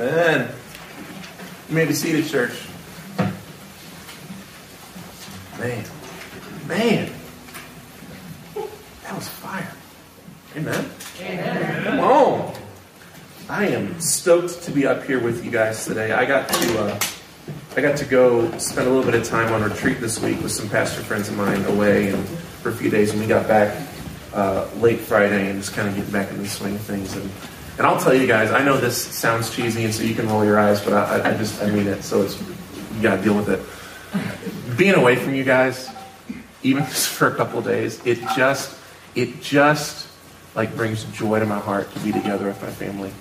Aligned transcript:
Amen. 0.00 0.48
You 1.68 1.74
may 1.74 1.84
be 1.84 1.92
seated, 1.92 2.24
church. 2.28 2.52
Man, 5.58 5.84
man, 6.68 7.12
that 8.54 9.12
was 9.16 9.26
fire. 9.26 9.72
Amen. 10.54 10.88
Amen. 11.20 11.82
Come 11.82 11.98
on. 11.98 12.54
I 13.48 13.66
am 13.66 14.00
stoked 14.00 14.62
to 14.62 14.70
be 14.70 14.86
up 14.86 15.02
here 15.02 15.18
with 15.18 15.44
you 15.44 15.50
guys 15.50 15.84
today. 15.84 16.12
I 16.12 16.24
got 16.26 16.48
to 16.48 16.80
uh, 16.80 17.00
I 17.76 17.80
got 17.80 17.96
to 17.96 18.04
go 18.04 18.56
spend 18.58 18.86
a 18.86 18.90
little 18.92 19.10
bit 19.10 19.20
of 19.20 19.26
time 19.26 19.52
on 19.52 19.68
retreat 19.68 19.98
this 20.00 20.22
week 20.22 20.40
with 20.40 20.52
some 20.52 20.68
pastor 20.68 21.02
friends 21.02 21.28
of 21.28 21.36
mine 21.36 21.64
away 21.64 22.10
and 22.10 22.24
for 22.62 22.68
a 22.68 22.72
few 22.72 22.88
days, 22.88 23.10
and 23.10 23.20
we 23.20 23.26
got 23.26 23.48
back 23.48 23.76
uh, 24.32 24.68
late 24.76 25.00
Friday 25.00 25.50
and 25.50 25.60
just 25.60 25.74
kind 25.74 25.88
of 25.88 25.96
getting 25.96 26.12
back 26.12 26.30
in 26.30 26.38
the 26.38 26.46
swing 26.46 26.76
of 26.76 26.82
things. 26.82 27.16
And 27.16 27.28
and 27.78 27.86
I'll 27.86 28.00
tell 28.00 28.12
you 28.12 28.26
guys, 28.26 28.50
I 28.50 28.64
know 28.64 28.76
this 28.76 29.00
sounds 29.00 29.54
cheesy, 29.54 29.84
and 29.84 29.94
so 29.94 30.02
you 30.02 30.14
can 30.14 30.28
roll 30.28 30.44
your 30.44 30.58
eyes, 30.58 30.80
but 30.80 30.94
I, 30.94 31.30
I 31.30 31.36
just 31.36 31.62
I 31.62 31.70
mean 31.70 31.86
it. 31.86 32.02
So 32.02 32.22
it's 32.22 32.38
you 32.96 33.02
got 33.02 33.16
to 33.16 33.22
deal 33.22 33.36
with 33.36 33.48
it. 33.48 34.76
Being 34.76 34.94
away 34.94 35.14
from 35.14 35.34
you 35.34 35.44
guys, 35.44 35.88
even 36.64 36.84
just 36.86 37.08
for 37.08 37.28
a 37.28 37.34
couple 37.36 37.62
days, 37.62 38.04
it 38.04 38.18
just 38.36 38.76
it 39.14 39.40
just 39.40 40.08
like 40.56 40.74
brings 40.74 41.04
joy 41.04 41.38
to 41.38 41.46
my 41.46 41.60
heart 41.60 41.92
to 41.94 42.00
be 42.00 42.10
together 42.10 42.46
with 42.46 42.60
my 42.60 42.70
family. 42.70 43.12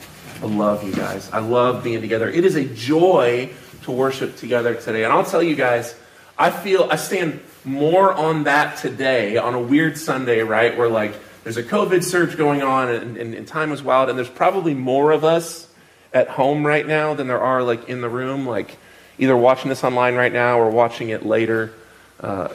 I 0.42 0.46
love 0.46 0.84
you 0.84 0.94
guys. 0.94 1.30
I 1.32 1.40
love 1.40 1.84
being 1.84 2.02
together. 2.02 2.30
It 2.30 2.44
is 2.44 2.56
a 2.56 2.66
joy 2.66 3.52
to 3.84 3.92
worship 3.92 4.38
together 4.38 4.74
today. 4.76 5.04
And 5.04 5.14
I'll 5.14 5.26
tell 5.26 5.42
you 5.42 5.56
guys, 5.56 5.96
I 6.38 6.50
feel 6.50 6.88
I 6.90 6.96
stand 6.96 7.42
more 7.64 8.12
on 8.12 8.46
that 8.46 8.78
today 8.78 9.38
on 9.38 9.54
a 9.54 9.62
weird 9.62 9.98
Sunday, 9.98 10.42
right? 10.42 10.76
Where 10.78 10.90
like 10.90 11.14
there's 11.48 11.56
a 11.56 11.64
COVID 11.64 12.04
surge 12.04 12.36
going 12.36 12.62
on 12.62 12.90
and, 12.90 13.16
and, 13.16 13.34
and, 13.34 13.48
time 13.48 13.72
is 13.72 13.82
wild, 13.82 14.10
and 14.10 14.18
there's 14.18 14.28
probably 14.28 14.74
more 14.74 15.12
of 15.12 15.24
us 15.24 15.70
at 16.12 16.28
home 16.28 16.68
right 16.68 16.86
now 16.86 17.14
than 17.14 17.28
there 17.28 17.40
are 17.40 17.64
like 17.64 17.88
in 17.88 18.02
the 18.02 18.10
room, 18.10 18.46
like 18.46 18.76
either 19.18 19.38
watching 19.38 19.70
this 19.70 19.82
online 19.82 20.16
right 20.16 20.34
now 20.34 20.60
or 20.60 20.70
watching 20.70 21.08
it 21.08 21.26
later. 21.26 21.72
Uh, 22.20 22.50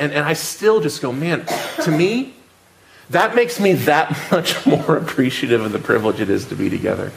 and, 0.00 0.10
and 0.10 0.24
I 0.24 0.32
still 0.32 0.80
just 0.80 1.02
go, 1.02 1.12
man, 1.12 1.44
to 1.82 1.90
me, 1.90 2.32
that 3.10 3.34
makes 3.34 3.60
me 3.60 3.74
that 3.74 4.16
much 4.32 4.64
more 4.64 4.96
appreciative 4.96 5.60
of 5.60 5.72
the 5.72 5.78
privilege 5.78 6.18
it 6.18 6.30
is 6.30 6.46
to 6.46 6.54
be 6.54 6.70
together 6.70 7.12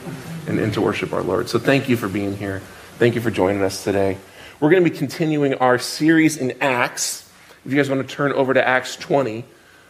and, 0.46 0.60
and 0.60 0.74
to 0.74 0.82
worship 0.82 1.14
our 1.14 1.24
Lord. 1.24 1.48
So 1.48 1.58
thank 1.58 1.88
you 1.88 1.96
for 1.96 2.10
being 2.10 2.36
here. 2.36 2.60
Thank 2.98 3.16
you 3.16 3.22
for 3.22 3.32
joining 3.32 3.64
us 3.64 3.82
today. 3.82 4.18
We're 4.60 4.72
going 4.72 4.84
to 4.84 4.90
be 4.90 4.98
continuing 4.98 5.54
our 5.54 5.80
series 5.80 6.36
in 6.36 6.62
Acts. 6.62 7.32
If 7.64 7.72
you 7.72 7.78
guys 7.78 7.90
want 7.90 8.06
to 8.06 8.14
turn 8.14 8.34
over 8.34 8.54
to 8.54 8.68
Acts 8.68 8.98
20. 8.98 9.46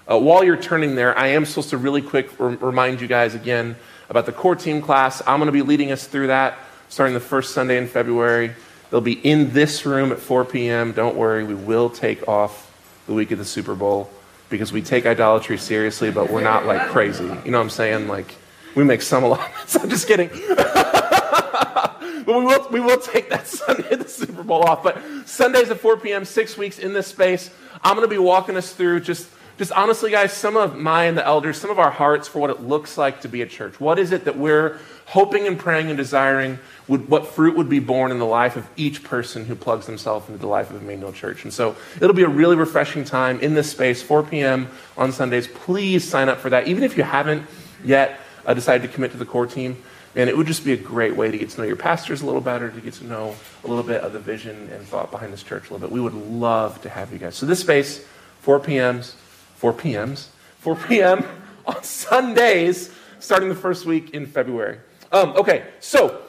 Uh, 0.10 0.18
while 0.18 0.44
you're 0.44 0.56
turning 0.56 0.96
there, 0.96 1.18
I 1.18 1.28
am 1.28 1.46
supposed 1.46 1.72
to 1.72 1.78
really 1.78 2.02
quick 2.02 2.30
r- 2.40 2.50
remind 2.50 3.02
you 3.02 3.08
guys 3.08 3.36
again 3.36 3.76
about 4.10 4.26
the 4.26 4.32
core 4.32 4.56
team 4.56 4.82
class. 4.82 5.22
I'm 5.28 5.40
going 5.40 5.48
to 5.48 5.52
be 5.52 5.62
leading 5.62 5.92
us 5.92 6.08
through 6.08 6.28
that 6.28 6.58
starting 6.90 7.14
the 7.14 7.20
first 7.20 7.54
Sunday 7.54 7.78
in 7.78 7.88
February. 7.88 8.54
They'll 8.90 9.02
be 9.02 9.14
in 9.14 9.52
this 9.54 9.86
room 9.86 10.12
at 10.12 10.20
4 10.20 10.46
p.m. 10.46 10.94
Don't 10.94 11.16
worry, 11.16 11.44
we 11.44 11.56
will 11.56 11.90
take 11.90 12.28
off 12.28 12.64
the 13.06 13.14
week 13.14 13.32
of 13.32 13.38
the 13.38 13.46
Super 13.46 13.76
Bowl 13.76 14.10
because 14.50 14.72
we 14.72 14.82
take 14.82 15.06
idolatry 15.06 15.58
seriously, 15.58 16.10
but 16.10 16.30
we're 16.30 16.42
not 16.42 16.66
like 16.66 16.90
crazy. 16.90 17.26
You 17.26 17.52
know 17.52 17.58
what 17.58 17.66
I'm 17.66 17.70
saying? 17.70 18.08
Like, 18.08 18.36
we 18.76 18.84
make 18.84 19.02
some 19.02 19.24
allotments. 19.24 19.76
I'm 19.82 19.90
just 19.90 20.08
kidding. 20.08 20.30
but 20.56 22.02
we 22.26 22.46
will, 22.46 22.70
we 22.70 22.80
will 22.80 23.00
take 23.00 23.30
that 23.30 23.48
Sunday, 23.48 23.96
the 23.96 24.08
Super 24.08 24.44
Bowl 24.44 24.64
off. 24.64 24.84
But 24.84 25.02
Sundays 25.26 25.70
at 25.70 25.80
4 25.80 25.98
p.m., 25.98 26.24
six 26.24 26.58
weeks 26.58 26.80
in 26.80 26.94
this 26.94 27.08
space, 27.08 27.50
I'm 27.84 27.96
going 27.96 28.08
to 28.08 28.14
be 28.14 28.18
walking 28.18 28.56
us 28.56 28.72
through 28.72 29.02
just 29.02 29.30
just 29.58 29.72
honestly, 29.72 30.12
guys, 30.12 30.34
some 30.34 30.56
of 30.56 30.78
my 30.78 31.06
and 31.06 31.18
the 31.18 31.26
elders, 31.26 31.60
some 31.60 31.72
of 31.72 31.80
our 31.80 31.90
hearts 31.90 32.28
for 32.28 32.40
what 32.40 32.50
it 32.50 32.62
looks 32.62 32.98
like 32.98 33.22
to 33.22 33.28
be 33.28 33.42
a 33.42 33.48
church. 33.48 33.80
What 33.80 33.98
is 33.98 34.12
it 34.12 34.26
that 34.26 34.38
we're 34.38 34.80
hoping 35.08 35.48
and 35.48 35.58
praying 35.58 35.88
and 35.88 35.98
desiring? 35.98 36.60
Would, 36.88 37.10
what 37.10 37.28
fruit 37.28 37.58
would 37.58 37.68
be 37.68 37.80
born 37.80 38.12
in 38.12 38.20
the 38.20 38.26
life 38.26 38.56
of 38.56 38.70
each 38.76 39.04
person 39.04 39.46
who 39.46 39.56
plugs 39.56 39.88
themselves 39.88 40.30
into 40.30 40.40
the 40.40 40.48
life 40.48 40.70
of 40.70 40.82
Emmanuel 40.82 41.12
Church? 41.12 41.44
And 41.44 41.52
so 41.52 41.76
it'll 42.00 42.16
be 42.16 42.24
a 42.24 42.30
really 42.30 42.56
refreshing 42.56 43.04
time 43.04 43.40
in 43.40 43.56
this 43.56 43.72
space, 43.72 44.04
4 44.04 44.24
p.m. 44.24 44.70
on 44.96 45.12
Sundays. 45.12 45.48
Please 45.48 46.08
sign 46.08 46.30
up 46.30 46.40
for 46.40 46.52
that. 46.52 46.68
Even 46.68 46.84
if 46.84 46.96
you 46.96 47.04
haven't 47.04 47.44
yet 47.84 48.20
uh, 48.46 48.54
decided 48.54 48.88
to 48.88 48.94
commit 48.94 49.12
to 49.12 49.18
the 49.18 49.26
core 49.26 49.48
team, 49.48 49.82
and 50.16 50.30
it 50.30 50.38
would 50.38 50.48
just 50.48 50.64
be 50.66 50.74
a 50.74 50.78
great 50.78 51.16
way 51.16 51.32
to 51.32 51.38
get 51.38 51.50
to 51.50 51.62
know 51.62 51.68
your 51.68 51.76
pastors 51.76 52.22
a 52.22 52.26
little 52.26 52.42
better, 52.42 52.70
to 52.70 52.82
get 52.82 52.94
to 52.96 53.06
know 53.06 53.36
a 53.64 53.68
little 53.68 53.84
bit 53.84 54.02
of 54.02 54.14
the 54.14 54.20
vision 54.20 54.70
and 54.72 54.86
thought 54.86 55.10
behind 55.10 55.34
this 55.34 55.44
church 55.44 55.70
a 55.70 55.74
little 55.74 55.88
bit. 55.88 55.92
We 55.92 56.02
would 56.02 56.14
love 56.14 56.82
to 56.84 56.90
have 56.90 57.12
you 57.12 57.20
guys. 57.20 57.36
So 57.36 57.46
this 57.46 57.60
space, 57.60 58.06
4 58.42 58.60
p.m.s, 58.60 59.16
4 59.58 59.74
p.m.s, 59.74 60.30
4 60.60 60.76
p.m. 60.76 61.26
on 61.66 61.84
Sundays, 61.84 62.92
starting 63.20 63.50
the 63.50 63.56
first 63.56 63.86
week 63.86 64.12
in 64.12 64.26
February. 64.26 64.80
Um, 65.12 65.30
okay, 65.36 65.66
so 65.80 66.22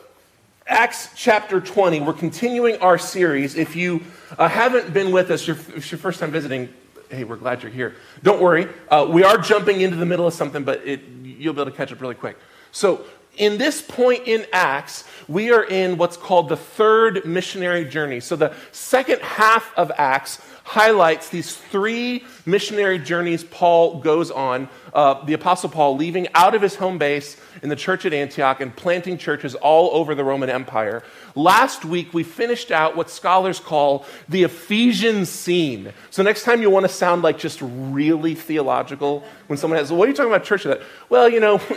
Acts 0.66 1.10
chapter 1.14 1.60
20, 1.60 2.00
we're 2.00 2.12
continuing 2.14 2.76
our 2.80 2.96
series. 2.98 3.54
If 3.54 3.76
you 3.76 4.02
uh, 4.38 4.48
haven't 4.48 4.92
been 4.94 5.12
with 5.12 5.30
us, 5.30 5.46
if 5.48 5.76
it's 5.76 5.90
your 5.90 5.98
first 5.98 6.20
time 6.20 6.30
visiting, 6.30 6.68
hey, 7.10 7.24
we're 7.24 7.36
glad 7.36 7.62
you're 7.62 7.72
here. 7.72 7.96
Don't 8.22 8.40
worry, 8.40 8.68
uh, 8.90 9.06
we 9.08 9.22
are 9.24 9.36
jumping 9.36 9.82
into 9.82 9.96
the 9.96 10.06
middle 10.06 10.26
of 10.26 10.32
something, 10.32 10.64
but 10.64 10.86
it, 10.86 11.02
you'll 11.22 11.52
be 11.52 11.60
able 11.60 11.70
to 11.70 11.76
catch 11.76 11.92
up 11.92 12.00
really 12.00 12.14
quick. 12.14 12.38
So, 12.72 13.04
in 13.38 13.58
this 13.58 13.80
point 13.80 14.26
in 14.26 14.46
Acts, 14.52 15.04
we 15.28 15.50
are 15.50 15.64
in 15.64 15.96
what's 15.96 16.16
called 16.16 16.48
the 16.48 16.56
third 16.56 17.24
missionary 17.24 17.84
journey. 17.84 18.20
So, 18.20 18.36
the 18.36 18.54
second 18.72 19.20
half 19.20 19.72
of 19.76 19.92
Acts 19.96 20.40
highlights 20.64 21.30
these 21.30 21.56
three 21.56 22.24
missionary 22.44 22.98
journeys 22.98 23.42
Paul 23.42 24.00
goes 24.00 24.30
on. 24.30 24.68
Uh, 24.92 25.24
the 25.24 25.32
Apostle 25.32 25.70
Paul 25.70 25.96
leaving 25.96 26.28
out 26.34 26.54
of 26.54 26.60
his 26.60 26.74
home 26.74 26.98
base 26.98 27.38
in 27.62 27.70
the 27.70 27.76
church 27.76 28.04
at 28.04 28.12
Antioch 28.12 28.60
and 28.60 28.74
planting 28.76 29.16
churches 29.16 29.54
all 29.54 29.90
over 29.94 30.14
the 30.14 30.24
Roman 30.24 30.50
Empire. 30.50 31.02
Last 31.34 31.86
week, 31.86 32.12
we 32.12 32.22
finished 32.22 32.70
out 32.70 32.96
what 32.96 33.08
scholars 33.08 33.60
call 33.60 34.04
the 34.28 34.42
Ephesian 34.42 35.24
scene. 35.24 35.92
So, 36.10 36.22
next 36.22 36.44
time 36.44 36.60
you 36.60 36.70
want 36.70 36.84
to 36.84 36.92
sound 36.92 37.22
like 37.22 37.38
just 37.38 37.60
really 37.62 38.34
theological, 38.34 39.24
when 39.46 39.56
someone 39.56 39.78
has, 39.78 39.90
What 39.90 40.06
are 40.06 40.10
you 40.10 40.16
talking 40.16 40.32
about 40.32 40.44
church? 40.44 40.64
That? 40.64 40.82
Well, 41.08 41.28
you 41.28 41.40
know, 41.40 41.60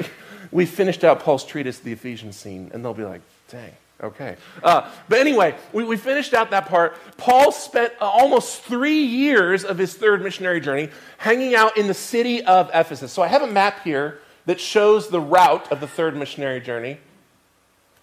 we 0.51 0.65
finished 0.65 1.03
out 1.03 1.21
Paul's 1.21 1.45
treatise, 1.45 1.79
The 1.79 1.93
Ephesian 1.93 2.31
scene, 2.31 2.71
and 2.73 2.83
they'll 2.83 2.93
be 2.93 3.03
like, 3.03 3.21
dang. 3.49 3.71
Okay. 4.03 4.35
Uh, 4.63 4.89
but 5.09 5.19
anyway, 5.19 5.55
we, 5.73 5.83
we, 5.83 5.95
finished 5.95 6.33
out 6.33 6.49
that 6.49 6.67
part. 6.67 6.95
Paul 7.17 7.51
spent 7.51 7.93
uh, 8.01 8.05
almost 8.05 8.63
three 8.63 9.03
years 9.03 9.63
of 9.63 9.77
his 9.77 9.93
third 9.93 10.23
missionary 10.23 10.59
journey 10.59 10.89
hanging 11.19 11.53
out 11.53 11.77
in 11.77 11.85
the 11.85 11.93
city 11.93 12.43
of 12.43 12.71
Ephesus. 12.73 13.11
So 13.11 13.21
I 13.21 13.27
have 13.27 13.43
a 13.43 13.47
map 13.47 13.83
here 13.83 14.19
that 14.47 14.59
shows 14.59 15.09
the 15.09 15.21
route 15.21 15.71
of 15.71 15.81
the 15.81 15.87
third 15.87 16.15
missionary 16.15 16.59
journey. 16.59 16.97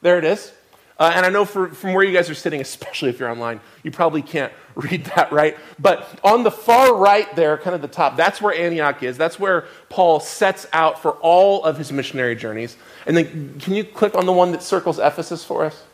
There 0.00 0.18
it 0.18 0.24
is. 0.24 0.52
Uh, 0.98 1.12
and 1.14 1.24
I 1.24 1.28
know 1.28 1.44
for, 1.44 1.68
from 1.68 1.92
where 1.92 2.04
you 2.04 2.12
guys 2.12 2.28
are 2.28 2.34
sitting, 2.34 2.60
especially 2.60 3.10
if 3.10 3.20
you're 3.20 3.30
online, 3.30 3.60
you 3.84 3.90
probably 3.92 4.20
can't 4.20 4.52
read 4.74 5.04
that 5.16 5.30
right. 5.30 5.56
But 5.78 6.08
on 6.24 6.42
the 6.42 6.50
far 6.50 6.96
right 6.96 7.34
there, 7.36 7.56
kind 7.56 7.74
of 7.74 7.82
the 7.82 7.88
top, 7.88 8.16
that's 8.16 8.42
where 8.42 8.52
Antioch 8.52 9.02
is. 9.02 9.16
That's 9.16 9.38
where 9.38 9.66
Paul 9.90 10.18
sets 10.18 10.66
out 10.72 11.00
for 11.00 11.12
all 11.12 11.64
of 11.64 11.78
his 11.78 11.92
missionary 11.92 12.34
journeys. 12.34 12.76
And 13.06 13.16
then 13.16 13.60
can 13.60 13.74
you 13.74 13.84
click 13.84 14.16
on 14.16 14.26
the 14.26 14.32
one 14.32 14.50
that 14.52 14.62
circles 14.62 14.98
Ephesus 14.98 15.44
for 15.44 15.64
us? 15.64 15.84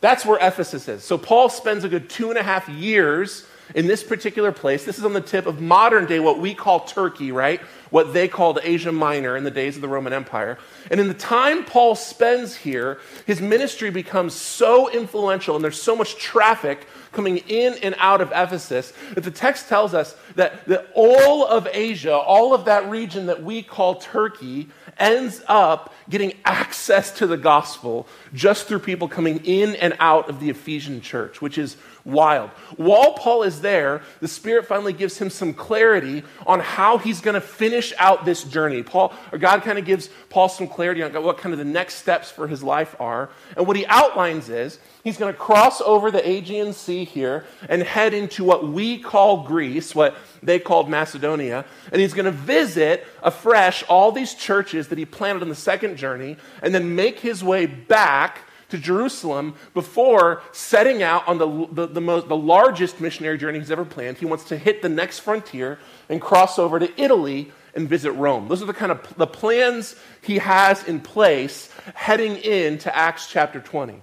That's 0.00 0.24
where 0.24 0.38
Ephesus 0.40 0.88
is. 0.88 1.04
So 1.04 1.18
Paul 1.18 1.48
spends 1.48 1.84
a 1.84 1.88
good 1.88 2.10
two 2.10 2.30
and 2.30 2.38
a 2.38 2.42
half 2.42 2.68
years 2.68 3.46
in 3.74 3.86
this 3.86 4.02
particular 4.02 4.52
place. 4.52 4.84
This 4.84 4.98
is 4.98 5.04
on 5.04 5.12
the 5.12 5.20
tip 5.20 5.46
of 5.46 5.60
modern 5.60 6.06
day, 6.06 6.20
what 6.20 6.38
we 6.38 6.54
call 6.54 6.80
Turkey, 6.80 7.32
right? 7.32 7.60
What 7.90 8.12
they 8.12 8.28
called 8.28 8.58
Asia 8.62 8.92
Minor 8.92 9.36
in 9.36 9.44
the 9.44 9.50
days 9.50 9.76
of 9.76 9.82
the 9.82 9.88
Roman 9.88 10.12
Empire. 10.12 10.58
And 10.90 11.00
in 11.00 11.08
the 11.08 11.14
time 11.14 11.64
Paul 11.64 11.94
spends 11.94 12.56
here, 12.56 12.98
his 13.26 13.40
ministry 13.40 13.90
becomes 13.90 14.34
so 14.34 14.90
influential 14.90 15.54
and 15.54 15.64
there's 15.64 15.80
so 15.80 15.96
much 15.96 16.16
traffic 16.16 16.86
coming 17.12 17.38
in 17.38 17.74
and 17.82 17.94
out 17.98 18.20
of 18.20 18.30
Ephesus 18.30 18.92
that 19.14 19.24
the 19.24 19.30
text 19.30 19.68
tells 19.68 19.94
us 19.94 20.16
that, 20.34 20.64
that 20.66 20.88
all 20.94 21.46
of 21.46 21.66
Asia, 21.72 22.14
all 22.14 22.54
of 22.54 22.66
that 22.66 22.88
region 22.88 23.26
that 23.26 23.42
we 23.42 23.62
call 23.62 23.96
Turkey, 23.96 24.68
ends 24.98 25.42
up 25.46 25.92
getting 26.10 26.32
access 26.44 27.10
to 27.18 27.26
the 27.26 27.36
gospel 27.36 28.06
just 28.32 28.66
through 28.66 28.78
people 28.78 29.08
coming 29.08 29.38
in 29.44 29.76
and 29.76 29.94
out 29.98 30.28
of 30.28 30.40
the 30.40 30.50
Ephesian 30.50 31.00
church, 31.00 31.42
which 31.42 31.58
is 31.58 31.76
wild. 32.08 32.50
While 32.76 33.12
Paul 33.12 33.42
is 33.42 33.60
there, 33.60 34.02
the 34.20 34.28
Spirit 34.28 34.66
finally 34.66 34.92
gives 34.92 35.18
him 35.18 35.30
some 35.30 35.52
clarity 35.52 36.22
on 36.46 36.60
how 36.60 36.98
he's 36.98 37.20
going 37.20 37.34
to 37.34 37.40
finish 37.40 37.92
out 37.98 38.24
this 38.24 38.44
journey. 38.44 38.82
Paul, 38.82 39.12
or 39.30 39.38
God 39.38 39.62
kind 39.62 39.78
of 39.78 39.84
gives 39.84 40.08
Paul 40.30 40.48
some 40.48 40.66
clarity 40.66 41.02
on 41.02 41.12
what 41.22 41.38
kind 41.38 41.52
of 41.52 41.58
the 41.58 41.64
next 41.64 41.96
steps 41.96 42.30
for 42.30 42.48
his 42.48 42.62
life 42.62 42.96
are. 42.98 43.28
And 43.56 43.66
what 43.66 43.76
he 43.76 43.86
outlines 43.86 44.48
is 44.48 44.78
he's 45.04 45.18
going 45.18 45.32
to 45.32 45.38
cross 45.38 45.80
over 45.82 46.10
the 46.10 46.26
Aegean 46.26 46.72
Sea 46.72 47.04
here 47.04 47.44
and 47.68 47.82
head 47.82 48.14
into 48.14 48.44
what 48.44 48.66
we 48.66 48.98
call 48.98 49.44
Greece, 49.44 49.94
what 49.94 50.16
they 50.42 50.58
called 50.58 50.88
Macedonia. 50.88 51.66
And 51.92 52.00
he's 52.00 52.14
going 52.14 52.24
to 52.24 52.30
visit 52.30 53.06
afresh 53.22 53.84
all 53.88 54.12
these 54.12 54.34
churches 54.34 54.88
that 54.88 54.98
he 54.98 55.04
planted 55.04 55.42
on 55.42 55.50
the 55.50 55.54
second 55.54 55.97
journey 55.98 56.36
and 56.62 56.74
then 56.74 56.94
make 56.94 57.20
his 57.20 57.44
way 57.44 57.66
back 57.66 58.40
to 58.70 58.78
Jerusalem 58.78 59.54
before 59.74 60.42
setting 60.52 61.02
out 61.02 61.26
on 61.26 61.38
the, 61.38 61.68
the, 61.72 61.86
the, 61.86 62.00
most, 62.00 62.28
the 62.28 62.36
largest 62.36 63.00
missionary 63.00 63.38
journey 63.38 63.58
he's 63.58 63.70
ever 63.70 63.84
planned. 63.84 64.18
He 64.18 64.26
wants 64.26 64.44
to 64.44 64.56
hit 64.56 64.82
the 64.82 64.88
next 64.88 65.20
frontier 65.20 65.78
and 66.08 66.20
cross 66.20 66.58
over 66.58 66.78
to 66.78 67.00
Italy 67.00 67.52
and 67.74 67.88
visit 67.88 68.12
Rome. 68.12 68.48
Those 68.48 68.62
are 68.62 68.66
the 68.66 68.74
kind 68.74 68.92
of 68.92 69.14
the 69.16 69.26
plans 69.26 69.96
he 70.20 70.38
has 70.38 70.84
in 70.84 71.00
place 71.00 71.70
heading 71.94 72.36
into 72.36 72.94
Acts 72.94 73.30
chapter 73.30 73.60
20. 73.60 74.02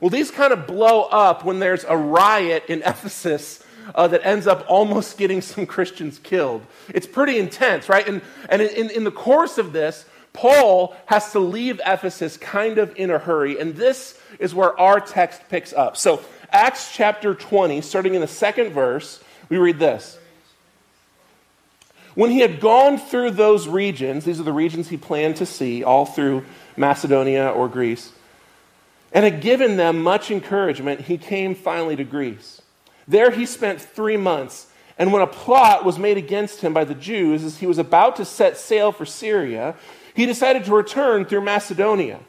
Well, 0.00 0.10
these 0.10 0.30
kind 0.30 0.52
of 0.52 0.66
blow 0.66 1.02
up 1.04 1.44
when 1.44 1.58
there's 1.58 1.84
a 1.84 1.96
riot 1.96 2.64
in 2.68 2.82
Ephesus 2.82 3.64
uh, 3.94 4.08
that 4.08 4.24
ends 4.26 4.46
up 4.46 4.64
almost 4.68 5.18
getting 5.18 5.40
some 5.40 5.66
Christians 5.66 6.18
killed. 6.18 6.62
It's 6.88 7.06
pretty 7.06 7.38
intense, 7.38 7.88
right? 7.88 8.06
And, 8.06 8.22
and 8.48 8.62
in, 8.62 8.90
in 8.90 9.04
the 9.04 9.10
course 9.10 9.58
of 9.58 9.72
this, 9.72 10.04
Paul 10.34 10.94
has 11.06 11.32
to 11.32 11.38
leave 11.38 11.80
Ephesus 11.86 12.36
kind 12.36 12.76
of 12.76 12.94
in 12.96 13.10
a 13.10 13.18
hurry. 13.18 13.58
And 13.58 13.74
this 13.74 14.20
is 14.38 14.54
where 14.54 14.78
our 14.78 15.00
text 15.00 15.40
picks 15.48 15.72
up. 15.72 15.96
So, 15.96 16.22
Acts 16.50 16.94
chapter 16.94 17.34
20, 17.34 17.80
starting 17.80 18.14
in 18.14 18.20
the 18.20 18.28
second 18.28 18.72
verse, 18.72 19.22
we 19.48 19.56
read 19.56 19.78
this. 19.78 20.18
When 22.14 22.30
he 22.30 22.40
had 22.40 22.60
gone 22.60 22.98
through 22.98 23.32
those 23.32 23.66
regions, 23.66 24.24
these 24.24 24.38
are 24.38 24.44
the 24.44 24.52
regions 24.52 24.88
he 24.88 24.96
planned 24.96 25.36
to 25.36 25.46
see, 25.46 25.82
all 25.82 26.06
through 26.06 26.44
Macedonia 26.76 27.48
or 27.48 27.68
Greece, 27.68 28.12
and 29.12 29.24
had 29.24 29.40
given 29.40 29.76
them 29.76 30.02
much 30.02 30.30
encouragement, 30.30 31.02
he 31.02 31.18
came 31.18 31.54
finally 31.54 31.96
to 31.96 32.04
Greece. 32.04 32.62
There 33.06 33.30
he 33.30 33.46
spent 33.46 33.80
three 33.80 34.16
months. 34.16 34.68
And 34.96 35.12
when 35.12 35.22
a 35.22 35.26
plot 35.26 35.84
was 35.84 35.98
made 35.98 36.16
against 36.16 36.60
him 36.60 36.72
by 36.72 36.84
the 36.84 36.94
Jews 36.94 37.42
as 37.42 37.58
he 37.58 37.66
was 37.66 37.78
about 37.78 38.16
to 38.16 38.24
set 38.24 38.56
sail 38.56 38.92
for 38.92 39.04
Syria, 39.04 39.74
he 40.14 40.26
decided 40.26 40.64
to 40.64 40.74
return 40.74 41.24
through 41.24 41.42
Macedonia. 41.42 42.20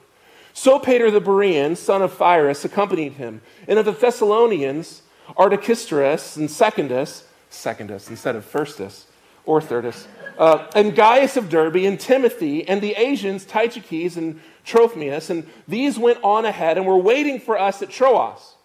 Sopater 0.54 1.12
the 1.12 1.22
Berean, 1.22 1.76
son 1.76 2.02
of 2.02 2.18
Pyrrhus, 2.18 2.66
accompanied 2.66 3.14
him. 3.14 3.42
And 3.68 3.78
of 3.78 3.86
the 3.86 3.92
Thessalonians, 3.92 5.02
Aristarchus 5.38 6.38
and 6.38 6.50
Secundus, 6.50 7.28
Secundus 7.50 8.10
instead 8.10 8.36
of 8.36 8.46
Firstus 8.46 9.06
or 9.46 9.62
Thirdus, 9.62 10.08
uh, 10.38 10.68
and 10.76 10.96
Gaius 10.96 11.38
of 11.38 11.50
Derbe 11.50 11.78
and 11.78 12.00
Timothy, 12.00 12.68
and 12.68 12.82
the 12.82 12.94
Asians, 12.94 13.46
Tychicus 13.46 14.18
and 14.18 14.42
Trophimus, 14.66 15.30
and 15.30 15.48
these 15.68 16.00
went 16.00 16.20
on 16.24 16.46
ahead 16.46 16.78
and 16.78 16.88
were 16.88 16.98
waiting 16.98 17.40
for 17.40 17.60
us 17.60 17.82
at 17.82 17.90
Troas. 17.90 18.56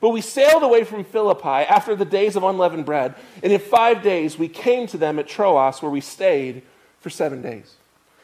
But 0.00 0.10
we 0.10 0.20
sailed 0.20 0.62
away 0.62 0.84
from 0.84 1.02
Philippi 1.02 1.48
after 1.48 1.96
the 1.96 2.04
days 2.04 2.36
of 2.36 2.44
unleavened 2.44 2.86
bread, 2.86 3.14
and 3.42 3.52
in 3.52 3.58
five 3.58 4.02
days 4.02 4.38
we 4.38 4.48
came 4.48 4.86
to 4.88 4.98
them 4.98 5.18
at 5.18 5.26
Troas, 5.26 5.82
where 5.82 5.90
we 5.90 6.00
stayed 6.00 6.62
for 7.00 7.10
seven 7.10 7.42
days. 7.42 7.77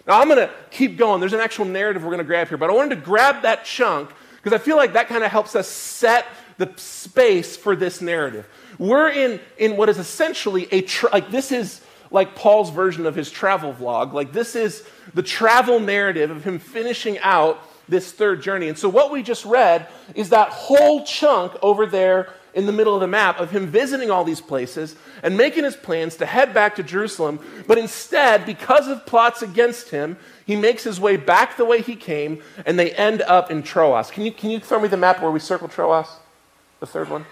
Now 0.06 0.20
I'm 0.20 0.28
going 0.28 0.38
to 0.38 0.52
keep 0.70 0.96
going. 0.96 1.20
There's 1.20 1.32
an 1.32 1.40
actual 1.40 1.64
narrative 1.64 2.02
we're 2.02 2.10
going 2.10 2.18
to 2.18 2.24
grab 2.24 2.48
here, 2.48 2.58
but 2.58 2.70
I 2.70 2.72
wanted 2.72 2.96
to 2.96 3.00
grab 3.00 3.42
that 3.42 3.64
chunk 3.64 4.10
because 4.36 4.52
I 4.52 4.62
feel 4.62 4.76
like 4.76 4.92
that 4.92 5.08
kind 5.08 5.24
of 5.24 5.30
helps 5.30 5.56
us 5.56 5.68
set 5.68 6.26
the 6.58 6.72
space 6.76 7.56
for 7.56 7.74
this 7.74 8.00
narrative. 8.00 8.46
We're 8.78 9.08
in, 9.08 9.40
in 9.56 9.76
what 9.76 9.88
is 9.88 9.98
essentially 9.98 10.68
a, 10.70 10.82
tra- 10.82 11.10
like 11.10 11.30
this 11.30 11.52
is 11.52 11.80
like 12.10 12.34
Paul's 12.34 12.70
version 12.70 13.06
of 13.06 13.14
his 13.14 13.30
travel 13.30 13.72
vlog. 13.72 14.12
Like 14.12 14.32
this 14.32 14.54
is 14.54 14.86
the 15.14 15.22
travel 15.22 15.80
narrative 15.80 16.30
of 16.30 16.44
him 16.44 16.58
finishing 16.58 17.18
out 17.20 17.60
this 17.88 18.12
third 18.12 18.42
journey. 18.42 18.68
And 18.68 18.78
so, 18.78 18.88
what 18.88 19.10
we 19.10 19.22
just 19.22 19.44
read 19.44 19.88
is 20.14 20.30
that 20.30 20.48
whole 20.48 21.04
chunk 21.04 21.52
over 21.62 21.86
there 21.86 22.32
in 22.54 22.66
the 22.66 22.72
middle 22.72 22.94
of 22.94 23.00
the 23.00 23.06
map 23.06 23.40
of 23.40 23.50
him 23.50 23.66
visiting 23.66 24.10
all 24.10 24.24
these 24.24 24.40
places 24.40 24.96
and 25.22 25.36
making 25.36 25.64
his 25.64 25.76
plans 25.76 26.16
to 26.16 26.26
head 26.26 26.54
back 26.54 26.76
to 26.76 26.82
Jerusalem. 26.82 27.40
But 27.66 27.78
instead, 27.78 28.46
because 28.46 28.88
of 28.88 29.04
plots 29.06 29.42
against 29.42 29.90
him, 29.90 30.16
he 30.46 30.56
makes 30.56 30.84
his 30.84 31.00
way 31.00 31.16
back 31.16 31.56
the 31.56 31.64
way 31.64 31.82
he 31.82 31.96
came, 31.96 32.42
and 32.64 32.78
they 32.78 32.92
end 32.92 33.22
up 33.22 33.50
in 33.50 33.62
Troas. 33.62 34.10
Can 34.10 34.24
you, 34.24 34.32
can 34.32 34.50
you 34.50 34.60
throw 34.60 34.80
me 34.80 34.88
the 34.88 34.96
map 34.96 35.20
where 35.20 35.30
we 35.30 35.40
circle 35.40 35.68
Troas? 35.68 36.06
The 36.80 36.86
third 36.86 37.10
one? 37.10 37.24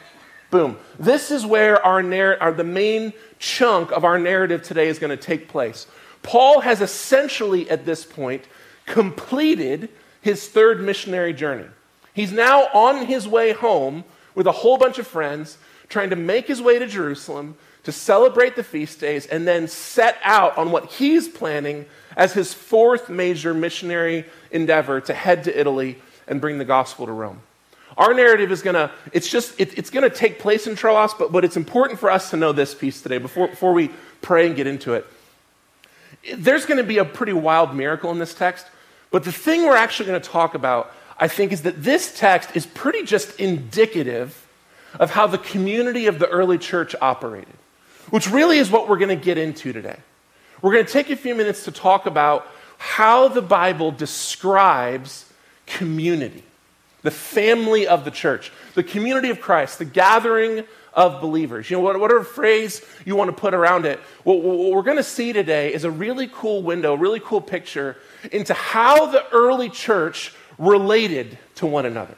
Boom. 0.51 0.77
This 0.99 1.31
is 1.31 1.47
where 1.47 1.85
our, 1.85 2.03
narr- 2.03 2.41
our 2.43 2.53
the 2.53 2.65
main 2.65 3.13
chunk 3.39 3.91
of 3.93 4.05
our 4.05 4.19
narrative 4.19 4.63
today 4.63 4.89
is 4.89 4.99
going 4.99 5.11
to 5.11 5.17
take 5.17 5.49
place. 5.49 5.87
Paul 6.23 6.61
has 6.61 6.81
essentially, 6.81 7.71
at 7.71 7.85
this 7.85 8.05
point, 8.05 8.45
completed 8.87 9.89
his 10.21 10.49
third 10.49 10.83
missionary 10.83 11.33
journey. 11.33 11.69
He's 12.15 12.33
now 12.33 12.67
on 12.75 13.07
his 13.07 13.27
way 13.27 13.53
home 13.53 14.05
with 14.35 14.47
a 14.47 14.53
whole 14.53 14.79
bunch 14.79 14.99
of 14.99 15.07
friends, 15.07 15.59
trying 15.89 16.11
to 16.11 16.17
make 16.17 16.47
his 16.47 16.61
way 16.61 16.79
to 16.79 16.87
Jerusalem 16.87 17.57
to 17.85 17.93
celebrate 17.93 18.57
the 18.57 18.63
feast 18.63 19.01
days 19.01 19.27
and 19.27 19.47
then 19.47 19.67
set 19.67 20.19
out 20.23 20.57
on 20.57 20.71
what 20.71 20.87
he's 20.93 21.29
planning 21.29 21.85
as 22.17 22.33
his 22.33 22.55
fourth 22.55 23.09
major 23.09 23.53
missionary 23.53 24.25
endeavor 24.51 25.01
to 25.01 25.13
head 25.13 25.45
to 25.45 25.61
Italy 25.61 25.99
and 26.29 26.41
bring 26.41 26.59
the 26.59 26.65
gospel 26.65 27.07
to 27.07 27.13
Rome. 27.13 27.41
Our 27.97 28.15
narrative 28.15 28.53
is 28.53 28.63
going 28.63 28.75
to, 28.75 28.91
it's 29.13 29.29
just, 29.29 29.61
it, 29.61 29.77
it's 29.77 29.91
going 29.91 30.09
to 30.09 30.17
take 30.17 30.39
place 30.39 30.67
in 30.67 30.77
Troas, 30.77 31.13
but, 31.15 31.33
but 31.33 31.45
it's 31.45 31.57
important 31.57 31.99
for 31.99 32.11
us 32.11 32.31
to 32.31 32.37
know 32.37 32.53
this 32.53 32.75
piece 32.75 33.03
today 33.03 33.19
before, 33.19 33.49
before 33.49 33.73
we 33.73 33.91
pray 34.23 34.47
and 34.47 34.57
get 34.57 34.67
into 34.67 34.95
it. 34.95 35.07
There's 36.37 36.65
going 36.65 36.79
to 36.79 36.85
be 36.85 36.99
a 36.99 37.05
pretty 37.05 37.33
wild 37.33 37.75
miracle 37.75 38.11
in 38.11 38.19
this 38.19 38.33
text 38.33 38.67
but 39.13 39.25
the 39.25 39.31
thing 39.31 39.67
we're 39.67 39.77
actually 39.77 40.07
going 40.07 40.21
to 40.21 40.29
talk 40.29 40.55
about, 40.55 40.93
I 41.23 41.29
think, 41.29 41.53
is 41.53 41.63
that 41.63 41.85
this 41.85 42.19
text 42.19 42.57
is 42.57 42.67
pretty 42.67 43.05
just 43.05 43.39
indicative 43.39 44.45
of 44.99 45.13
how 45.13 45.29
the 45.29 45.39
community 45.39 46.09
of 46.09 46.19
the 46.19 46.27
early 46.27 46.59
church 46.59 46.97
operated, 47.01 47.55
which 48.11 48.29
really 48.29 48.59
is 48.59 48.73
what 48.73 48.89
we're 48.89 48.99
going 48.99 49.17
to 49.17 49.25
get 49.25 49.39
into 49.39 49.73
today. 49.73 49.99
We're 50.61 50.73
going 50.73 50.85
to 50.85 50.93
take 50.93 51.11
a 51.11 51.17
few 51.17 51.37
minutes 51.37 51.67
to 51.67 51.71
talk 51.71 52.07
about 52.07 52.49
how 52.77 53.29
the 53.29 53.41
Bible 53.41 53.93
describes 53.93 55.33
community, 55.67 56.43
the 57.03 57.13
family 57.13 57.87
of 57.87 58.05
the 58.05 58.11
church, 58.11 58.51
the 58.75 58.83
community 58.83 59.31
of 59.31 59.41
Christ, 59.41 59.79
the 59.79 59.85
gathering 59.85 60.65
of 60.93 61.21
believers. 61.21 61.71
You 61.71 61.77
know, 61.77 61.85
whatever 61.85 62.25
phrase 62.25 62.85
you 63.05 63.15
want 63.15 63.31
to 63.31 63.41
put 63.41 63.55
around 63.55 63.87
it, 63.87 64.01
what, 64.25 64.43
we're 64.43 64.83
going 64.83 64.97
to 64.97 65.05
see 65.05 65.33
today 65.33 65.73
is 65.73 65.85
a 65.85 65.91
really 65.91 66.29
cool 66.33 66.65
window, 66.65 66.97
really 66.97 67.21
cool 67.21 67.41
picture 67.41 67.97
into 68.33 68.55
how 68.55 69.07
the 69.07 69.25
early 69.31 69.71
church 69.71 70.35
related 70.63 71.39
to 71.57 71.67
one 71.67 71.85
another. 71.85 72.15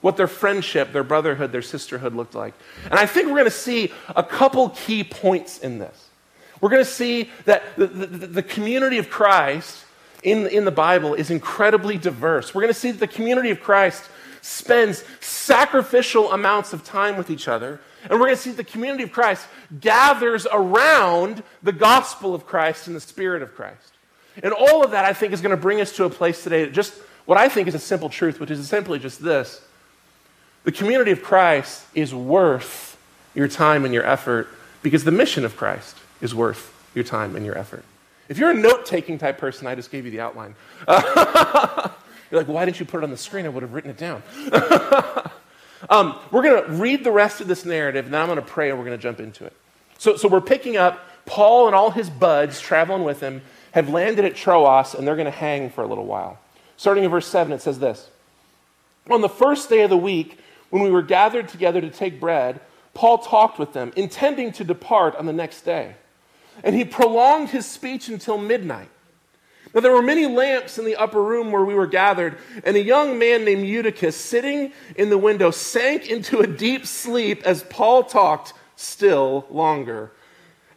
What 0.00 0.16
their 0.16 0.28
friendship, 0.28 0.92
their 0.92 1.02
brotherhood, 1.02 1.50
their 1.50 1.62
sisterhood 1.62 2.14
looked 2.14 2.36
like. 2.36 2.54
And 2.84 2.94
I 2.94 3.06
think 3.06 3.26
we're 3.26 3.32
going 3.32 3.44
to 3.46 3.50
see 3.50 3.92
a 4.14 4.22
couple 4.22 4.70
key 4.70 5.02
points 5.02 5.58
in 5.58 5.78
this. 5.78 6.08
We're 6.60 6.70
going 6.70 6.84
to 6.84 6.90
see 6.90 7.30
that 7.46 7.64
the, 7.76 7.86
the, 7.86 8.26
the 8.26 8.42
community 8.42 8.98
of 8.98 9.10
Christ 9.10 9.84
in, 10.22 10.46
in 10.46 10.64
the 10.64 10.70
Bible 10.70 11.14
is 11.14 11.30
incredibly 11.30 11.98
diverse. 11.98 12.54
We're 12.54 12.62
going 12.62 12.72
to 12.72 12.78
see 12.78 12.92
that 12.92 13.00
the 13.00 13.08
community 13.08 13.50
of 13.50 13.60
Christ 13.60 14.04
spends 14.40 15.04
sacrificial 15.20 16.32
amounts 16.32 16.72
of 16.72 16.84
time 16.84 17.16
with 17.16 17.28
each 17.28 17.48
other. 17.48 17.80
And 18.02 18.12
we're 18.12 18.26
going 18.26 18.36
to 18.36 18.42
see 18.42 18.52
the 18.52 18.64
community 18.64 19.02
of 19.02 19.10
Christ 19.10 19.46
gathers 19.80 20.46
around 20.52 21.42
the 21.64 21.72
gospel 21.72 22.36
of 22.36 22.46
Christ 22.46 22.86
and 22.86 22.94
the 22.94 23.00
spirit 23.00 23.42
of 23.42 23.54
Christ. 23.56 23.92
And 24.42 24.52
all 24.52 24.84
of 24.84 24.92
that, 24.92 25.04
I 25.04 25.12
think, 25.12 25.32
is 25.32 25.40
going 25.40 25.50
to 25.50 25.60
bring 25.60 25.80
us 25.80 25.96
to 25.96 26.04
a 26.04 26.10
place 26.10 26.44
today 26.44 26.64
that 26.64 26.72
just 26.72 26.94
what 27.28 27.36
I 27.36 27.50
think 27.50 27.68
is 27.68 27.74
a 27.74 27.78
simple 27.78 28.08
truth, 28.08 28.40
which 28.40 28.50
is 28.50 28.66
simply 28.66 28.98
just 28.98 29.22
this 29.22 29.60
the 30.64 30.72
community 30.72 31.10
of 31.10 31.22
Christ 31.22 31.84
is 31.94 32.14
worth 32.14 32.98
your 33.34 33.48
time 33.48 33.84
and 33.84 33.92
your 33.92 34.04
effort 34.06 34.48
because 34.82 35.04
the 35.04 35.10
mission 35.10 35.44
of 35.44 35.54
Christ 35.54 35.98
is 36.22 36.34
worth 36.34 36.74
your 36.94 37.04
time 37.04 37.36
and 37.36 37.44
your 37.44 37.56
effort. 37.58 37.84
If 38.30 38.38
you're 38.38 38.48
a 38.50 38.54
note 38.54 38.86
taking 38.86 39.18
type 39.18 39.36
person, 39.36 39.66
I 39.66 39.74
just 39.74 39.90
gave 39.90 40.06
you 40.06 40.10
the 40.10 40.20
outline. 40.20 40.54
you're 40.88 42.40
like, 42.40 42.48
why 42.48 42.64
didn't 42.64 42.80
you 42.80 42.86
put 42.86 43.02
it 43.02 43.04
on 43.04 43.10
the 43.10 43.18
screen? 43.18 43.44
I 43.44 43.50
would 43.50 43.62
have 43.62 43.74
written 43.74 43.90
it 43.90 43.98
down. 43.98 44.22
um, 45.90 46.18
we're 46.30 46.42
going 46.42 46.64
to 46.64 46.72
read 46.72 47.04
the 47.04 47.12
rest 47.12 47.42
of 47.42 47.46
this 47.46 47.66
narrative, 47.66 48.06
and 48.06 48.14
then 48.14 48.22
I'm 48.22 48.26
going 48.28 48.36
to 48.36 48.42
pray 48.42 48.70
and 48.70 48.78
we're 48.78 48.86
going 48.86 48.96
to 48.96 49.02
jump 49.02 49.20
into 49.20 49.44
it. 49.44 49.52
So, 49.98 50.16
so 50.16 50.28
we're 50.28 50.40
picking 50.40 50.78
up 50.78 50.98
Paul 51.26 51.66
and 51.66 51.76
all 51.76 51.90
his 51.90 52.08
buds 52.08 52.58
traveling 52.58 53.04
with 53.04 53.20
him 53.20 53.42
have 53.72 53.90
landed 53.90 54.24
at 54.24 54.34
Troas 54.34 54.94
and 54.94 55.06
they're 55.06 55.16
going 55.16 55.26
to 55.26 55.30
hang 55.30 55.68
for 55.68 55.84
a 55.84 55.86
little 55.86 56.06
while. 56.06 56.38
Starting 56.78 57.02
in 57.02 57.10
verse 57.10 57.26
7, 57.26 57.52
it 57.52 57.60
says 57.60 57.80
this 57.80 58.08
On 59.10 59.20
the 59.20 59.28
first 59.28 59.68
day 59.68 59.82
of 59.82 59.90
the 59.90 59.96
week, 59.98 60.38
when 60.70 60.82
we 60.82 60.90
were 60.90 61.02
gathered 61.02 61.48
together 61.48 61.80
to 61.80 61.90
take 61.90 62.20
bread, 62.20 62.60
Paul 62.94 63.18
talked 63.18 63.58
with 63.58 63.74
them, 63.74 63.92
intending 63.96 64.52
to 64.52 64.64
depart 64.64 65.16
on 65.16 65.26
the 65.26 65.32
next 65.32 65.62
day. 65.62 65.96
And 66.62 66.74
he 66.74 66.84
prolonged 66.84 67.50
his 67.50 67.66
speech 67.66 68.08
until 68.08 68.38
midnight. 68.38 68.88
Now, 69.74 69.80
there 69.80 69.92
were 69.92 70.02
many 70.02 70.26
lamps 70.26 70.78
in 70.78 70.84
the 70.84 70.96
upper 70.96 71.22
room 71.22 71.52
where 71.52 71.64
we 71.64 71.74
were 71.74 71.86
gathered, 71.86 72.38
and 72.64 72.76
a 72.76 72.82
young 72.82 73.18
man 73.18 73.44
named 73.44 73.66
Eutychus, 73.66 74.16
sitting 74.16 74.72
in 74.96 75.10
the 75.10 75.18
window, 75.18 75.50
sank 75.50 76.08
into 76.08 76.38
a 76.40 76.46
deep 76.46 76.86
sleep 76.86 77.42
as 77.44 77.64
Paul 77.64 78.04
talked 78.04 78.54
still 78.76 79.46
longer. 79.50 80.12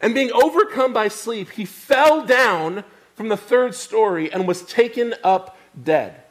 And 0.00 0.14
being 0.14 0.32
overcome 0.32 0.92
by 0.92 1.08
sleep, 1.08 1.50
he 1.50 1.64
fell 1.64 2.26
down 2.26 2.84
from 3.14 3.28
the 3.28 3.36
third 3.36 3.74
story 3.74 4.32
and 4.32 4.48
was 4.48 4.62
taken 4.62 5.14
up 5.22 5.56
dead. 5.80 6.22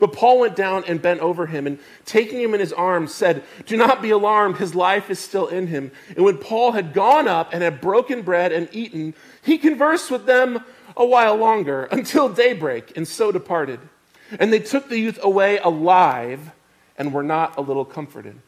But 0.00 0.14
Paul 0.14 0.40
went 0.40 0.56
down 0.56 0.84
and 0.88 1.00
bent 1.00 1.20
over 1.20 1.46
him, 1.46 1.66
and 1.66 1.78
taking 2.06 2.40
him 2.40 2.54
in 2.54 2.60
his 2.60 2.72
arms, 2.72 3.14
said, 3.14 3.44
Do 3.66 3.76
not 3.76 4.00
be 4.00 4.10
alarmed, 4.10 4.56
his 4.56 4.74
life 4.74 5.10
is 5.10 5.18
still 5.18 5.46
in 5.46 5.66
him. 5.66 5.92
And 6.16 6.24
when 6.24 6.38
Paul 6.38 6.72
had 6.72 6.94
gone 6.94 7.28
up 7.28 7.52
and 7.52 7.62
had 7.62 7.82
broken 7.82 8.22
bread 8.22 8.50
and 8.50 8.68
eaten, 8.72 9.14
he 9.42 9.58
conversed 9.58 10.10
with 10.10 10.24
them 10.24 10.64
a 10.96 11.04
while 11.04 11.36
longer, 11.36 11.84
until 11.92 12.28
daybreak, 12.28 12.96
and 12.96 13.06
so 13.06 13.30
departed. 13.30 13.78
And 14.38 14.52
they 14.52 14.58
took 14.58 14.88
the 14.88 14.98
youth 14.98 15.18
away 15.22 15.58
alive 15.58 16.50
and 16.96 17.12
were 17.12 17.22
not 17.22 17.58
a 17.58 17.60
little 17.60 17.84
comforted. 17.84 18.40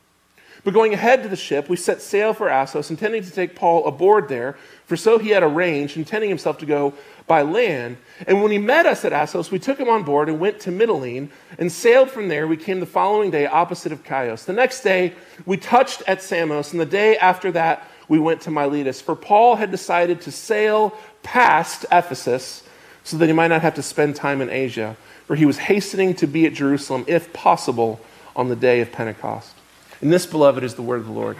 But 0.64 0.74
going 0.74 0.94
ahead 0.94 1.24
to 1.24 1.28
the 1.28 1.36
ship, 1.36 1.68
we 1.68 1.76
set 1.76 2.00
sail 2.00 2.32
for 2.32 2.48
Assos, 2.48 2.90
intending 2.90 3.24
to 3.24 3.30
take 3.32 3.56
Paul 3.56 3.84
aboard 3.84 4.28
there, 4.28 4.56
for 4.86 4.96
so 4.96 5.18
he 5.18 5.30
had 5.30 5.42
arranged, 5.42 5.96
intending 5.96 6.28
himself 6.28 6.58
to 6.58 6.66
go 6.66 6.94
by 7.26 7.42
land. 7.42 7.96
And 8.28 8.42
when 8.42 8.52
he 8.52 8.58
met 8.58 8.86
us 8.86 9.04
at 9.04 9.12
Assos, 9.12 9.50
we 9.50 9.58
took 9.58 9.78
him 9.78 9.88
on 9.88 10.04
board 10.04 10.28
and 10.28 10.38
went 10.38 10.60
to 10.60 10.70
Mytilene 10.70 11.30
and 11.58 11.72
sailed 11.72 12.10
from 12.10 12.28
there. 12.28 12.46
We 12.46 12.56
came 12.56 12.78
the 12.78 12.86
following 12.86 13.32
day 13.32 13.46
opposite 13.46 13.90
of 13.90 14.04
Chios. 14.06 14.44
The 14.44 14.52
next 14.52 14.82
day, 14.82 15.14
we 15.46 15.56
touched 15.56 16.02
at 16.06 16.22
Samos, 16.22 16.70
and 16.70 16.80
the 16.80 16.86
day 16.86 17.16
after 17.16 17.50
that, 17.52 17.88
we 18.06 18.20
went 18.20 18.42
to 18.42 18.50
Miletus. 18.50 19.00
For 19.00 19.16
Paul 19.16 19.56
had 19.56 19.72
decided 19.72 20.20
to 20.22 20.30
sail 20.30 20.96
past 21.24 21.86
Ephesus 21.90 22.62
so 23.02 23.16
that 23.16 23.26
he 23.26 23.32
might 23.32 23.48
not 23.48 23.62
have 23.62 23.74
to 23.74 23.82
spend 23.82 24.14
time 24.14 24.40
in 24.40 24.48
Asia, 24.48 24.96
for 25.26 25.34
he 25.34 25.46
was 25.46 25.58
hastening 25.58 26.14
to 26.14 26.28
be 26.28 26.46
at 26.46 26.52
Jerusalem, 26.52 27.04
if 27.08 27.32
possible, 27.32 28.00
on 28.36 28.48
the 28.48 28.56
day 28.56 28.80
of 28.80 28.92
Pentecost. 28.92 29.54
And 30.02 30.12
this, 30.12 30.26
beloved, 30.26 30.64
is 30.64 30.74
the 30.74 30.82
word 30.82 31.00
of 31.00 31.06
the 31.06 31.12
Lord. 31.12 31.38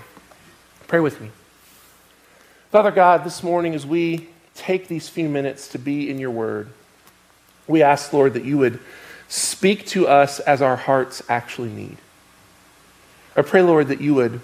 Pray 0.87 1.01
with 1.01 1.21
me. 1.21 1.31
Father 2.71 2.93
God, 2.93 3.25
this 3.25 3.43
morning 3.43 3.75
as 3.75 3.85
we 3.85 4.29
take 4.55 4.87
these 4.87 5.09
few 5.09 5.29
minutes 5.29 5.69
to 5.69 5.79
be 5.79 6.09
in 6.09 6.19
your 6.19 6.31
word, 6.31 6.69
we 7.67 7.83
ask, 7.83 8.13
Lord, 8.13 8.35
that 8.35 8.45
you 8.45 8.59
would 8.59 8.79
speak 9.29 9.85
to 9.87 10.07
us 10.07 10.39
as 10.41 10.63
our 10.63 10.77
hearts 10.77 11.23
actually 11.29 11.71
need. 11.71 11.97
I 13.37 13.43
pray, 13.43 13.63
Lord, 13.63 13.89
that 13.89 14.01
you 14.01 14.15
would 14.15 14.41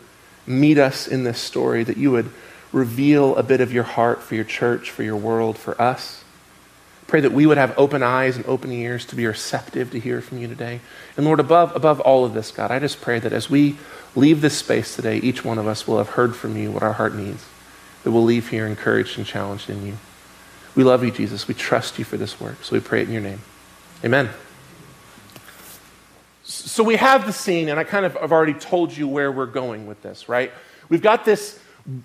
meet 0.46 0.78
us 0.78 1.06
in 1.06 1.22
this 1.22 1.38
story, 1.38 1.84
that 1.84 1.96
you 1.96 2.10
would 2.10 2.30
reveal 2.72 3.36
a 3.36 3.42
bit 3.42 3.60
of 3.60 3.72
your 3.72 3.84
heart 3.84 4.20
for 4.20 4.34
your 4.34 4.44
church, 4.44 4.90
for 4.90 5.04
your 5.04 5.16
world, 5.16 5.56
for 5.56 5.80
us. 5.80 6.24
Pray 7.06 7.20
that 7.20 7.32
we 7.32 7.46
would 7.46 7.56
have 7.56 7.72
open 7.78 8.02
eyes 8.02 8.36
and 8.36 8.44
open 8.46 8.70
ears 8.70 9.06
to 9.06 9.16
be 9.16 9.26
receptive 9.26 9.90
to 9.92 10.00
hear 10.00 10.20
from 10.20 10.38
you 10.38 10.48
today. 10.48 10.80
And 11.16 11.24
Lord, 11.24 11.40
above, 11.40 11.74
above 11.74 12.00
all 12.00 12.24
of 12.24 12.34
this, 12.34 12.50
God, 12.50 12.70
I 12.70 12.78
just 12.78 13.00
pray 13.00 13.18
that 13.18 13.32
as 13.32 13.48
we 13.48 13.78
leave 14.18 14.40
this 14.40 14.58
space 14.58 14.96
today, 14.96 15.18
each 15.18 15.44
one 15.44 15.58
of 15.58 15.66
us 15.66 15.86
will 15.86 15.98
have 15.98 16.10
heard 16.10 16.36
from 16.36 16.56
you 16.56 16.70
what 16.72 16.82
our 16.82 16.94
heart 16.94 17.14
needs, 17.14 17.46
that 18.04 18.10
we'll 18.10 18.24
leave 18.24 18.48
here 18.48 18.66
encouraged 18.66 19.16
and 19.16 19.26
challenged 19.26 19.70
in 19.70 19.86
you. 19.86 19.94
We 20.74 20.84
love 20.84 21.02
you, 21.02 21.10
Jesus. 21.10 21.48
We 21.48 21.54
trust 21.54 21.98
you 21.98 22.04
for 22.04 22.16
this 22.16 22.40
work. 22.40 22.62
So 22.62 22.74
we 22.74 22.80
pray 22.80 23.02
it 23.02 23.08
in 23.08 23.12
your 23.12 23.22
name. 23.22 23.40
Amen. 24.04 24.30
So 26.44 26.82
we 26.82 26.96
have 26.96 27.26
the 27.26 27.32
scene, 27.32 27.68
and 27.68 27.78
I 27.78 27.84
kind 27.84 28.06
of 28.06 28.14
have 28.14 28.32
already 28.32 28.54
told 28.54 28.96
you 28.96 29.08
where 29.08 29.30
we're 29.30 29.46
going 29.46 29.86
with 29.86 30.02
this, 30.02 30.28
right? 30.28 30.52
We've 30.88 31.02
got 31.02 31.24
this 31.24 31.60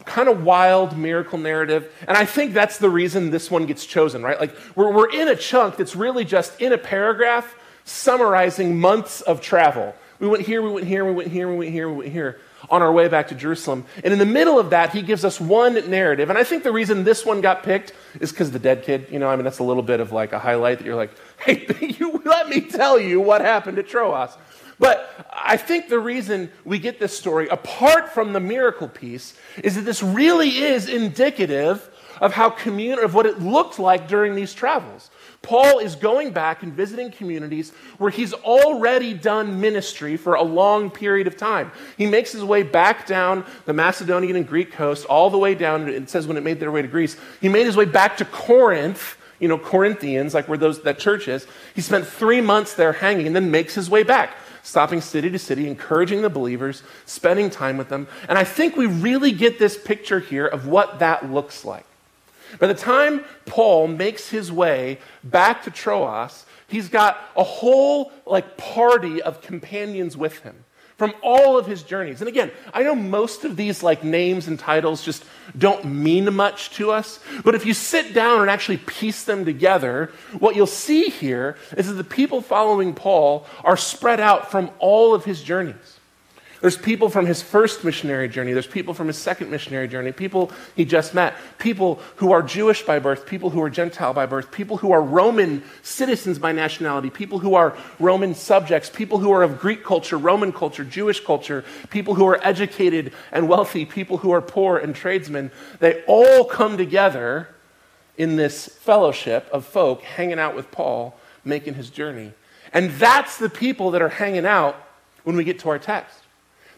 kind 0.06 0.30
of 0.30 0.44
wild 0.44 0.98
miracle 0.98 1.38
narrative. 1.38 1.94
And 2.08 2.18
I 2.18 2.26
think 2.26 2.54
that's 2.54 2.78
the 2.78 2.90
reason 2.90 3.32
this 3.32 3.52
one 3.52 3.66
gets 3.66 3.86
chosen, 3.86 4.24
right? 4.24 4.40
Like, 4.40 4.56
we're, 4.76 4.92
we're 4.92 5.12
in 5.12 5.28
a 5.28 5.36
chunk 5.36 5.78
that's 5.78 5.96
really 5.96 6.26
just 6.26 6.60
in 6.62 6.74
a 6.74 6.78
paragraph 6.78 7.56
summarizing 7.86 8.80
months 8.80 9.22
of 9.22 9.42
travel. 9.42 9.94
We 10.24 10.30
went 10.30 10.44
here, 10.44 10.62
we 10.62 10.72
went 10.72 10.88
here, 10.88 11.04
we 11.04 11.12
went 11.12 11.28
here, 11.30 11.50
we 11.50 11.58
went 11.58 11.72
here, 11.72 11.90
we 11.90 11.98
went 11.98 12.12
here 12.14 12.40
on 12.70 12.82
our 12.82 12.94
way 12.94 13.10
back 13.10 13.28
to 13.28 13.36
Jerusalem. 13.36 13.84
And 14.06 14.14
in 14.14 14.20
the 14.20 14.26
middle 14.26 14.58
of 14.58 14.70
that, 14.70 14.94
he 14.94 15.02
gives 15.02 15.26
us 15.26 15.38
one 15.38 15.74
narrative. 15.90 16.30
And 16.30 16.40
I 16.40 16.46
think 16.46 16.64
the 16.64 16.72
reason 16.72 17.04
this 17.04 17.26
one 17.26 17.42
got 17.42 17.62
picked 17.62 17.92
is 18.22 18.32
because 18.32 18.50
the 18.50 18.58
dead 18.58 18.84
kid. 18.84 19.08
You 19.12 19.20
know, 19.20 19.28
I 19.28 19.36
mean, 19.36 19.44
that's 19.44 19.60
a 19.60 19.66
little 19.66 19.84
bit 19.84 20.00
of 20.00 20.14
like 20.14 20.32
a 20.32 20.40
highlight 20.40 20.78
that 20.78 20.86
you're 20.86 20.96
like, 20.96 21.12
hey, 21.40 21.68
you, 22.00 22.22
let 22.24 22.48
me 22.48 22.62
tell 22.62 22.98
you 22.98 23.20
what 23.20 23.42
happened 23.42 23.78
at 23.80 23.90
Troas. 23.90 24.38
But 24.80 25.30
I 25.30 25.58
think 25.58 25.90
the 25.90 26.00
reason 26.00 26.50
we 26.64 26.80
get 26.80 27.02
this 27.02 27.18
story, 27.18 27.50
apart 27.50 28.14
from 28.14 28.32
the 28.32 28.40
miracle 28.40 28.88
piece, 28.88 29.38
is 29.62 29.76
that 29.76 29.82
this 29.82 30.02
really 30.02 30.60
is 30.60 30.88
indicative 30.88 31.90
of 32.22 32.34
how 32.34 32.50
commun- 32.50 33.04
of 33.04 33.14
what 33.14 33.26
it 33.26 33.42
looked 33.42 33.78
like 33.78 34.08
during 34.08 34.36
these 34.36 34.54
travels. 34.54 35.10
Paul 35.44 35.80
is 35.80 35.96
going 35.96 36.32
back 36.32 36.64
and 36.64 36.72
visiting 36.72 37.12
communities 37.12 37.72
where 37.98 38.10
he's 38.10 38.32
already 38.34 39.14
done 39.14 39.60
ministry 39.60 40.16
for 40.16 40.36
a 40.36 40.42
long 40.42 40.90
period 40.90 41.28
of 41.28 41.36
time. 41.36 41.70
He 41.98 42.06
makes 42.06 42.32
his 42.32 42.46
way 42.46 42.64
back 42.64 43.06
down 43.06 43.46
the 43.66 43.74
Macedonian 43.74 44.38
and 44.38 44.48
Greek 44.48 44.72
coast, 44.72 45.06
all 45.06 45.30
the 45.30 45.38
way 45.38 45.54
down, 45.54 45.90
it 45.90 46.10
says 46.10 46.28
when 46.28 46.38
it 46.38 46.44
made 46.44 46.62
their 46.62 46.72
way 46.72 46.82
to 46.82 46.88
Greece. 46.88 47.18
He 47.42 47.50
made 47.50 47.66
his 47.66 47.76
way 47.76 47.84
back 47.84 48.16
to 48.18 48.26
Corinth, 48.26 49.18
you 49.38 49.50
know, 49.50 49.58
Corinthians, 49.60 50.34
like 50.34 50.48
where 50.48 50.58
those, 50.58 50.82
that 50.84 50.98
church 50.98 51.28
is. 51.28 51.46
He 51.76 51.82
spent 51.82 52.08
three 52.08 52.40
months 52.40 52.74
there 52.74 52.94
hanging 52.94 53.28
and 53.28 53.36
then 53.36 53.52
makes 53.52 53.76
his 53.76 53.90
way 53.90 54.04
back 54.04 54.38
stopping 54.64 55.02
city 55.02 55.30
to 55.30 55.38
city, 55.38 55.68
encouraging 55.68 56.22
the 56.22 56.30
believers, 56.30 56.84
spending 57.06 57.50
time 57.50 57.76
with 57.76 57.90
them. 57.90 58.08
And 58.30 58.38
I 58.38 58.46
think 58.46 58.78
we 58.78 58.86
really 58.86 59.34
get 59.34 59.60
this 59.60 59.78
picture 59.78 60.22
here 60.22 60.48
of 60.48 60.68
what 60.68 61.00
that 61.00 61.30
looks 61.30 61.66
like. 61.66 61.86
By 62.60 62.68
the 62.68 62.74
time 62.74 63.24
Paul 63.46 63.88
makes 63.88 64.30
his 64.30 64.52
way 64.52 65.00
back 65.24 65.64
to 65.64 65.72
Troas, 65.72 66.46
he's 66.68 66.90
got 66.90 67.18
a 67.36 67.44
whole 67.44 68.12
like 68.26 68.58
party 68.58 69.22
of 69.22 69.42
companions 69.42 70.16
with 70.18 70.40
him 70.40 70.66
from 70.98 71.14
all 71.22 71.58
of 71.58 71.66
his 71.66 71.84
journeys. 71.84 72.22
And 72.22 72.28
again, 72.28 72.52
I 72.74 72.84
know 72.84 72.96
most 72.96 73.46
of 73.46 73.56
these 73.56 73.84
like 73.84 74.04
names 74.04 74.48
and 74.48 74.60
titles 74.60 75.04
just 75.04 75.26
don't 75.58 75.86
mean 75.86 76.34
much 76.34 76.70
to 76.72 76.92
us, 76.92 77.20
but 77.44 77.56
if 77.56 77.66
you 77.66 77.74
sit 77.74 78.14
down 78.14 78.42
and 78.42 78.50
actually 78.50 78.78
piece 78.78 79.24
them 79.24 79.46
together, 79.46 80.12
what 80.40 80.56
you'll 80.56 80.68
see 80.68 81.10
here 81.10 81.58
is 81.76 81.88
that 81.88 81.94
the 81.96 82.04
people 82.04 82.42
following 82.42 82.94
Paul 82.94 83.46
are 83.64 83.78
spread 83.78 84.20
out 84.20 84.52
from 84.52 84.72
all 84.80 85.14
of 85.14 85.26
his 85.26 85.42
journeys. 85.42 86.00
There's 86.64 86.78
people 86.78 87.10
from 87.10 87.26
his 87.26 87.42
first 87.42 87.84
missionary 87.84 88.30
journey. 88.30 88.54
There's 88.54 88.66
people 88.66 88.94
from 88.94 89.08
his 89.08 89.18
second 89.18 89.52
missionary 89.52 89.90
journey. 89.90 90.14
People 90.14 90.50
he 90.78 90.86
just 90.86 91.14
met. 91.14 91.36
People 91.60 92.00
who 92.16 92.32
are 92.32 92.42
Jewish 92.42 92.84
by 92.84 93.00
birth. 93.00 93.26
People 93.26 93.50
who 93.50 93.62
are 93.62 93.70
Gentile 93.70 94.14
by 94.14 94.26
birth. 94.26 94.50
People 94.50 94.78
who 94.78 94.94
are 94.94 95.02
Roman 95.02 95.62
citizens 95.82 96.40
by 96.40 96.54
nationality. 96.54 97.10
People 97.10 97.40
who 97.40 97.56
are 97.56 97.78
Roman 98.00 98.34
subjects. 98.34 98.90
People 98.90 99.18
who 99.18 99.30
are 99.34 99.44
of 99.44 99.60
Greek 99.60 99.84
culture, 99.84 100.18
Roman 100.18 100.54
culture, 100.54 100.86
Jewish 100.86 101.20
culture. 101.20 101.66
People 101.90 102.16
who 102.16 102.26
are 102.26 102.40
educated 102.42 103.12
and 103.34 103.50
wealthy. 103.50 103.84
People 103.84 104.20
who 104.20 104.32
are 104.32 104.42
poor 104.42 104.78
and 104.78 104.96
tradesmen. 104.96 105.52
They 105.80 106.02
all 106.06 106.46
come 106.46 106.78
together 106.78 107.50
in 108.18 108.38
this 108.38 108.70
fellowship 108.70 109.50
of 109.52 109.66
folk 109.66 110.02
hanging 110.02 110.40
out 110.40 110.56
with 110.56 110.72
Paul, 110.72 111.20
making 111.44 111.74
his 111.74 111.90
journey. 111.90 112.32
And 112.72 112.90
that's 112.92 113.38
the 113.38 113.50
people 113.50 113.92
that 113.92 114.02
are 114.02 114.08
hanging 114.08 114.46
out 114.46 114.78
when 115.26 115.36
we 115.36 115.44
get 115.44 115.60
to 115.60 115.70
our 115.70 115.78
text. 115.78 116.23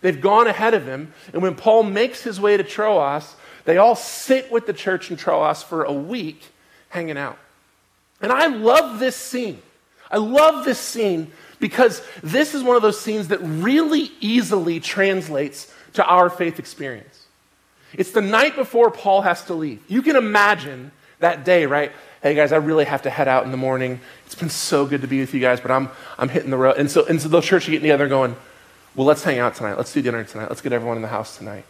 They've 0.02 0.20
gone 0.20 0.48
ahead 0.48 0.74
of 0.74 0.86
him. 0.86 1.14
And 1.34 1.42
when 1.42 1.56
Paul 1.56 1.84
makes 1.84 2.24
his 2.24 2.40
way 2.40 2.58
to 2.58 2.64
Troas, 2.64 3.36
they 3.66 3.78
all 3.78 3.96
sit 3.96 4.52
with 4.52 4.68
the 4.68 4.74
church 4.74 5.10
in 5.10 5.18
Troas 5.18 5.64
for 5.64 5.84
a 5.84 5.94
week 5.94 6.44
hanging 6.90 7.18
out. 7.18 7.38
And 8.22 8.32
I 8.32 8.48
love 8.48 9.00
this 9.00 9.16
scene. 9.16 9.62
I 10.10 10.18
love 10.18 10.66
this 10.66 10.80
scene 10.80 11.32
because 11.60 12.02
this 12.22 12.54
is 12.54 12.64
one 12.64 12.76
of 12.76 12.82
those 12.82 13.00
scenes 13.00 13.30
that 13.30 13.40
really 13.40 14.12
easily 14.20 14.80
translates 14.80 15.74
to 15.94 16.06
our 16.06 16.30
faith 16.30 16.60
experience. 16.60 17.26
It's 17.94 18.12
the 18.12 18.22
night 18.22 18.56
before 18.56 18.92
Paul 18.92 19.22
has 19.22 19.44
to 19.46 19.54
leave. 19.54 19.84
You 19.88 20.02
can 20.02 20.16
imagine 20.16 20.92
that 21.20 21.46
day, 21.46 21.66
right? 21.66 21.92
Hey 22.22 22.36
guys, 22.36 22.52
I 22.52 22.58
really 22.58 22.86
have 22.86 23.04
to 23.04 23.10
head 23.10 23.28
out 23.28 23.46
in 23.46 23.52
the 23.52 23.58
morning. 23.58 24.00
It's 24.26 24.36
been 24.36 24.50
so 24.50 24.86
good 24.86 25.02
to 25.02 25.08
be 25.08 25.20
with 25.20 25.34
you 25.34 25.40
guys, 25.40 25.62
but 25.62 25.72
I'm 25.72 25.90
I'm 26.18 26.30
hitting 26.30 26.50
the 26.50 26.58
road. 26.58 26.78
And 26.78 26.90
so 26.90 27.06
and 27.06 27.22
so 27.22 27.30
the 27.30 27.42
church 27.42 27.68
are 27.68 27.72
getting 27.72 27.84
together 27.84 28.08
going, 28.08 28.36
well, 28.96 29.06
let's 29.06 29.24
hang 29.24 29.40
out 29.40 29.56
tonight. 29.56 29.78
Let's 29.78 29.94
do 29.94 30.02
dinner 30.02 30.24
tonight. 30.24 30.50
Let's 30.50 30.62
get 30.62 30.72
everyone 30.74 30.98
in 30.98 31.02
the 31.02 31.10
house 31.10 31.38
tonight. 31.38 31.66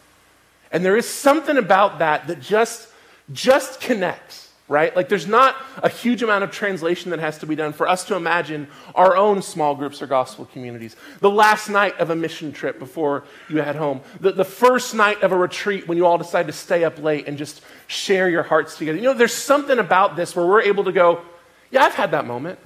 And 0.70 0.84
there 0.84 0.96
is 0.96 1.08
something 1.08 1.56
about 1.56 1.98
that 2.00 2.26
that 2.28 2.40
just, 2.40 2.88
just 3.32 3.80
connects, 3.80 4.50
right? 4.68 4.94
Like 4.94 5.08
there's 5.08 5.26
not 5.26 5.56
a 5.82 5.88
huge 5.88 6.22
amount 6.22 6.44
of 6.44 6.50
translation 6.50 7.10
that 7.10 7.18
has 7.20 7.38
to 7.38 7.46
be 7.46 7.54
done 7.54 7.72
for 7.72 7.88
us 7.88 8.04
to 8.04 8.16
imagine 8.16 8.68
our 8.94 9.16
own 9.16 9.42
small 9.42 9.74
groups 9.74 10.02
or 10.02 10.06
gospel 10.06 10.44
communities. 10.46 10.94
The 11.20 11.30
last 11.30 11.68
night 11.68 11.98
of 11.98 12.10
a 12.10 12.16
mission 12.16 12.52
trip 12.52 12.78
before 12.78 13.24
you 13.48 13.58
head 13.58 13.76
home. 13.76 14.02
The, 14.20 14.32
the 14.32 14.44
first 14.44 14.94
night 14.94 15.22
of 15.22 15.32
a 15.32 15.36
retreat 15.36 15.88
when 15.88 15.98
you 15.98 16.06
all 16.06 16.18
decide 16.18 16.46
to 16.46 16.52
stay 16.52 16.84
up 16.84 16.98
late 16.98 17.26
and 17.26 17.38
just 17.38 17.60
share 17.86 18.28
your 18.28 18.42
hearts 18.42 18.76
together. 18.76 18.98
You 18.98 19.04
know, 19.04 19.14
there's 19.14 19.34
something 19.34 19.78
about 19.78 20.16
this 20.16 20.36
where 20.36 20.46
we're 20.46 20.62
able 20.62 20.84
to 20.84 20.92
go, 20.92 21.22
yeah, 21.70 21.84
I've 21.84 21.94
had 21.94 22.12
that 22.12 22.26
moment. 22.26 22.58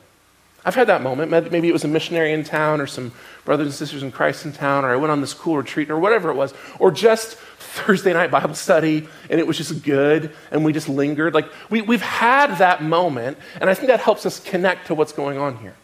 I've 0.64 0.74
had 0.74 0.88
that 0.88 1.02
moment. 1.02 1.30
Maybe 1.30 1.68
it 1.68 1.72
was 1.72 1.84
a 1.84 1.88
missionary 1.88 2.32
in 2.32 2.44
town 2.44 2.80
or 2.80 2.86
some 2.86 3.12
brothers 3.44 3.66
and 3.66 3.74
sisters 3.74 4.02
in 4.02 4.12
Christ 4.12 4.44
in 4.44 4.52
town, 4.52 4.84
or 4.84 4.92
I 4.92 4.96
went 4.96 5.10
on 5.10 5.22
this 5.22 5.32
cool 5.32 5.56
retreat 5.56 5.90
or 5.90 5.98
whatever 5.98 6.28
it 6.28 6.34
was, 6.34 6.52
or 6.78 6.90
just 6.90 7.36
Thursday 7.58 8.12
night 8.12 8.30
Bible 8.30 8.54
study 8.54 9.08
and 9.30 9.40
it 9.40 9.46
was 9.46 9.56
just 9.56 9.82
good 9.82 10.32
and 10.50 10.64
we 10.64 10.72
just 10.72 10.88
lingered. 10.88 11.32
Like 11.32 11.50
we, 11.70 11.80
we've 11.80 12.02
had 12.02 12.58
that 12.58 12.82
moment, 12.82 13.38
and 13.60 13.70
I 13.70 13.74
think 13.74 13.88
that 13.88 14.00
helps 14.00 14.26
us 14.26 14.38
connect 14.38 14.88
to 14.88 14.94
what's 14.94 15.12
going 15.12 15.38
on 15.38 15.56
here. 15.58 15.74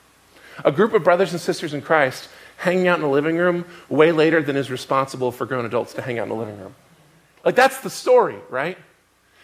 A 0.64 0.73
group 0.73 0.92
of 0.92 1.02
brothers 1.02 1.33
and 1.33 1.40
sisters 1.40 1.73
in 1.73 1.80
Christ 1.80 2.28
hanging 2.59 2.88
out 2.88 2.97
in 2.97 3.02
the 3.02 3.09
living 3.09 3.37
room 3.37 3.64
way 3.88 4.12
later 4.12 4.42
than 4.42 4.56
is 4.56 4.71
responsible 4.71 5.33
for 5.33 5.47
grown 5.47 5.64
adults 5.64 5.95
to 5.95 6.02
hang 6.02 6.18
out 6.18 6.25
in 6.25 6.28
the 6.30 6.35
living 6.35 6.59
room. 6.59 6.75
Like 7.45 7.54
that's 7.54 7.80
the 7.80 7.90
story, 7.90 8.37
right? 8.50 8.76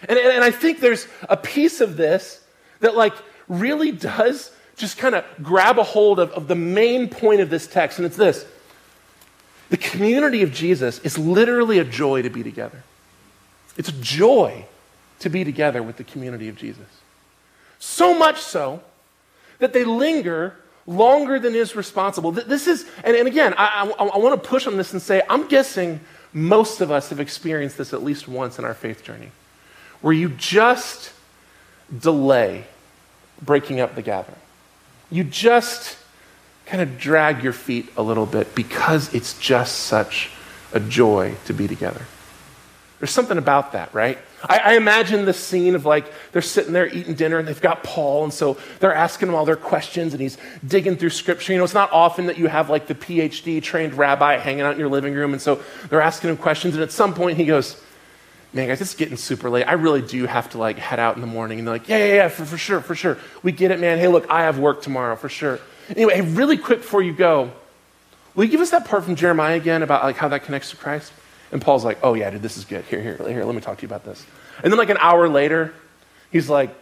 And, 0.08 0.18
and, 0.18 0.32
and 0.32 0.44
I 0.44 0.50
think 0.50 0.80
there's 0.80 1.06
a 1.28 1.36
piece 1.36 1.80
of 1.80 1.96
this 1.96 2.42
that 2.80 2.96
like 2.96 3.14
really 3.48 3.92
does 3.92 4.50
just 4.76 4.98
kind 4.98 5.14
of 5.14 5.24
grab 5.42 5.78
a 5.78 5.82
hold 5.82 6.18
of, 6.18 6.30
of 6.32 6.48
the 6.48 6.54
main 6.54 7.08
point 7.08 7.40
of 7.40 7.50
this 7.50 7.66
text, 7.66 7.98
and 7.98 8.06
it's 8.06 8.16
this 8.16 8.44
the 9.70 9.76
community 9.78 10.42
of 10.42 10.52
Jesus 10.52 10.98
is 10.98 11.16
literally 11.16 11.78
a 11.78 11.84
joy 11.84 12.20
to 12.20 12.28
be 12.28 12.42
together. 12.42 12.82
It's 13.78 13.88
a 13.88 14.00
joy 14.00 14.66
to 15.20 15.30
be 15.30 15.44
together 15.44 15.82
with 15.82 15.96
the 15.96 16.04
community 16.04 16.48
of 16.48 16.56
Jesus. 16.56 16.86
So 17.78 18.16
much 18.16 18.38
so 18.38 18.82
that 19.60 19.72
they 19.72 19.84
linger 19.84 20.56
longer 20.86 21.38
than 21.38 21.54
is 21.54 21.74
responsible. 21.74 22.32
This 22.32 22.66
is, 22.66 22.84
and, 23.02 23.16
and 23.16 23.26
again, 23.26 23.54
I, 23.56 23.90
I, 23.98 24.04
I 24.04 24.18
want 24.18 24.42
to 24.42 24.48
push 24.48 24.66
on 24.66 24.76
this 24.76 24.92
and 24.92 25.00
say, 25.00 25.22
I'm 25.30 25.48
guessing 25.48 26.00
most 26.32 26.80
of 26.80 26.90
us 26.90 27.10
have 27.10 27.20
experienced 27.20 27.78
this 27.78 27.92
at 27.92 28.02
least 28.02 28.28
once 28.28 28.58
in 28.58 28.64
our 28.64 28.74
faith 28.74 29.04
journey, 29.04 29.30
where 30.00 30.12
you 30.12 30.28
just 30.30 31.12
delay 31.96 32.64
breaking 33.40 33.80
up 33.80 33.94
the 33.94 34.02
gathering. 34.02 34.38
You 35.12 35.24
just 35.24 35.98
kind 36.64 36.82
of 36.82 36.98
drag 36.98 37.44
your 37.44 37.52
feet 37.52 37.90
a 37.98 38.02
little 38.02 38.24
bit 38.24 38.54
because 38.54 39.12
it's 39.12 39.38
just 39.38 39.80
such 39.80 40.30
a 40.72 40.80
joy 40.80 41.34
to 41.44 41.52
be 41.52 41.68
together. 41.68 42.00
There's 42.98 43.10
something 43.10 43.36
about 43.36 43.72
that, 43.72 43.92
right? 43.92 44.16
I, 44.48 44.58
I, 44.58 44.76
imagine 44.76 45.24
the 45.24 45.32
scene 45.32 45.74
of 45.74 45.84
like 45.84 46.06
they're 46.30 46.40
sitting 46.40 46.72
there 46.72 46.86
eating 46.86 47.14
dinner 47.14 47.38
and 47.38 47.46
they've 47.46 47.60
got 47.60 47.82
Paul, 47.82 48.24
and 48.24 48.32
so 48.32 48.56
they're 48.78 48.94
asking 48.94 49.28
him 49.28 49.34
all 49.34 49.44
their 49.44 49.56
questions 49.56 50.14
and 50.14 50.22
he's 50.22 50.38
digging 50.66 50.96
through 50.96 51.10
scripture. 51.10 51.52
You 51.52 51.58
know, 51.58 51.64
it's 51.64 51.74
not 51.74 51.92
often 51.92 52.26
that 52.26 52.38
you 52.38 52.46
have 52.46 52.70
like 52.70 52.86
the 52.86 52.94
PhD 52.94 53.60
trained 53.62 53.94
rabbi 53.94 54.38
hanging 54.38 54.62
out 54.62 54.74
in 54.74 54.78
your 54.78 54.88
living 54.88 55.14
room, 55.14 55.32
and 55.32 55.42
so 55.42 55.60
they're 55.90 56.00
asking 56.00 56.30
him 56.30 56.36
questions, 56.36 56.74
and 56.74 56.82
at 56.82 56.92
some 56.92 57.12
point 57.12 57.36
he 57.36 57.44
goes, 57.44 57.81
Man, 58.54 58.68
guys, 58.68 58.80
it's 58.80 58.94
getting 58.94 59.16
super 59.16 59.48
late. 59.48 59.64
I 59.64 59.72
really 59.72 60.02
do 60.02 60.26
have 60.26 60.50
to 60.50 60.58
like 60.58 60.78
head 60.78 61.00
out 61.00 61.14
in 61.14 61.22
the 61.22 61.26
morning. 61.26 61.58
And 61.58 61.66
they're 61.66 61.74
like, 61.74 61.88
Yeah, 61.88 61.98
yeah, 61.98 62.14
yeah, 62.14 62.28
for, 62.28 62.44
for 62.44 62.58
sure, 62.58 62.80
for 62.80 62.94
sure. 62.94 63.18
We 63.42 63.52
get 63.52 63.70
it, 63.70 63.80
man. 63.80 63.98
Hey, 63.98 64.08
look, 64.08 64.28
I 64.30 64.42
have 64.42 64.58
work 64.58 64.82
tomorrow, 64.82 65.16
for 65.16 65.28
sure. 65.28 65.58
Anyway, 65.88 66.20
really 66.20 66.58
quick 66.58 66.80
before 66.80 67.02
you 67.02 67.12
go, 67.12 67.50
will 68.34 68.44
you 68.44 68.50
give 68.50 68.60
us 68.60 68.70
that 68.70 68.86
part 68.86 69.04
from 69.04 69.16
Jeremiah 69.16 69.56
again 69.56 69.82
about 69.82 70.04
like 70.04 70.16
how 70.16 70.28
that 70.28 70.44
connects 70.44 70.70
to 70.70 70.76
Christ? 70.76 71.12
And 71.50 71.60
Paul's 71.60 71.84
like, 71.84 71.98
oh, 72.02 72.14
yeah, 72.14 72.30
dude, 72.30 72.40
this 72.40 72.56
is 72.56 72.64
good. 72.64 72.84
Here, 72.86 73.00
here, 73.00 73.16
here, 73.16 73.44
let 73.44 73.54
me 73.54 73.60
talk 73.60 73.76
to 73.76 73.82
you 73.82 73.88
about 73.88 74.04
this. 74.04 74.24
And 74.62 74.72
then, 74.72 74.78
like, 74.78 74.88
an 74.88 74.96
hour 74.98 75.28
later, 75.28 75.74
he's 76.30 76.48
like, 76.48 76.74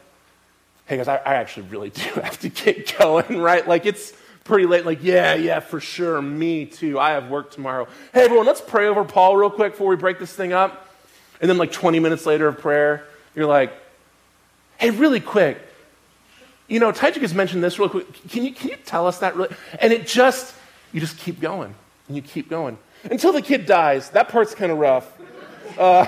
hey, 0.86 0.96
guys, 0.96 1.08
I, 1.08 1.16
I 1.16 1.34
actually 1.34 1.66
really 1.66 1.90
do 1.90 2.02
have 2.20 2.38
to 2.40 2.48
get 2.48 2.96
going, 2.96 3.38
right? 3.38 3.66
Like, 3.66 3.84
it's 3.84 4.12
pretty 4.44 4.66
late. 4.66 4.86
Like, 4.86 5.02
yeah, 5.02 5.34
yeah, 5.34 5.58
for 5.58 5.80
sure. 5.80 6.22
Me 6.22 6.66
too. 6.66 7.00
I 7.00 7.10
have 7.10 7.28
work 7.30 7.50
tomorrow. 7.50 7.88
Hey, 8.14 8.22
everyone, 8.22 8.46
let's 8.46 8.60
pray 8.60 8.86
over 8.86 9.04
Paul 9.04 9.36
real 9.36 9.50
quick 9.50 9.72
before 9.72 9.88
we 9.88 9.96
break 9.96 10.20
this 10.20 10.32
thing 10.32 10.52
up. 10.52 10.86
And 11.40 11.48
then, 11.48 11.58
like, 11.58 11.72
20 11.72 12.00
minutes 12.00 12.26
later 12.26 12.46
of 12.48 12.58
prayer, 12.58 13.04
you're 13.34 13.46
like, 13.46 13.72
hey, 14.78 14.90
really 14.90 15.20
quick, 15.20 15.58
you 16.70 16.78
know, 16.78 16.92
Tajik 16.92 17.20
has 17.20 17.34
mentioned 17.34 17.62
this 17.64 17.78
real 17.78 17.88
quick. 17.88 18.06
Can 18.30 18.44
you, 18.44 18.52
can 18.52 18.70
you 18.70 18.76
tell 18.76 19.06
us 19.06 19.18
that 19.18 19.34
really? 19.34 19.54
And 19.80 19.92
it 19.92 20.06
just, 20.06 20.54
you 20.92 21.00
just 21.00 21.18
keep 21.18 21.40
going 21.40 21.74
and 22.06 22.16
you 22.16 22.22
keep 22.22 22.48
going 22.48 22.78
until 23.04 23.32
the 23.32 23.42
kid 23.42 23.66
dies. 23.66 24.10
That 24.10 24.28
part's 24.28 24.54
kind 24.54 24.70
of 24.70 24.78
rough. 24.78 25.12
Uh, 25.76 26.06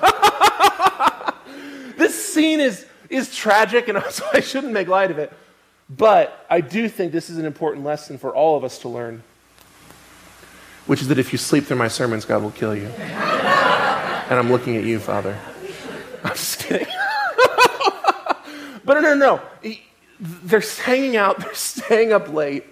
this 1.98 2.32
scene 2.32 2.60
is, 2.60 2.86
is 3.10 3.34
tragic, 3.34 3.88
and 3.88 3.98
I 4.32 4.40
shouldn't 4.40 4.72
make 4.72 4.88
light 4.88 5.10
of 5.10 5.18
it. 5.18 5.32
But 5.90 6.46
I 6.48 6.62
do 6.62 6.88
think 6.88 7.12
this 7.12 7.28
is 7.28 7.36
an 7.36 7.44
important 7.44 7.84
lesson 7.84 8.16
for 8.16 8.34
all 8.34 8.56
of 8.56 8.64
us 8.64 8.78
to 8.78 8.88
learn, 8.88 9.22
which 10.86 11.02
is 11.02 11.08
that 11.08 11.18
if 11.18 11.32
you 11.32 11.38
sleep 11.38 11.66
through 11.66 11.76
my 11.76 11.88
sermons, 11.88 12.24
God 12.24 12.42
will 12.42 12.52
kill 12.52 12.74
you. 12.74 12.90
and 14.30 14.38
I'm 14.38 14.50
looking 14.50 14.76
at 14.76 14.84
you, 14.84 14.98
Father. 14.98 15.36
I'm 16.24 16.30
just 16.30 16.60
kidding. 16.60 16.86
but 18.84 18.94
no, 18.94 19.00
no, 19.00 19.14
no. 19.14 19.42
They're 20.20 20.60
hanging 20.60 21.16
out, 21.16 21.38
they're 21.40 21.54
staying 21.54 22.12
up 22.12 22.32
late, 22.32 22.64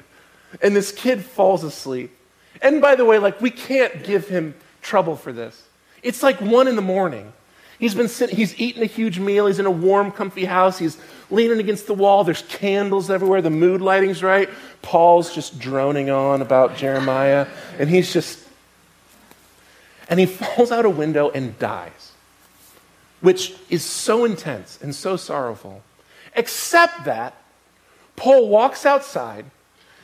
and 0.63 0.75
this 0.75 0.93
kid 0.93 1.25
falls 1.25 1.65
asleep. 1.65 2.17
And 2.63 2.81
by 2.81 2.95
the 2.95 3.05
way, 3.05 3.19
like, 3.19 3.41
we 3.41 3.51
can't 3.51 4.05
give 4.05 4.29
him 4.29 4.55
trouble 4.83 5.17
for 5.17 5.33
this. 5.33 5.63
It's 6.03 6.23
like 6.23 6.41
one 6.41 6.69
in 6.69 6.77
the 6.77 6.83
morning. 6.83 7.33
He's 7.79 7.95
been 7.95 8.09
sitting, 8.09 8.37
he's 8.37 8.59
eaten 8.59 8.83
a 8.83 8.87
huge 8.87 9.21
meal. 9.21 9.47
He's 9.47 9.61
in 9.61 9.67
a 9.67 9.71
warm, 9.71 10.11
comfy 10.11 10.45
house. 10.45 10.79
He's 10.79 10.97
leaning 11.31 11.61
against 11.61 11.87
the 11.87 11.95
wall. 11.95 12.25
There's 12.25 12.43
candles 12.43 13.09
everywhere. 13.09 13.41
The 13.41 13.51
mood 13.51 13.81
lighting's 13.81 14.23
right. 14.23 14.49
Paul's 14.83 15.33
just 15.33 15.61
droning 15.61 16.11
on 16.11 16.43
about 16.43 16.77
Jeremiah. 16.77 17.47
And 17.79 17.89
he's 17.89 18.13
just, 18.13 18.48
and 20.09 20.19
he 20.21 20.27
falls 20.27 20.71
out 20.71 20.85
a 20.85 20.91
window 20.91 21.31
and 21.31 21.59
dies, 21.59 22.13
which 23.21 23.55
is 23.69 23.85
so 23.85 24.25
intense 24.25 24.79
and 24.83 24.95
so 24.95 25.17
sorrowful. 25.17 25.83
Except 26.35 27.05
that 27.05 27.35
Paul 28.17 28.49
walks 28.49 28.87
outside 28.87 29.45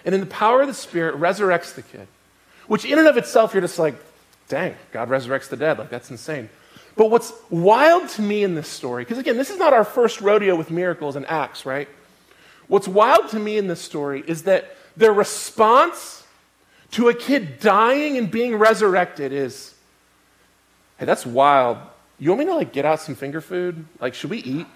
and, 0.04 0.14
in 0.14 0.20
the 0.20 0.26
power 0.26 0.62
of 0.62 0.68
the 0.68 0.74
Spirit, 0.74 1.18
resurrects 1.18 1.74
the 1.74 1.82
kid. 1.82 2.06
Which, 2.66 2.84
in 2.84 2.98
and 2.98 3.08
of 3.08 3.16
itself, 3.16 3.54
you're 3.54 3.60
just 3.60 3.78
like, 3.78 3.94
dang, 4.48 4.74
God 4.92 5.08
resurrects 5.08 5.48
the 5.48 5.56
dead. 5.56 5.78
Like, 5.78 5.90
that's 5.90 6.10
insane. 6.10 6.48
But 6.96 7.10
what's 7.10 7.32
wild 7.50 8.08
to 8.10 8.22
me 8.22 8.44
in 8.44 8.54
this 8.54 8.68
story, 8.68 9.04
because 9.04 9.18
again, 9.18 9.36
this 9.36 9.50
is 9.50 9.58
not 9.58 9.72
our 9.72 9.84
first 9.84 10.20
rodeo 10.20 10.54
with 10.54 10.70
miracles 10.70 11.16
and 11.16 11.26
acts, 11.26 11.66
right? 11.66 11.88
What's 12.68 12.88
wild 12.88 13.28
to 13.30 13.38
me 13.38 13.58
in 13.58 13.66
this 13.66 13.80
story 13.80 14.22
is 14.26 14.44
that 14.44 14.76
their 14.96 15.12
response 15.12 16.24
to 16.92 17.08
a 17.08 17.14
kid 17.14 17.58
dying 17.58 18.16
and 18.16 18.30
being 18.30 18.54
resurrected 18.56 19.32
is, 19.32 19.73
hey, 20.98 21.06
that's 21.06 21.26
wild. 21.26 21.78
You 22.18 22.30
want 22.30 22.40
me 22.40 22.46
to 22.46 22.54
like 22.54 22.72
get 22.72 22.84
out 22.84 23.00
some 23.00 23.14
finger 23.14 23.40
food? 23.40 23.84
Like, 24.00 24.14
should 24.14 24.30
we 24.30 24.38
eat? 24.38 24.66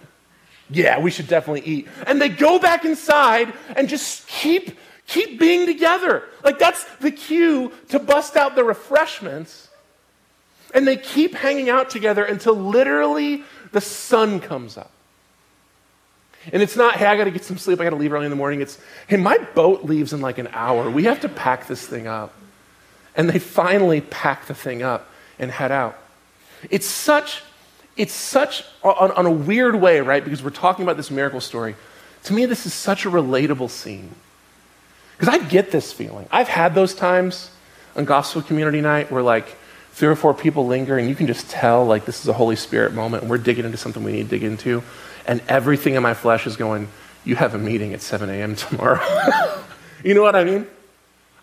Yeah, 0.71 0.99
we 1.01 1.11
should 1.11 1.29
definitely 1.29 1.63
eat. 1.63 1.89
And 2.07 2.21
they 2.21 2.29
go 2.29 2.59
back 2.59 2.85
inside 2.85 3.53
and 3.75 3.89
just 3.89 4.27
keep 4.29 4.77
Keep 5.09 5.41
being 5.41 5.67
together. 5.67 6.23
Like 6.45 6.59
that's 6.59 6.85
the 6.97 7.11
cue 7.11 7.73
to 7.89 7.99
bust 7.99 8.37
out 8.37 8.55
the 8.55 8.63
refreshments. 8.63 9.69
And 10.75 10.87
they 10.87 10.99
keep 10.99 11.35
hanging 11.35 11.71
out 11.71 11.89
together 11.89 12.25
until 12.25 12.53
literally 12.55 13.43
the 13.73 13.81
sun 13.81 14.39
comes 14.39 14.77
up. 14.77 14.91
And 16.53 16.63
it's 16.63 16.77
not, 16.77 16.97
hey, 16.97 17.07
I 17.07 17.17
got 17.17 17.25
to 17.25 17.31
get 17.31 17.43
some 17.43 17.57
sleep. 17.57 17.81
I 17.81 17.85
got 17.85 17.91
to 17.91 17.97
leave 17.97 18.13
early 18.13 18.27
in 18.27 18.31
the 18.31 18.37
morning. 18.37 18.61
It's, 18.61 18.79
hey, 19.07 19.17
my 19.17 19.39
boat 19.39 19.85
leaves 19.85 20.13
in 20.13 20.21
like 20.21 20.37
an 20.37 20.49
hour. 20.53 20.91
We 20.91 21.05
have 21.05 21.21
to 21.21 21.29
pack 21.29 21.67
this 21.67 21.87
thing 21.87 22.07
up. 22.07 22.35
And 23.17 23.31
they 23.31 23.39
finally 23.39 24.03
pack 24.03 24.47
the 24.47 24.55
thing 24.55 24.83
up 24.83 25.11
and 25.39 25.51
head 25.51 25.73
out. 25.73 25.99
It's 26.71 26.87
such, 26.87 27.43
it's 27.97 28.13
such, 28.13 28.65
on, 28.83 29.11
on 29.13 29.27
a 29.27 29.31
weird 29.31 29.75
way, 29.77 30.01
right? 30.01 30.23
Because 30.23 30.43
we're 30.43 30.51
talking 30.51 30.83
about 30.83 30.97
this 30.97 31.11
miracle 31.11 31.41
story. 31.41 31.77
To 32.25 32.33
me, 32.33 32.47
this 32.47 32.67
is 32.67 32.75
such 32.75 33.07
a 33.07 33.11
relatable 33.11 33.71
scene. 33.71 34.15
Because 35.17 35.35
I 35.35 35.45
get 35.45 35.71
this 35.71 35.93
feeling. 35.93 36.27
I've 36.31 36.49
had 36.49 36.75
those 36.75 36.95
times 36.95 37.51
on 37.97 38.05
Gospel 38.05 38.43
Community 38.43 38.81
Night 38.81 39.11
where, 39.11 39.23
like, 39.23 39.57
three 39.93 40.09
or 40.09 40.15
four 40.15 40.33
people 40.33 40.67
linger 40.67 40.97
and 40.97 41.09
you 41.09 41.15
can 41.17 41.27
just 41.27 41.51
tell, 41.51 41.85
like, 41.85 42.05
this 42.05 42.21
is 42.21 42.29
a 42.29 42.33
Holy 42.33 42.55
Spirit 42.55 42.93
moment 42.95 43.23
and 43.23 43.31
we're 43.31 43.39
digging 43.39 43.65
into 43.65 43.77
something 43.77 44.05
we 44.05 44.13
need 44.13 44.25
to 44.25 44.29
dig 44.29 44.45
into. 44.45 44.83
And 45.27 45.43
everything 45.49 45.95
in 45.95 46.03
my 46.03 46.15
flesh 46.15 46.47
is 46.47 46.57
going, 46.57 46.89
You 47.25 47.37
have 47.37 47.55
a 47.55 47.59
meeting 47.59 47.95
at 47.95 48.01
7 48.01 48.31
a.m. 48.31 48.55
tomorrow. 48.57 49.01
you 50.05 50.15
know 50.15 50.23
what 50.23 50.37
I 50.37 50.45
mean? 50.45 50.67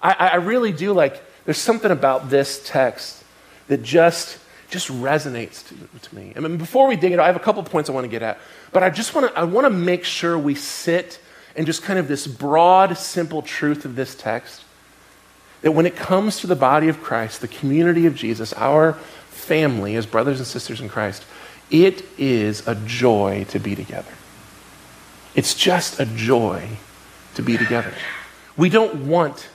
I, 0.01 0.13
I 0.13 0.35
really 0.35 0.71
do 0.71 0.93
like, 0.93 1.21
there's 1.45 1.57
something 1.57 1.91
about 1.91 2.29
this 2.29 2.61
text 2.65 3.23
that 3.67 3.83
just 3.83 4.39
just 4.69 4.89
resonates 4.89 5.67
to, 5.67 6.09
to, 6.09 6.15
me. 6.15 6.33
I 6.35 6.39
mean, 6.39 6.57
before 6.57 6.87
we 6.87 6.95
dig 6.95 7.11
it, 7.11 7.19
I 7.19 7.27
have 7.27 7.35
a 7.35 7.39
couple 7.39 7.61
points 7.63 7.89
I 7.89 7.93
want 7.93 8.05
to 8.05 8.09
get 8.09 8.23
at, 8.23 8.39
but 8.71 8.83
I 8.83 8.89
just 8.89 9.13
want 9.13 9.31
to 9.31 9.39
I 9.39 9.43
want 9.43 9.65
to 9.65 9.69
make 9.69 10.03
sure 10.03 10.37
we 10.37 10.55
sit 10.55 11.19
and 11.55 11.65
just 11.65 11.83
kind 11.83 11.99
of 11.99 12.07
this 12.07 12.27
broad, 12.27 12.97
simple 12.97 13.41
truth 13.41 13.85
of 13.85 13.95
this 13.95 14.15
text 14.15 14.63
that 15.61 15.71
when 15.71 15.85
it 15.85 15.95
comes 15.95 16.41
to 16.41 16.47
the 16.47 16.55
body 16.55 16.89
of 16.89 17.01
Christ, 17.01 17.41
the 17.41 17.47
community 17.47 18.05
of 18.05 18.15
Jesus, 18.15 18.53
our 18.53 18.93
family 19.29 19.95
as 19.95 20.05
brothers 20.05 20.39
and 20.39 20.45
sisters 20.45 20.81
in 20.81 20.89
Christ, 20.89 21.25
it 21.71 22.05
is 22.17 22.67
a 22.67 22.75
joy 22.75 23.45
to 23.49 23.59
be 23.59 23.75
together. 23.75 24.11
It's 25.33 25.55
just 25.55 25.99
a 25.99 26.05
joy 26.05 26.67
to 27.35 27.41
be 27.41 27.57
together. 27.57 27.93
We 28.55 28.69
don't 28.69 29.07
want 29.07 29.49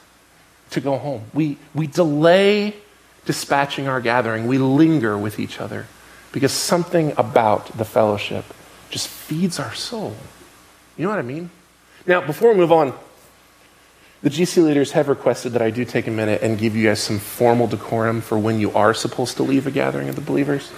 to 0.70 0.80
go 0.80 0.98
home. 0.98 1.22
We, 1.32 1.58
we 1.74 1.86
delay 1.86 2.74
dispatching 3.24 3.88
our 3.88 4.00
gathering. 4.00 4.46
We 4.46 4.58
linger 4.58 5.16
with 5.16 5.38
each 5.38 5.60
other 5.60 5.86
because 6.32 6.52
something 6.52 7.12
about 7.16 7.76
the 7.76 7.84
fellowship 7.84 8.44
just 8.90 9.08
feeds 9.08 9.58
our 9.58 9.74
soul. 9.74 10.16
You 10.96 11.04
know 11.04 11.10
what 11.10 11.18
I 11.18 11.22
mean? 11.22 11.50
Now, 12.06 12.26
before 12.26 12.52
we 12.52 12.56
move 12.56 12.72
on, 12.72 12.92
the 14.22 14.30
GC 14.30 14.62
leaders 14.62 14.92
have 14.92 15.08
requested 15.08 15.52
that 15.52 15.62
I 15.62 15.70
do 15.70 15.84
take 15.84 16.06
a 16.06 16.10
minute 16.10 16.42
and 16.42 16.58
give 16.58 16.76
you 16.76 16.88
guys 16.88 17.00
some 17.00 17.18
formal 17.18 17.66
decorum 17.66 18.20
for 18.20 18.38
when 18.38 18.60
you 18.60 18.70
are 18.72 18.92
supposed 18.92 19.36
to 19.38 19.42
leave 19.42 19.66
a 19.66 19.70
gathering 19.70 20.08
of 20.08 20.14
the 20.14 20.20
believers. 20.20 20.70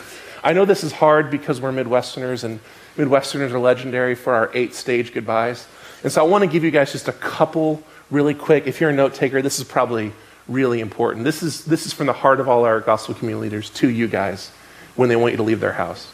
I 0.45 0.53
know 0.53 0.65
this 0.65 0.85
is 0.85 0.93
hard 0.93 1.31
because 1.31 1.61
we're 1.61 1.73
Midwesterners, 1.73 2.45
and 2.45 2.61
Midwesterners 2.97 3.51
are 3.53 3.59
legendary 3.59 4.15
for 4.15 4.35
our 4.35 4.51
eight 4.55 4.75
stage 4.75 5.13
goodbyes. 5.13 5.67
And 6.03 6.13
so 6.13 6.25
I 6.25 6.29
want 6.29 6.43
to 6.43 6.51
give 6.51 6.65
you 6.65 6.71
guys 6.71 6.93
just 6.93 7.09
a 7.09 7.13
couple 7.13 7.83
really 8.11 8.35
quick. 8.35 8.67
If 8.67 8.81
you're 8.81 8.91
a 8.91 8.95
note 8.95 9.15
taker, 9.15 9.43
this 9.43 9.59
is 9.59 9.65
probably 9.65 10.13
really 10.49 10.81
important. 10.81 11.25
This 11.25 11.43
is, 11.43 11.65
this 11.65 11.87
is 11.87 11.93
from 11.93 12.07
the 12.07 12.13
heart 12.13 12.41
of 12.41 12.49
all 12.49 12.65
our 12.65 12.81
gospel 12.81 13.15
community 13.15 13.43
leaders 13.43 13.71
to 13.71 13.89
you 13.89 14.09
guys 14.09 14.51
when 14.97 15.09
they 15.09 15.17
want 15.17 15.33
you 15.33 15.37
to 15.39 15.43
leave 15.43 15.61
their 15.61 15.73
house. 15.73 16.13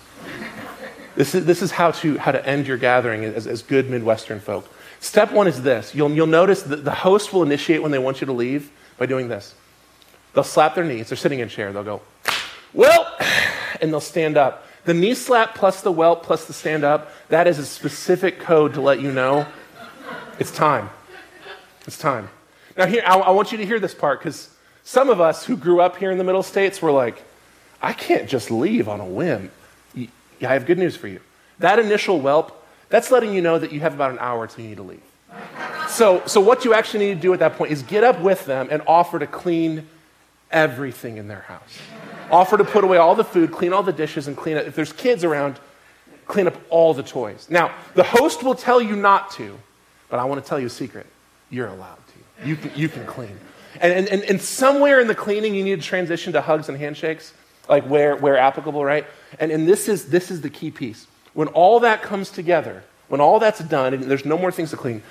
This 1.17 1.35
is, 1.35 1.47
this 1.47 1.63
is 1.63 1.73
how, 1.73 1.91
to, 1.93 2.17
how 2.19 2.31
to 2.31 2.47
end 2.47 2.67
your 2.67 2.77
gathering 2.77 3.25
as, 3.25 3.47
as 3.47 3.63
good 3.63 3.91
Midwestern 3.91 4.39
folk. 4.39 4.73
Step 5.01 5.33
one 5.33 5.47
is 5.47 5.63
this 5.63 5.95
you'll, 5.95 6.11
you'll 6.13 6.27
notice 6.27 6.63
that 6.63 6.85
the 6.85 6.95
host 6.95 7.33
will 7.33 7.43
initiate 7.43 7.83
when 7.83 7.91
they 7.91 7.99
want 7.99 8.21
you 8.21 8.27
to 8.27 8.33
leave 8.33 8.71
by 8.99 9.07
doing 9.07 9.29
this. 9.29 9.55
They'll 10.35 10.45
slap 10.45 10.75
their 10.75 10.85
knees. 10.85 11.09
They're 11.09 11.17
sitting 11.17 11.41
in 11.41 11.49
chair. 11.49 11.73
They'll 11.73 11.85
go, 11.85 12.03
well, 12.73 13.17
and 13.81 13.93
they'll 13.93 14.01
stand 14.01 14.37
up. 14.37 14.65
The 14.85 14.95
knee 14.95 15.15
slap 15.15 15.55
plus 15.55 15.83
the 15.83 15.93
welt 15.93 16.23
plus 16.23 16.47
the 16.47 16.53
stand 16.53 16.85
up, 16.85 17.11
that 17.29 17.47
is 17.47 17.59
a 17.59 17.67
specific 17.67 18.39
code 18.39 18.75
to 18.75 18.81
let 18.81 19.01
you 19.01 19.13
know 19.13 19.47
it's 20.39 20.53
time. 20.53 20.89
It's 21.87 21.99
time. 21.99 22.29
Now, 22.79 22.87
here, 22.87 23.03
I, 23.05 23.19
I 23.19 23.31
want 23.33 23.51
you 23.51 23.59
to 23.59 23.67
hear 23.67 23.81
this 23.81 23.93
part 23.93 24.21
because 24.21 24.49
some 24.85 25.11
of 25.11 25.21
us 25.21 25.45
who 25.45 25.57
grew 25.57 25.81
up 25.81 25.97
here 25.97 26.13
in 26.13 26.17
the 26.17 26.25
Middle 26.25 26.45
States 26.45 26.81
were 26.81 26.93
like, 26.93 27.25
I 27.83 27.93
can't 27.93 28.29
just 28.29 28.53
leave 28.53 28.89
on 28.89 29.01
a 29.01 29.05
whim. 29.05 29.51
I 29.97 30.07
have 30.41 30.65
good 30.65 30.79
news 30.79 30.97
for 30.97 31.09
you. 31.09 31.21
That 31.59 31.81
initial 31.81 32.21
whelp, 32.21 32.65
that's 32.89 33.11
letting 33.11 33.35
you 33.35 33.43
know 33.43 33.59
that 33.59 33.73
you 33.73 33.81
have 33.81 33.95
about 33.95 34.13
an 34.13 34.19
hour 34.21 34.45
until 34.45 34.63
you 34.63 34.71
need 34.71 34.77
to 34.77 34.85
leave. 34.85 35.03
So, 35.89 36.23
so 36.27 36.41
what 36.41 36.65
you 36.65 36.73
actually 36.73 37.07
need 37.07 37.15
to 37.15 37.21
do 37.21 37.33
at 37.33 37.41
that 37.41 37.57
point 37.57 37.73
is 37.73 37.83
get 37.83 38.05
up 38.05 38.21
with 38.21 38.47
them 38.47 38.69
and 38.71 38.81
offer 38.87 39.19
to 39.19 39.27
clean 39.27 39.89
everything 40.53 41.17
in 41.17 41.27
their 41.27 41.41
house. 41.41 41.79
Offer 42.31 42.59
to 42.59 42.65
put 42.65 42.85
away 42.85 42.99
all 42.99 43.17
the 43.17 43.25
food, 43.25 43.51
clean 43.51 43.73
all 43.73 43.83
the 43.83 43.93
dishes, 43.93 44.29
and 44.29 44.37
clean 44.37 44.57
up. 44.57 44.67
If 44.67 44.77
there's 44.77 44.93
kids 44.93 45.25
around, 45.25 45.59
clean 46.27 46.47
up 46.47 46.57
all 46.71 46.95
the 46.95 47.03
toys. 47.03 47.49
Now, 47.51 47.75
the 47.95 48.05
host 48.05 48.45
will 48.45 48.55
tell 48.55 48.81
you 48.81 48.95
not 48.95 49.33
to, 49.33 49.59
but 50.09 50.21
I 50.21 50.25
want 50.25 50.43
to 50.43 50.49
tell 50.49 50.61
you 50.61 50.67
a 50.67 50.71
secret. 50.71 51.07
You're 51.51 51.69
allowed. 51.69 51.99
You 52.45 52.57
can, 52.57 52.71
you 52.75 52.89
can 52.89 53.05
clean. 53.07 53.39
And, 53.81 54.09
and, 54.09 54.23
and 54.23 54.41
somewhere 54.41 55.01
in 55.01 55.07
the 55.07 55.15
cleaning, 55.15 55.55
you 55.55 55.65
need 55.65 55.81
to 55.81 55.87
transition 55.87 56.33
to 56.33 56.41
hugs 56.41 56.69
and 56.69 56.79
handshakes, 56.79 57.33
like 57.69 57.85
where, 57.85 58.17
where 58.17 58.37
applicable, 58.37 58.85
right? 58.85 59.07
And, 59.39 59.53
and 59.53 59.69
this, 59.69 59.89
is, 59.89 60.07
this 60.07 60.31
is 60.31 60.41
the 60.41 60.51
key 60.51 60.71
piece. 60.71 61.07
When 61.35 61.49
all 61.49 61.81
that 61.81 62.03
comes 62.03 62.31
together, 62.31 62.83
when 63.09 63.21
all 63.21 63.39
that's 63.39 63.61
done 63.61 63.95
and 63.95 64.05
there's 64.05 64.25
no 64.25 64.39
more 64.39 64.51
things 64.51 64.71
to 64.71 64.77
clean, 64.77 65.03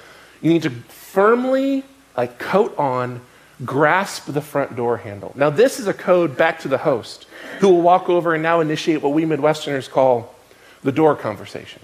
you 0.42 0.52
need 0.52 0.63
to 0.63 0.70
firmly, 0.70 1.84
like 2.16 2.40
coat 2.40 2.78
on, 2.78 3.22
grasp 3.66 4.28
the 4.28 4.42
front 4.42 4.76
door 4.76 4.98
handle. 4.98 5.32
Now, 5.36 5.50
this 5.50 5.80
is 5.80 5.88
a 5.88 5.94
code 5.94 6.38
back 6.38 6.60
to 6.60 6.68
the 6.68 6.78
host, 6.78 7.28
who 7.60 7.70
will 7.70 7.82
walk 7.82 8.10
over 8.10 8.34
and 8.34 8.44
now 8.44 8.60
initiate 8.60 9.02
what 9.02 9.13
we 9.13 9.24
Midwesterners 9.24 9.90
call 9.90 10.36
the 10.84 10.92
door 10.92 11.16
conversation. 11.16 11.82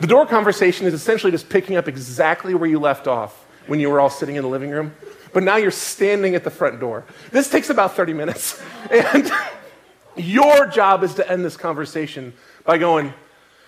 The 0.00 0.06
door 0.06 0.26
conversation 0.26 0.86
is 0.86 0.92
essentially 0.92 1.30
just 1.30 1.48
picking 1.48 1.76
up 1.76 1.88
exactly 1.88 2.54
where 2.54 2.68
you 2.68 2.78
left 2.78 3.06
off 3.06 3.45
when 3.66 3.80
you 3.80 3.90
were 3.90 4.00
all 4.00 4.10
sitting 4.10 4.36
in 4.36 4.42
the 4.42 4.48
living 4.48 4.70
room, 4.70 4.94
but 5.32 5.42
now 5.42 5.56
you're 5.56 5.70
standing 5.70 6.34
at 6.34 6.44
the 6.44 6.50
front 6.50 6.80
door. 6.80 7.04
This 7.30 7.50
takes 7.50 7.70
about 7.70 7.94
30 7.94 8.12
minutes. 8.14 8.62
And 8.90 9.30
your 10.16 10.66
job 10.68 11.02
is 11.02 11.14
to 11.14 11.30
end 11.30 11.44
this 11.44 11.56
conversation 11.56 12.32
by 12.64 12.78
going, 12.78 13.12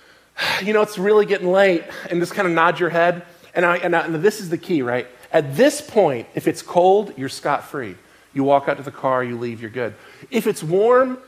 you 0.63 0.73
know, 0.73 0.83
it's 0.83 0.99
really 0.99 1.27
getting 1.27 1.51
late, 1.51 1.85
and 2.11 2.21
just 2.21 2.35
kind 2.35 2.47
of 2.49 2.55
nod 2.55 2.81
your 2.81 2.91
head. 2.91 3.25
And, 3.55 3.67
I, 3.67 3.77
and, 3.79 3.95
I, 3.95 4.07
and 4.07 4.15
this 4.17 4.41
is 4.41 4.49
the 4.49 4.59
key, 4.59 4.83
right? 4.83 5.07
At 5.33 5.57
this 5.57 5.81
point, 5.81 6.29
if 6.35 6.49
it's 6.49 6.63
cold, 6.63 7.13
you're 7.17 7.29
scot 7.29 7.65
free. 7.65 7.97
You 8.33 8.45
walk 8.45 8.69
out 8.69 8.77
to 8.77 8.83
the 8.83 8.91
car, 8.91 9.25
you 9.25 9.39
leave, 9.39 9.61
you're 9.61 9.71
good. 9.71 9.95
If 10.31 10.47
it's 10.47 10.63
warm, 10.63 11.19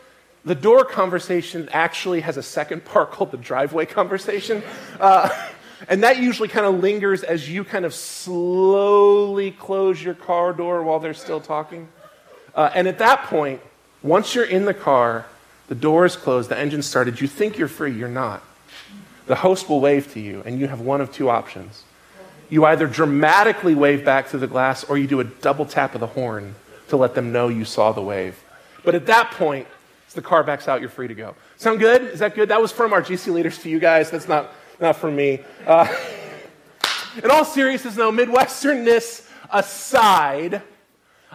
the 0.44 0.54
door 0.54 0.84
conversation 0.84 1.68
actually 1.72 2.20
has 2.20 2.36
a 2.36 2.42
second 2.42 2.84
part 2.84 3.10
called 3.12 3.30
the 3.30 3.36
driveway 3.36 3.86
conversation. 3.86 4.62
Uh, 4.98 5.28
and 5.88 6.02
that 6.02 6.18
usually 6.18 6.48
kind 6.48 6.66
of 6.66 6.80
lingers 6.80 7.22
as 7.22 7.48
you 7.48 7.64
kind 7.64 7.84
of 7.84 7.94
slowly 7.94 9.50
close 9.52 10.02
your 10.02 10.14
car 10.14 10.52
door 10.52 10.82
while 10.82 10.98
they're 10.98 11.14
still 11.14 11.40
talking. 11.40 11.88
Uh, 12.54 12.70
and 12.74 12.88
at 12.88 12.98
that 12.98 13.24
point, 13.24 13.60
once 14.02 14.34
you're 14.34 14.44
in 14.44 14.64
the 14.64 14.74
car, 14.74 15.26
the 15.68 15.74
door 15.74 16.04
is 16.04 16.16
closed, 16.16 16.48
the 16.48 16.58
engine 16.58 16.82
started, 16.82 17.20
you 17.20 17.28
think 17.28 17.56
you're 17.56 17.68
free, 17.68 17.92
you're 17.92 18.08
not. 18.08 18.42
The 19.26 19.36
host 19.36 19.68
will 19.68 19.80
wave 19.80 20.12
to 20.14 20.20
you, 20.20 20.42
and 20.44 20.58
you 20.58 20.66
have 20.66 20.80
one 20.80 21.00
of 21.00 21.12
two 21.12 21.30
options. 21.30 21.84
You 22.48 22.64
either 22.64 22.88
dramatically 22.88 23.76
wave 23.76 24.04
back 24.04 24.26
through 24.26 24.40
the 24.40 24.48
glass, 24.48 24.82
or 24.82 24.98
you 24.98 25.06
do 25.06 25.20
a 25.20 25.24
double 25.24 25.64
tap 25.64 25.94
of 25.94 26.00
the 26.00 26.08
horn 26.08 26.56
to 26.88 26.96
let 26.96 27.14
them 27.14 27.30
know 27.30 27.46
you 27.48 27.64
saw 27.64 27.92
the 27.92 28.02
wave. 28.02 28.42
But 28.84 28.96
at 28.96 29.06
that 29.06 29.30
point, 29.32 29.68
as 30.08 30.14
the 30.14 30.22
car 30.22 30.42
backs 30.42 30.66
out, 30.66 30.80
you're 30.80 30.90
free 30.90 31.06
to 31.06 31.14
go. 31.14 31.36
Sound 31.56 31.78
good? 31.78 32.02
Is 32.02 32.18
that 32.18 32.34
good? 32.34 32.48
That 32.48 32.60
was 32.60 32.72
from 32.72 32.92
our 32.92 33.02
GC 33.02 33.32
leaders 33.32 33.58
to 33.58 33.70
you 33.70 33.78
guys. 33.78 34.10
That's 34.10 34.26
not, 34.26 34.52
not 34.80 34.96
for 34.96 35.10
me. 35.10 35.40
Uh, 35.66 35.86
in 37.22 37.30
all 37.30 37.44
seriousness, 37.44 37.94
though, 37.94 38.12
Midwesternness 38.12 39.28
aside, 39.52 40.62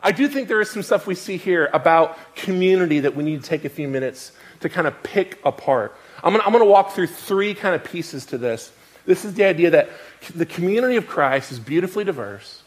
I 0.02 0.12
do 0.12 0.28
think 0.28 0.48
there 0.48 0.62
is 0.62 0.70
some 0.70 0.84
stuff 0.84 1.08
we 1.08 1.16
see 1.16 1.38
here 1.38 1.70
about 1.74 2.18
community 2.36 3.00
that 3.02 3.16
we 3.16 3.24
need 3.24 3.44
to 3.44 3.50
take 3.50 3.66
a 3.66 3.70
few 3.70 3.88
minutes 3.88 4.32
to 4.62 4.70
kind 4.70 4.88
of 4.88 5.02
pick 5.04 5.40
apart. 5.46 5.96
I'm 6.24 6.34
going 6.34 6.60
to 6.60 6.66
walk 6.66 6.92
through 6.92 7.08
three 7.08 7.54
kind 7.54 7.76
of 7.76 7.84
pieces 7.84 8.26
to 8.28 8.38
this. 8.38 8.72
This 9.06 9.26
is 9.26 9.36
the 9.36 9.44
idea 9.44 9.70
that 9.72 9.90
the 10.34 10.46
community 10.46 10.96
of 10.96 11.08
Christ 11.08 11.52
is 11.52 11.60
beautifully 11.60 12.04
diverse. 12.04 12.64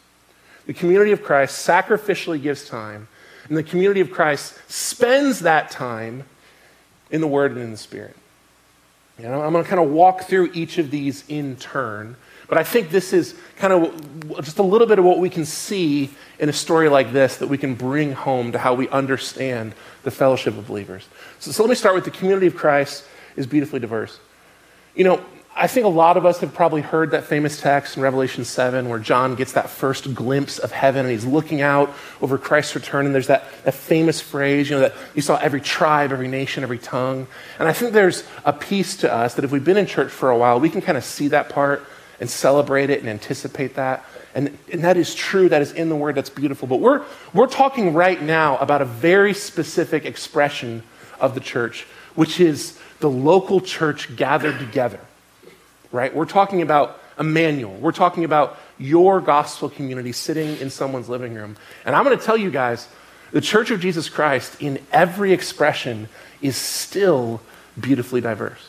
The 0.66 0.74
community 0.74 1.12
of 1.12 1.22
Christ 1.22 1.66
sacrificially 1.66 2.40
gives 2.40 2.68
time 2.68 3.08
and 3.48 3.56
the 3.56 3.62
community 3.62 4.00
of 4.00 4.10
Christ 4.10 4.58
spends 4.68 5.40
that 5.40 5.70
time 5.70 6.24
in 7.10 7.20
the 7.20 7.26
Word 7.26 7.52
and 7.52 7.60
in 7.60 7.70
the 7.70 7.76
Spirit. 7.76 8.14
Know, 9.18 9.42
I'm 9.42 9.52
going 9.52 9.64
to 9.64 9.68
kind 9.68 9.82
of 9.82 9.90
walk 9.90 10.22
through 10.22 10.50
each 10.54 10.78
of 10.78 10.90
these 10.92 11.24
in 11.28 11.56
turn, 11.56 12.14
but 12.48 12.56
I 12.56 12.62
think 12.62 12.90
this 12.90 13.12
is 13.12 13.34
kind 13.56 13.72
of 13.72 14.42
just 14.44 14.58
a 14.58 14.62
little 14.62 14.86
bit 14.86 15.00
of 15.00 15.04
what 15.04 15.18
we 15.18 15.28
can 15.28 15.44
see 15.44 16.10
in 16.38 16.48
a 16.48 16.52
story 16.52 16.88
like 16.88 17.12
this 17.12 17.36
that 17.38 17.48
we 17.48 17.58
can 17.58 17.74
bring 17.74 18.12
home 18.12 18.52
to 18.52 18.58
how 18.58 18.74
we 18.74 18.88
understand 18.90 19.74
the 20.04 20.10
fellowship 20.12 20.56
of 20.56 20.68
believers. 20.68 21.08
So, 21.40 21.50
so 21.50 21.62
let 21.64 21.68
me 21.68 21.74
start 21.74 21.96
with 21.96 22.04
the 22.04 22.12
community 22.12 22.46
of 22.46 22.54
Christ 22.54 23.04
is 23.34 23.46
beautifully 23.46 23.80
diverse. 23.80 24.20
You 24.94 25.04
know, 25.04 25.24
I 25.60 25.66
think 25.66 25.86
a 25.86 25.88
lot 25.88 26.16
of 26.16 26.24
us 26.24 26.38
have 26.38 26.54
probably 26.54 26.82
heard 26.82 27.10
that 27.10 27.24
famous 27.24 27.60
text 27.60 27.96
in 27.96 28.02
Revelation 28.04 28.44
7 28.44 28.88
where 28.88 29.00
John 29.00 29.34
gets 29.34 29.54
that 29.54 29.68
first 29.68 30.14
glimpse 30.14 30.60
of 30.60 30.70
heaven 30.70 31.00
and 31.00 31.10
he's 31.10 31.24
looking 31.24 31.62
out 31.62 31.92
over 32.22 32.38
Christ's 32.38 32.76
return. 32.76 33.06
And 33.06 33.14
there's 33.14 33.26
that, 33.26 33.44
that 33.64 33.74
famous 33.74 34.20
phrase, 34.20 34.70
you 34.70 34.76
know, 34.76 34.82
that 34.82 34.94
you 35.16 35.20
saw 35.20 35.36
every 35.38 35.60
tribe, 35.60 36.12
every 36.12 36.28
nation, 36.28 36.62
every 36.62 36.78
tongue. 36.78 37.26
And 37.58 37.66
I 37.66 37.72
think 37.72 37.92
there's 37.92 38.22
a 38.44 38.52
piece 38.52 38.98
to 38.98 39.12
us 39.12 39.34
that 39.34 39.44
if 39.44 39.50
we've 39.50 39.64
been 39.64 39.76
in 39.76 39.86
church 39.86 40.12
for 40.12 40.30
a 40.30 40.38
while, 40.38 40.60
we 40.60 40.70
can 40.70 40.80
kind 40.80 40.96
of 40.96 41.02
see 41.02 41.26
that 41.28 41.48
part 41.48 41.84
and 42.20 42.30
celebrate 42.30 42.88
it 42.88 43.00
and 43.00 43.08
anticipate 43.08 43.74
that. 43.74 44.04
And, 44.36 44.56
and 44.70 44.84
that 44.84 44.96
is 44.96 45.12
true, 45.12 45.48
that 45.48 45.60
is 45.60 45.72
in 45.72 45.88
the 45.88 45.96
word, 45.96 46.14
that's 46.14 46.30
beautiful. 46.30 46.68
But 46.68 46.78
we're, 46.78 47.04
we're 47.34 47.48
talking 47.48 47.94
right 47.94 48.22
now 48.22 48.58
about 48.58 48.80
a 48.80 48.84
very 48.84 49.34
specific 49.34 50.04
expression 50.04 50.84
of 51.18 51.34
the 51.34 51.40
church, 51.40 51.84
which 52.14 52.38
is 52.38 52.78
the 53.00 53.10
local 53.10 53.60
church 53.60 54.14
gathered 54.14 54.60
together 54.60 55.00
right? 55.92 56.14
We're 56.14 56.26
talking 56.26 56.62
about 56.62 57.00
Emmanuel. 57.18 57.74
We're 57.74 57.92
talking 57.92 58.24
about 58.24 58.58
your 58.78 59.20
gospel 59.20 59.68
community 59.68 60.12
sitting 60.12 60.56
in 60.58 60.70
someone's 60.70 61.08
living 61.08 61.34
room. 61.34 61.56
And 61.84 61.94
I'm 61.96 62.04
going 62.04 62.18
to 62.18 62.24
tell 62.24 62.36
you 62.36 62.50
guys, 62.50 62.88
the 63.32 63.40
Church 63.40 63.70
of 63.70 63.80
Jesus 63.80 64.08
Christ, 64.08 64.60
in 64.60 64.78
every 64.92 65.32
expression, 65.32 66.08
is 66.40 66.56
still 66.56 67.40
beautifully 67.78 68.20
diverse. 68.20 68.68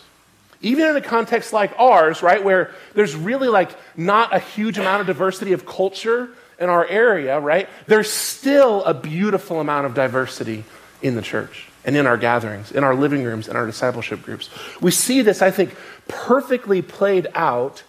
Even 0.62 0.88
in 0.88 0.96
a 0.96 1.02
context 1.02 1.54
like 1.54 1.72
ours, 1.80 2.22
right, 2.22 2.44
where 2.44 2.72
there's 2.94 3.16
really 3.16 3.48
like 3.48 3.72
not 3.96 4.36
a 4.36 4.40
huge 4.40 4.78
amount 4.78 5.02
of 5.02 5.08
diversity 5.08 5.54
of 5.54 5.66
culture 5.66 6.30
in 6.60 6.68
our 6.68 6.86
area, 6.86 7.40
right, 7.40 7.70
there's 7.88 8.12
still 8.12 8.84
a 8.84 8.94
beautiful 8.94 9.62
amount 9.62 9.86
of 9.86 9.94
diversity 9.94 10.66
in 11.02 11.16
the 11.16 11.22
church 11.22 11.69
and 11.90 11.98
in 11.98 12.06
our 12.06 12.18
gatherings, 12.18 12.72
in 12.72 12.84
our 12.84 12.94
living 12.94 13.24
rooms, 13.24 13.48
in 13.48 13.56
our 13.56 13.66
discipleship 13.66 14.22
groups. 14.22 14.52
We 14.80 14.92
see 14.92 15.24
this, 15.24 15.42
I 15.42 15.50
think, 15.50 15.76
perfectly 16.08 16.84
played 16.84 17.26
out 17.34 17.82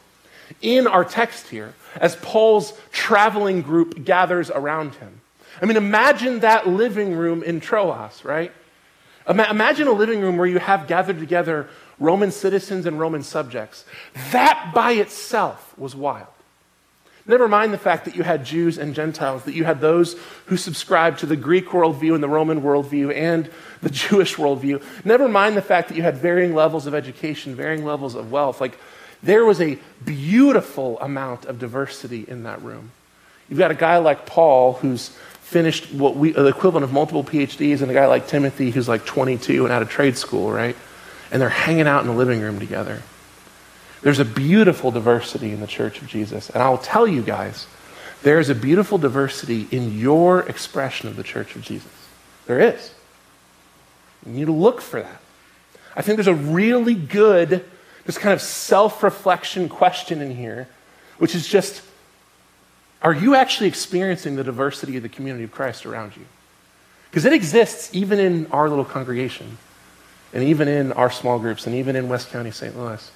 in 0.63 0.87
our 0.87 1.05
text 1.05 1.49
here 1.49 1.75
as 1.97 2.17
Paul's 2.17 2.73
traveling 2.93 3.61
group 3.61 4.03
gathers 4.03 4.51
around 4.51 4.95
him. 4.95 5.21
I 5.61 5.67
mean, 5.67 5.77
imagine 5.77 6.41
that 6.41 6.67
living 6.67 7.13
room 7.13 7.43
in 7.43 7.61
Troas, 7.61 8.25
right? 8.25 8.53
Imagine 9.29 9.87
a 9.87 9.93
living 9.93 10.23
room 10.23 10.39
where 10.39 10.47
you 10.47 10.61
have 10.61 10.87
gathered 10.87 11.19
together 11.19 11.69
Roman 11.99 12.31
citizens 12.31 12.87
and 12.87 12.99
Roman 12.99 13.23
subjects. 13.23 13.85
That 14.33 14.73
by 14.75 14.93
itself 14.93 15.77
was 15.77 15.95
wild. 15.95 16.27
Never 17.31 17.47
mind 17.47 17.73
the 17.73 17.79
fact 17.79 18.07
that 18.07 18.16
you 18.16 18.25
had 18.25 18.45
Jews 18.45 18.77
and 18.77 18.93
Gentiles, 18.93 19.45
that 19.45 19.55
you 19.55 19.62
had 19.62 19.81
those 19.81 20.16
who 20.47 20.57
subscribed 20.57 21.21
to 21.21 21.27
the 21.27 21.37
Greek 21.37 21.69
worldview 21.69 22.12
and 22.12 22.21
the 22.21 22.29
Roman 22.29 22.61
worldview 22.61 23.14
and 23.14 23.49
the 23.83 23.90
Jewish 24.09 24.35
worldview. 24.35 24.83
Never 25.05 25.29
mind 25.29 25.57
the 25.57 25.62
fact 25.62 25.88
that 25.88 25.97
you 25.97 26.03
had 26.03 26.16
varying 26.16 26.57
levels 26.57 26.88
of 26.88 26.95
education, 26.95 27.55
varying 27.55 27.85
levels 27.85 28.16
of 28.16 28.33
wealth. 28.33 28.61
Like, 28.61 28.77
there 29.23 29.45
was 29.45 29.61
a 29.61 29.79
beautiful 30.05 30.99
amount 30.99 31.45
of 31.45 31.61
diversity 31.61 32.25
in 32.27 32.43
that 32.43 32.61
room. 32.62 32.90
You've 33.49 33.61
got 33.61 33.71
a 33.71 33.77
guy 33.77 33.99
like 33.99 34.27
Paul 34.27 34.73
who's 34.73 35.11
finished 35.40 35.93
what 35.93 36.16
we, 36.16 36.33
the 36.33 36.47
equivalent 36.47 36.83
of 36.83 36.93
multiple 36.93 37.23
PhDs, 37.23 37.81
and 37.81 37.93
a 37.93 37.95
guy 37.95 38.07
like 38.07 38.27
Timothy 38.27 38.73
who's 38.73 38.88
like 38.88 39.07
22 39.07 39.64
and 39.64 39.73
out 39.73 39.83
of 39.83 39.88
trade 39.88 40.16
school, 40.16 40.51
right? 40.51 40.75
And 41.31 41.40
they're 41.40 41.49
hanging 41.49 41.87
out 41.87 42.01
in 42.01 42.09
the 42.09 42.14
living 42.14 42.40
room 42.40 42.59
together. 42.59 43.05
There's 44.03 44.19
a 44.19 44.25
beautiful 44.25 44.91
diversity 44.91 45.53
in 45.53 45.61
the 45.61 45.67
church 45.67 46.01
of 46.01 46.09
Jesus. 46.09 46.51
And 46.51 46.63
I'll 46.63 46.79
tell 46.79 47.07
you 47.07 47.23
guys, 47.23 47.67
there 48.23 48.39
is 48.39 48.49
a 48.49 48.55
beautiful 48.55 48.99
diversity 48.99 49.67
in 49.71 49.99
your 49.99 50.41
expression 50.41 51.09
of 51.09 51.17
the 51.17 51.23
church 51.23 51.57
of 51.57 51.63
Jesus. 51.63 51.93
There 52.47 52.61
is. 52.61 52.93
You 54.27 54.33
need 54.33 54.47
to 54.47 54.53
look 54.53 54.81
for 54.81 55.01
that. 55.01 55.21
I 55.97 56.03
think 56.03 56.17
there's 56.17 56.27
a 56.27 56.35
really 56.35 56.95
good, 56.95 57.65
just 58.07 58.21
kind 58.21 58.33
of 58.33 58.41
self 58.41 59.03
reflection 59.03 59.69
question 59.69 60.21
in 60.21 60.35
here, 60.35 60.69
which 61.19 61.35
is 61.35 61.47
just 61.47 61.83
are 63.03 63.15
you 63.15 63.35
actually 63.35 63.69
experiencing 63.69 64.37
the 64.37 64.45
diversity 64.45 64.97
of 64.97 65.03
the 65.03 65.09
community 65.09 65.45
of 65.45 65.53
Christ 65.53 65.87
around 65.87 66.17
you? 66.17 66.25
Because 67.11 67.25
it 67.25 67.33
exists 67.33 67.91
even 67.95 68.19
in 68.19 68.47
our 68.49 68.69
little 68.69 68.85
congregation, 68.85 69.59
and 70.33 70.45
even 70.45 70.69
in 70.69 70.93
our 70.93 71.11
small 71.11 71.39
groups, 71.39 71.67
and 71.67 71.75
even 71.75 71.97
in 71.97 72.09
West 72.09 72.31
County, 72.31 72.51
St. 72.51 72.77
Louis. 72.77 73.11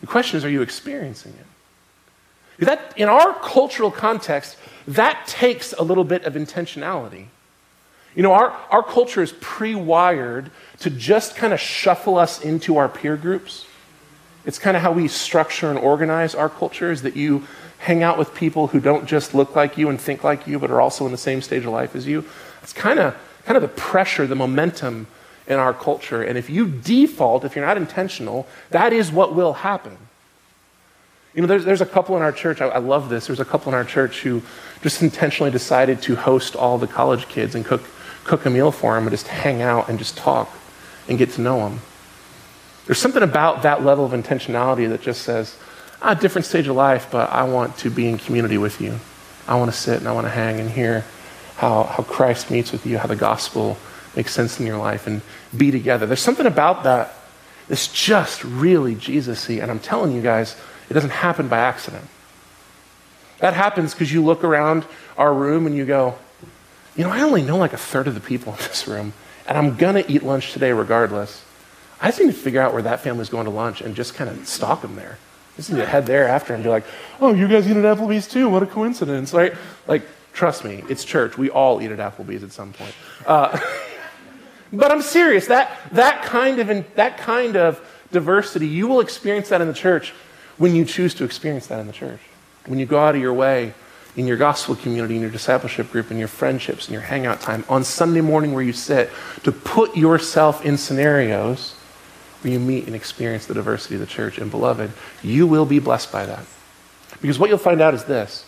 The 0.00 0.06
question 0.06 0.36
is, 0.36 0.44
are 0.44 0.50
you 0.50 0.62
experiencing 0.62 1.34
it? 1.38 2.64
That, 2.64 2.92
in 2.96 3.08
our 3.08 3.34
cultural 3.34 3.90
context, 3.90 4.56
that 4.86 5.26
takes 5.26 5.72
a 5.72 5.82
little 5.82 6.04
bit 6.04 6.24
of 6.24 6.34
intentionality. 6.34 7.26
You 8.14 8.22
know, 8.22 8.32
our, 8.32 8.50
our 8.70 8.82
culture 8.82 9.22
is 9.22 9.32
pre 9.40 9.74
wired 9.74 10.50
to 10.80 10.90
just 10.90 11.36
kind 11.36 11.52
of 11.52 11.60
shuffle 11.60 12.18
us 12.18 12.40
into 12.40 12.76
our 12.76 12.88
peer 12.88 13.16
groups. 13.16 13.66
It's 14.44 14.58
kind 14.58 14.76
of 14.76 14.82
how 14.82 14.92
we 14.92 15.08
structure 15.08 15.70
and 15.70 15.78
organize 15.78 16.34
our 16.34 16.48
culture 16.48 16.90
is 16.90 17.02
that 17.02 17.16
you 17.16 17.46
hang 17.78 18.02
out 18.02 18.18
with 18.18 18.34
people 18.34 18.68
who 18.68 18.80
don't 18.80 19.06
just 19.06 19.34
look 19.34 19.54
like 19.54 19.78
you 19.78 19.88
and 19.88 20.00
think 20.00 20.24
like 20.24 20.46
you, 20.46 20.58
but 20.58 20.70
are 20.70 20.80
also 20.80 21.06
in 21.06 21.12
the 21.12 21.18
same 21.18 21.42
stage 21.42 21.64
of 21.64 21.72
life 21.72 21.94
as 21.94 22.06
you. 22.06 22.24
It's 22.62 22.72
kind 22.72 22.98
of 22.98 23.16
kind 23.44 23.56
of 23.56 23.62
the 23.62 23.68
pressure, 23.68 24.26
the 24.26 24.34
momentum 24.34 25.06
in 25.48 25.58
our 25.58 25.72
culture. 25.72 26.22
And 26.22 26.38
if 26.38 26.50
you 26.50 26.68
default, 26.68 27.44
if 27.44 27.56
you're 27.56 27.64
not 27.64 27.78
intentional, 27.78 28.46
that 28.70 28.92
is 28.92 29.10
what 29.10 29.34
will 29.34 29.54
happen. 29.54 29.96
You 31.34 31.42
know, 31.42 31.48
there's, 31.48 31.64
there's 31.64 31.80
a 31.80 31.86
couple 31.86 32.16
in 32.16 32.22
our 32.22 32.32
church, 32.32 32.60
I, 32.60 32.68
I 32.68 32.78
love 32.78 33.08
this. 33.08 33.26
There's 33.26 33.40
a 33.40 33.44
couple 33.44 33.70
in 33.70 33.74
our 33.74 33.84
church 33.84 34.20
who 34.20 34.42
just 34.82 35.02
intentionally 35.02 35.50
decided 35.50 36.02
to 36.02 36.16
host 36.16 36.54
all 36.54 36.78
the 36.78 36.86
college 36.86 37.28
kids 37.28 37.54
and 37.54 37.64
cook, 37.64 37.82
cook 38.24 38.44
a 38.46 38.50
meal 38.50 38.70
for 38.70 38.94
them 38.94 39.04
and 39.04 39.10
just 39.10 39.28
hang 39.28 39.62
out 39.62 39.88
and 39.88 39.98
just 39.98 40.16
talk 40.16 40.50
and 41.08 41.16
get 41.16 41.30
to 41.30 41.40
know 41.40 41.58
them. 41.60 41.80
There's 42.86 42.98
something 42.98 43.22
about 43.22 43.62
that 43.62 43.84
level 43.84 44.04
of 44.04 44.12
intentionality 44.12 44.88
that 44.88 45.00
just 45.00 45.22
says, 45.22 45.56
ah, 46.02 46.14
different 46.14 46.46
stage 46.46 46.68
of 46.68 46.76
life, 46.76 47.08
but 47.10 47.30
I 47.30 47.44
want 47.44 47.76
to 47.78 47.90
be 47.90 48.08
in 48.08 48.18
community 48.18 48.58
with 48.58 48.80
you. 48.80 48.98
I 49.46 49.56
want 49.56 49.70
to 49.70 49.76
sit 49.76 49.98
and 49.98 50.08
I 50.08 50.12
want 50.12 50.26
to 50.26 50.30
hang 50.30 50.60
and 50.60 50.70
hear 50.70 51.04
how, 51.56 51.84
how 51.84 52.02
Christ 52.02 52.50
meets 52.50 52.72
with 52.72 52.86
you, 52.86 52.98
how 52.98 53.06
the 53.06 53.16
gospel 53.16 53.78
makes 54.16 54.32
sense 54.32 54.58
in 54.60 54.66
your 54.66 54.78
life, 54.78 55.06
and 55.06 55.22
be 55.56 55.70
together. 55.70 56.06
There's 56.06 56.20
something 56.20 56.46
about 56.46 56.84
that 56.84 57.14
that's 57.68 57.88
just 57.88 58.42
really 58.44 58.94
Jesus 58.94 59.48
y. 59.48 59.56
And 59.56 59.70
I'm 59.70 59.80
telling 59.80 60.12
you 60.12 60.22
guys, 60.22 60.56
it 60.88 60.94
doesn't 60.94 61.10
happen 61.10 61.48
by 61.48 61.58
accident. 61.58 62.06
That 63.38 63.54
happens 63.54 63.94
because 63.94 64.12
you 64.12 64.24
look 64.24 64.42
around 64.42 64.84
our 65.16 65.32
room 65.32 65.66
and 65.66 65.76
you 65.76 65.84
go, 65.84 66.18
you 66.96 67.04
know, 67.04 67.10
I 67.10 67.20
only 67.20 67.42
know 67.42 67.56
like 67.56 67.72
a 67.72 67.78
third 67.78 68.08
of 68.08 68.14
the 68.14 68.20
people 68.20 68.52
in 68.54 68.58
this 68.58 68.88
room, 68.88 69.12
and 69.46 69.56
I'm 69.56 69.76
going 69.76 70.02
to 70.02 70.10
eat 70.10 70.22
lunch 70.22 70.52
today 70.52 70.72
regardless. 70.72 71.44
I 72.00 72.08
just 72.08 72.20
need 72.20 72.26
to 72.26 72.32
figure 72.32 72.60
out 72.60 72.72
where 72.72 72.82
that 72.82 73.00
family's 73.00 73.28
going 73.28 73.44
to 73.44 73.50
lunch 73.50 73.80
and 73.80 73.94
just 73.94 74.14
kind 74.14 74.30
of 74.30 74.46
stalk 74.46 74.82
them 74.82 74.96
there. 74.96 75.18
Just 75.56 75.70
need 75.70 75.78
to 75.78 75.86
head 75.86 76.06
there 76.06 76.28
after 76.28 76.54
and 76.54 76.62
be 76.62 76.70
like, 76.70 76.84
oh, 77.20 77.34
you 77.34 77.48
guys 77.48 77.68
eat 77.68 77.76
at 77.76 77.84
Applebee's 77.84 78.28
too? 78.28 78.48
What 78.48 78.62
a 78.62 78.66
coincidence, 78.66 79.32
right? 79.32 79.54
Like, 79.88 80.02
trust 80.32 80.64
me, 80.64 80.84
it's 80.88 81.04
church. 81.04 81.36
We 81.36 81.50
all 81.50 81.82
eat 81.82 81.90
at 81.90 81.98
Applebee's 81.98 82.44
at 82.44 82.52
some 82.52 82.72
point. 82.72 82.94
Uh, 83.26 83.58
but 84.72 84.90
I'm 84.90 85.02
serious. 85.02 85.46
That, 85.46 85.76
that, 85.92 86.22
kind 86.22 86.58
of, 86.58 86.94
that 86.94 87.18
kind 87.18 87.56
of 87.56 87.80
diversity, 88.12 88.66
you 88.66 88.86
will 88.86 89.00
experience 89.00 89.48
that 89.48 89.60
in 89.60 89.68
the 89.68 89.74
church 89.74 90.12
when 90.56 90.74
you 90.74 90.84
choose 90.84 91.14
to 91.14 91.24
experience 91.24 91.66
that 91.68 91.80
in 91.80 91.86
the 91.86 91.92
church. 91.92 92.20
When 92.66 92.78
you 92.78 92.86
go 92.86 92.98
out 92.98 93.14
of 93.14 93.20
your 93.20 93.34
way 93.34 93.74
in 94.16 94.26
your 94.26 94.36
gospel 94.36 94.74
community, 94.74 95.14
in 95.14 95.20
your 95.22 95.30
discipleship 95.30 95.92
group, 95.92 96.10
in 96.10 96.18
your 96.18 96.28
friendships, 96.28 96.88
in 96.88 96.92
your 96.92 97.02
hangout 97.02 97.40
time, 97.40 97.64
on 97.68 97.84
Sunday 97.84 98.20
morning 98.20 98.52
where 98.52 98.64
you 98.64 98.72
sit, 98.72 99.10
to 99.44 99.52
put 99.52 99.96
yourself 99.96 100.64
in 100.66 100.76
scenarios 100.76 101.74
where 102.42 102.52
you 102.52 102.58
meet 102.58 102.86
and 102.86 102.96
experience 102.96 103.46
the 103.46 103.54
diversity 103.54 103.94
of 103.94 104.00
the 104.00 104.06
church. 104.06 104.38
And 104.38 104.50
beloved, 104.50 104.90
you 105.22 105.46
will 105.46 105.66
be 105.66 105.78
blessed 105.78 106.10
by 106.10 106.26
that. 106.26 106.44
Because 107.20 107.38
what 107.38 107.48
you'll 107.48 107.58
find 107.58 107.80
out 107.80 107.94
is 107.94 108.04
this 108.04 108.44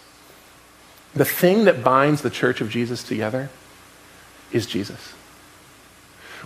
the 1.15 1.25
thing 1.25 1.65
that 1.65 1.83
binds 1.83 2.23
the 2.23 2.31
church 2.31 2.61
of 2.61 2.69
Jesus 2.69 3.03
together 3.03 3.49
is 4.53 4.67
Jesus. 4.67 5.15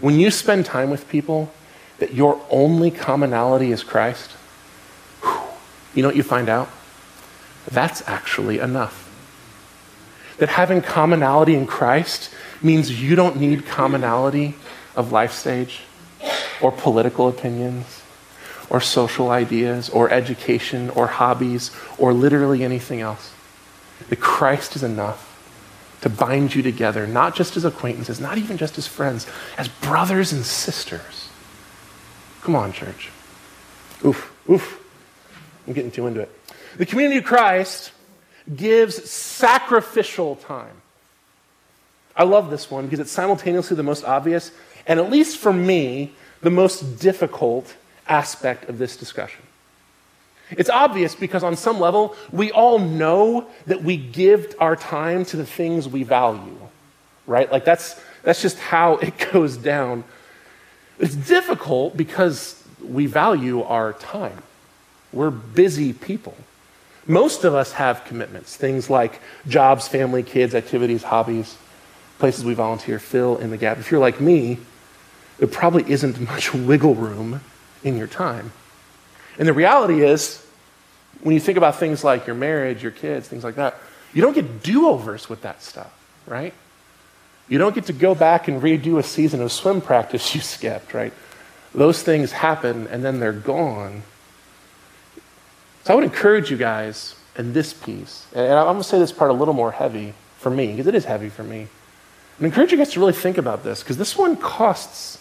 When 0.00 0.18
you 0.18 0.30
spend 0.30 0.66
time 0.66 0.90
with 0.90 1.08
people 1.08 1.52
that 1.98 2.12
your 2.14 2.40
only 2.50 2.90
commonality 2.90 3.70
is 3.72 3.82
Christ, 3.82 4.32
you 5.94 6.02
know 6.02 6.08
what 6.08 6.16
you 6.16 6.22
find 6.22 6.48
out? 6.48 6.68
That's 7.70 8.06
actually 8.08 8.58
enough. 8.58 9.00
That 10.38 10.48
having 10.48 10.82
commonality 10.82 11.54
in 11.54 11.66
Christ 11.66 12.30
means 12.60 13.00
you 13.00 13.14
don't 13.14 13.36
need 13.36 13.66
commonality 13.66 14.56
of 14.96 15.12
life 15.12 15.32
stage 15.32 15.82
or 16.60 16.72
political 16.72 17.28
opinions 17.28 18.02
or 18.70 18.80
social 18.80 19.30
ideas 19.30 19.88
or 19.90 20.10
education 20.10 20.90
or 20.90 21.06
hobbies 21.06 21.70
or 21.98 22.12
literally 22.12 22.64
anything 22.64 23.00
else. 23.00 23.32
That 24.08 24.20
Christ 24.20 24.74
is 24.74 24.82
enough 24.82 25.33
to 26.04 26.10
bind 26.10 26.54
you 26.54 26.62
together, 26.62 27.06
not 27.06 27.34
just 27.34 27.56
as 27.56 27.64
acquaintances, 27.64 28.20
not 28.20 28.36
even 28.36 28.58
just 28.58 28.76
as 28.76 28.86
friends, 28.86 29.26
as 29.56 29.68
brothers 29.68 30.34
and 30.34 30.44
sisters. 30.44 31.30
Come 32.42 32.54
on, 32.54 32.74
church. 32.74 33.08
Oof, 34.04 34.30
oof. 34.50 34.84
I'm 35.66 35.72
getting 35.72 35.90
too 35.90 36.06
into 36.06 36.20
it. 36.20 36.30
The 36.76 36.84
community 36.84 37.20
of 37.20 37.24
Christ 37.24 37.90
gives 38.54 39.10
sacrificial 39.10 40.36
time. 40.36 40.76
I 42.14 42.24
love 42.24 42.50
this 42.50 42.70
one 42.70 42.84
because 42.84 43.00
it's 43.00 43.10
simultaneously 43.10 43.74
the 43.74 43.82
most 43.82 44.04
obvious, 44.04 44.50
and 44.86 45.00
at 45.00 45.10
least 45.10 45.38
for 45.38 45.54
me, 45.54 46.12
the 46.42 46.50
most 46.50 47.00
difficult 47.00 47.74
aspect 48.06 48.68
of 48.68 48.76
this 48.76 48.98
discussion. 48.98 49.40
It's 50.50 50.70
obvious 50.70 51.14
because, 51.14 51.42
on 51.42 51.56
some 51.56 51.80
level, 51.80 52.14
we 52.30 52.52
all 52.52 52.78
know 52.78 53.46
that 53.66 53.82
we 53.82 53.96
give 53.96 54.54
our 54.60 54.76
time 54.76 55.24
to 55.26 55.36
the 55.36 55.46
things 55.46 55.88
we 55.88 56.02
value, 56.02 56.58
right? 57.26 57.50
Like, 57.50 57.64
that's, 57.64 58.00
that's 58.22 58.42
just 58.42 58.58
how 58.58 58.96
it 58.98 59.14
goes 59.32 59.56
down. 59.56 60.04
It's 60.98 61.14
difficult 61.14 61.96
because 61.96 62.62
we 62.82 63.06
value 63.06 63.62
our 63.62 63.94
time. 63.94 64.42
We're 65.12 65.30
busy 65.30 65.92
people. 65.92 66.36
Most 67.06 67.44
of 67.44 67.54
us 67.54 67.72
have 67.72 68.04
commitments, 68.04 68.56
things 68.56 68.88
like 68.88 69.20
jobs, 69.46 69.88
family, 69.88 70.22
kids, 70.22 70.54
activities, 70.54 71.02
hobbies, 71.02 71.56
places 72.18 72.44
we 72.44 72.54
volunteer, 72.54 72.98
fill 72.98 73.36
in 73.38 73.50
the 73.50 73.56
gap. 73.56 73.78
If 73.78 73.90
you're 73.90 74.00
like 74.00 74.20
me, 74.20 74.58
there 75.38 75.48
probably 75.48 75.90
isn't 75.90 76.20
much 76.28 76.54
wiggle 76.54 76.94
room 76.94 77.40
in 77.82 77.96
your 77.96 78.06
time. 78.06 78.52
And 79.38 79.48
the 79.48 79.52
reality 79.52 80.02
is, 80.02 80.44
when 81.22 81.34
you 81.34 81.40
think 81.40 81.58
about 81.58 81.76
things 81.76 82.04
like 82.04 82.26
your 82.26 82.36
marriage, 82.36 82.82
your 82.82 82.92
kids, 82.92 83.28
things 83.28 83.44
like 83.44 83.56
that, 83.56 83.76
you 84.12 84.22
don't 84.22 84.34
get 84.34 84.62
do 84.62 84.88
overs 84.88 85.28
with 85.28 85.42
that 85.42 85.62
stuff, 85.62 85.92
right? 86.26 86.54
You 87.48 87.58
don't 87.58 87.74
get 87.74 87.86
to 87.86 87.92
go 87.92 88.14
back 88.14 88.48
and 88.48 88.62
redo 88.62 88.98
a 88.98 89.02
season 89.02 89.42
of 89.42 89.52
swim 89.52 89.80
practice 89.80 90.34
you 90.34 90.40
skipped, 90.40 90.94
right? 90.94 91.12
Those 91.74 92.02
things 92.02 92.32
happen 92.32 92.86
and 92.86 93.04
then 93.04 93.20
they're 93.20 93.32
gone. 93.32 94.02
So 95.84 95.92
I 95.92 95.96
would 95.96 96.04
encourage 96.04 96.50
you 96.50 96.56
guys 96.56 97.16
in 97.36 97.52
this 97.52 97.74
piece, 97.74 98.26
and 98.32 98.52
I'm 98.52 98.66
going 98.66 98.78
to 98.78 98.84
say 98.84 98.98
this 98.98 99.12
part 99.12 99.30
a 99.30 99.34
little 99.34 99.54
more 99.54 99.72
heavy 99.72 100.14
for 100.38 100.50
me, 100.50 100.68
because 100.68 100.86
it 100.86 100.94
is 100.94 101.04
heavy 101.04 101.28
for 101.28 101.42
me. 101.42 101.66
I 102.40 102.44
encourage 102.44 102.70
you 102.70 102.78
guys 102.78 102.92
to 102.92 103.00
really 103.00 103.12
think 103.12 103.38
about 103.38 103.64
this, 103.64 103.82
because 103.82 103.96
this 103.96 104.16
one 104.16 104.36
costs 104.36 105.18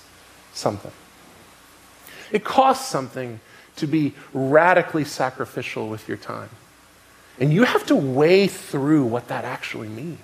something. 0.53 0.91
It 2.31 2.43
costs 2.43 2.87
something 2.87 3.39
to 3.77 3.87
be 3.87 4.13
radically 4.33 5.03
sacrificial 5.03 5.89
with 5.89 6.07
your 6.07 6.17
time. 6.17 6.49
And 7.39 7.51
you 7.51 7.63
have 7.63 7.85
to 7.87 7.95
weigh 7.95 8.47
through 8.47 9.05
what 9.05 9.27
that 9.29 9.45
actually 9.45 9.89
means. 9.89 10.19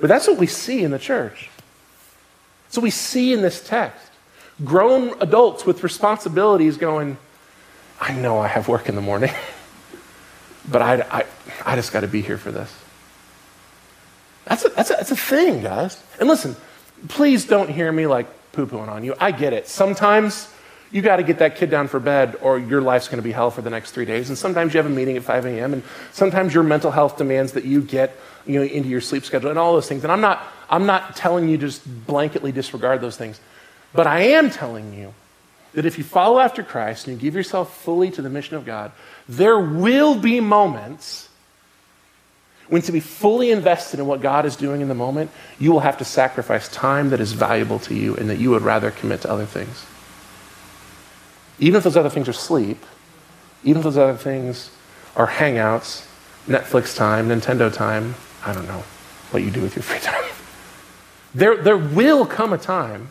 But 0.00 0.08
that's 0.08 0.26
what 0.26 0.38
we 0.38 0.46
see 0.46 0.82
in 0.82 0.90
the 0.90 0.98
church. 0.98 1.50
So 2.70 2.80
we 2.80 2.90
see 2.90 3.32
in 3.32 3.42
this 3.42 3.66
text 3.66 4.10
grown 4.64 5.20
adults 5.20 5.64
with 5.66 5.82
responsibilities 5.82 6.76
going, 6.76 7.18
I 8.00 8.12
know 8.14 8.38
I 8.38 8.48
have 8.48 8.68
work 8.68 8.88
in 8.88 8.94
the 8.94 9.00
morning, 9.00 9.32
but 10.70 10.82
I, 10.82 11.00
I, 11.02 11.26
I 11.64 11.76
just 11.76 11.92
got 11.92 12.00
to 12.00 12.08
be 12.08 12.22
here 12.22 12.38
for 12.38 12.50
this. 12.50 12.74
That's 14.46 14.64
a, 14.64 14.68
that's, 14.70 14.90
a, 14.90 14.94
that's 14.94 15.10
a 15.10 15.16
thing, 15.16 15.62
guys. 15.62 16.02
And 16.18 16.28
listen, 16.28 16.56
please 17.08 17.44
don't 17.44 17.68
hear 17.68 17.92
me 17.92 18.06
like 18.06 18.26
poo 18.52 18.66
pooing 18.66 18.88
on 18.88 19.04
you. 19.04 19.14
I 19.20 19.32
get 19.32 19.52
it. 19.52 19.68
Sometimes 19.68 20.52
you 20.92 21.02
got 21.02 21.16
to 21.16 21.22
get 21.22 21.38
that 21.38 21.56
kid 21.56 21.70
down 21.70 21.88
for 21.88 22.00
bed 22.00 22.36
or 22.42 22.58
your 22.58 22.80
life's 22.80 23.08
going 23.08 23.18
to 23.18 23.22
be 23.22 23.32
hell 23.32 23.50
for 23.50 23.62
the 23.62 23.70
next 23.70 23.92
three 23.92 24.04
days. 24.04 24.28
And 24.28 24.36
sometimes 24.36 24.74
you 24.74 24.78
have 24.78 24.86
a 24.86 24.94
meeting 24.94 25.16
at 25.16 25.22
5 25.22 25.46
a.m. 25.46 25.72
and 25.72 25.82
sometimes 26.12 26.52
your 26.52 26.64
mental 26.64 26.90
health 26.90 27.16
demands 27.16 27.52
that 27.52 27.64
you 27.64 27.80
get 27.80 28.16
you 28.44 28.58
know, 28.58 28.64
into 28.64 28.88
your 28.88 29.00
sleep 29.00 29.24
schedule 29.24 29.50
and 29.50 29.58
all 29.58 29.74
those 29.74 29.88
things. 29.88 30.02
And 30.02 30.12
I'm 30.12 30.20
not, 30.20 30.42
I'm 30.68 30.86
not 30.86 31.14
telling 31.14 31.48
you 31.48 31.58
just 31.58 31.88
blanketly 32.06 32.52
disregard 32.52 33.00
those 33.00 33.16
things. 33.16 33.40
But 33.92 34.06
I 34.06 34.20
am 34.20 34.50
telling 34.50 34.94
you 34.94 35.14
that 35.74 35.86
if 35.86 35.98
you 35.98 36.04
follow 36.04 36.40
after 36.40 36.62
Christ 36.62 37.06
and 37.06 37.16
you 37.16 37.20
give 37.20 37.34
yourself 37.34 37.76
fully 37.82 38.10
to 38.10 38.22
the 38.22 38.30
mission 38.30 38.56
of 38.56 38.64
God, 38.64 38.90
there 39.28 39.58
will 39.58 40.16
be 40.16 40.40
moments 40.40 41.28
when 42.68 42.82
to 42.82 42.92
be 42.92 43.00
fully 43.00 43.50
invested 43.50 43.98
in 43.98 44.06
what 44.06 44.20
God 44.20 44.46
is 44.46 44.54
doing 44.54 44.80
in 44.80 44.88
the 44.88 44.94
moment, 44.94 45.30
you 45.58 45.72
will 45.72 45.80
have 45.80 45.98
to 45.98 46.04
sacrifice 46.04 46.68
time 46.68 47.10
that 47.10 47.20
is 47.20 47.32
valuable 47.32 47.80
to 47.80 47.94
you 47.94 48.14
and 48.14 48.30
that 48.30 48.38
you 48.38 48.50
would 48.50 48.62
rather 48.62 48.92
commit 48.92 49.22
to 49.22 49.30
other 49.30 49.44
things. 49.44 49.84
Even 51.60 51.76
if 51.78 51.84
those 51.84 51.96
other 51.96 52.10
things 52.10 52.28
are 52.28 52.32
sleep, 52.32 52.84
even 53.62 53.78
if 53.78 53.84
those 53.84 53.98
other 53.98 54.16
things 54.16 54.70
are 55.14 55.28
hangouts, 55.28 56.06
Netflix 56.46 56.96
time, 56.96 57.28
Nintendo 57.28 57.72
time, 57.72 58.16
I 58.44 58.52
don't 58.52 58.66
know 58.66 58.82
what 59.30 59.44
you 59.44 59.50
do 59.50 59.60
with 59.60 59.76
your 59.76 59.82
free 59.84 60.00
time. 60.00 60.24
There, 61.32 61.56
there 61.62 61.76
will 61.76 62.26
come 62.26 62.52
a 62.52 62.58
time 62.58 63.10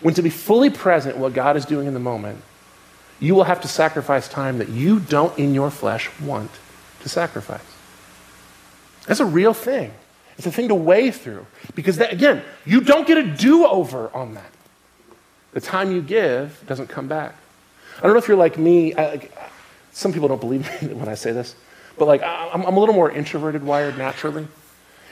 when 0.00 0.14
to 0.14 0.22
be 0.22 0.30
fully 0.30 0.70
present 0.70 1.18
what 1.18 1.34
God 1.34 1.56
is 1.56 1.66
doing 1.66 1.86
in 1.86 1.94
the 1.94 2.00
moment, 2.00 2.40
you 3.18 3.34
will 3.34 3.44
have 3.44 3.60
to 3.60 3.68
sacrifice 3.68 4.28
time 4.28 4.58
that 4.58 4.70
you 4.70 4.98
don't 4.98 5.38
in 5.38 5.54
your 5.54 5.70
flesh 5.70 6.10
want 6.20 6.50
to 7.00 7.08
sacrifice. 7.08 7.60
That's 9.06 9.20
a 9.20 9.26
real 9.26 9.52
thing. 9.52 9.92
It's 10.38 10.46
a 10.46 10.50
thing 10.50 10.68
to 10.68 10.74
weigh 10.74 11.10
through. 11.10 11.46
Because, 11.74 11.98
that, 11.98 12.12
again, 12.12 12.42
you 12.64 12.80
don't 12.80 13.06
get 13.06 13.18
a 13.18 13.22
do 13.22 13.66
over 13.66 14.08
on 14.16 14.34
that. 14.34 14.50
The 15.52 15.60
time 15.60 15.92
you 15.92 16.00
give 16.00 16.62
doesn't 16.66 16.88
come 16.88 17.08
back. 17.08 17.34
I 17.98 18.02
don't 18.02 18.12
know 18.12 18.18
if 18.18 18.28
you're 18.28 18.36
like 18.36 18.56
me. 18.56 18.94
I, 18.94 19.10
like, 19.10 19.32
some 19.92 20.12
people 20.12 20.28
don't 20.28 20.40
believe 20.40 20.82
me 20.82 20.94
when 20.94 21.08
I 21.08 21.14
say 21.14 21.32
this, 21.32 21.54
but 21.98 22.06
like 22.06 22.22
I'm, 22.22 22.64
I'm 22.64 22.76
a 22.76 22.80
little 22.80 22.94
more 22.94 23.10
introverted 23.10 23.62
wired 23.62 23.98
naturally. 23.98 24.46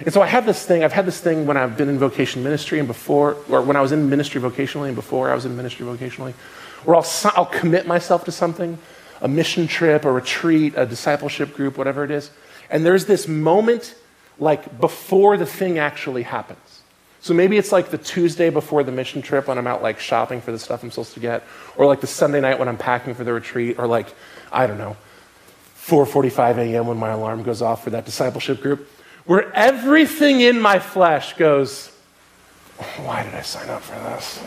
And 0.00 0.14
so 0.14 0.22
I 0.22 0.26
have 0.26 0.46
this 0.46 0.64
thing, 0.64 0.84
I've 0.84 0.92
had 0.92 1.06
this 1.06 1.20
thing 1.20 1.46
when 1.46 1.56
I've 1.56 1.76
been 1.76 1.88
in 1.88 1.98
vocation 1.98 2.44
ministry 2.44 2.78
and 2.78 2.86
before, 2.86 3.36
or 3.48 3.62
when 3.62 3.74
I 3.74 3.80
was 3.80 3.90
in 3.90 4.08
ministry 4.08 4.40
vocationally 4.40 4.86
and 4.86 4.94
before 4.94 5.28
I 5.28 5.34
was 5.34 5.44
in 5.44 5.56
ministry 5.56 5.84
vocationally, 5.86 6.34
where 6.84 6.96
I'll, 6.96 7.06
I'll 7.34 7.46
commit 7.46 7.86
myself 7.88 8.24
to 8.26 8.32
something, 8.32 8.78
a 9.20 9.26
mission 9.26 9.66
trip, 9.66 10.04
a 10.04 10.12
retreat, 10.12 10.74
a 10.76 10.86
discipleship 10.86 11.52
group, 11.54 11.76
whatever 11.76 12.04
it 12.04 12.12
is. 12.12 12.30
And 12.70 12.86
there's 12.86 13.06
this 13.06 13.26
moment 13.26 13.96
like 14.38 14.80
before 14.80 15.36
the 15.36 15.46
thing 15.46 15.80
actually 15.80 16.22
happens. 16.22 16.58
So 17.20 17.34
maybe 17.34 17.56
it's 17.56 17.72
like 17.72 17.90
the 17.90 17.98
Tuesday 17.98 18.48
before 18.48 18.84
the 18.84 18.92
mission 18.92 19.22
trip 19.22 19.48
when 19.48 19.58
I'm 19.58 19.66
out 19.66 19.82
like 19.82 19.98
shopping 19.98 20.40
for 20.40 20.52
the 20.52 20.58
stuff 20.58 20.82
I'm 20.82 20.90
supposed 20.90 21.14
to 21.14 21.20
get, 21.20 21.42
or 21.76 21.86
like 21.86 22.00
the 22.00 22.06
Sunday 22.06 22.40
night 22.40 22.58
when 22.58 22.68
I'm 22.68 22.78
packing 22.78 23.14
for 23.14 23.24
the 23.24 23.32
retreat, 23.32 23.78
or 23.78 23.86
like, 23.86 24.14
I 24.52 24.66
don't 24.66 24.78
know, 24.78 24.96
4:45 25.76 26.58
a.m. 26.58 26.86
when 26.86 26.96
my 26.96 27.10
alarm 27.10 27.42
goes 27.42 27.62
off 27.62 27.82
for 27.82 27.90
that 27.90 28.04
discipleship 28.04 28.60
group 28.60 28.88
where 29.28 29.54
everything 29.54 30.40
in 30.40 30.60
my 30.60 30.78
flesh 30.78 31.34
goes, 31.34 31.92
Why 32.96 33.22
did 33.22 33.34
I 33.34 33.42
sign 33.42 33.68
up 33.68 33.82
for 33.82 33.94
this? 33.96 34.38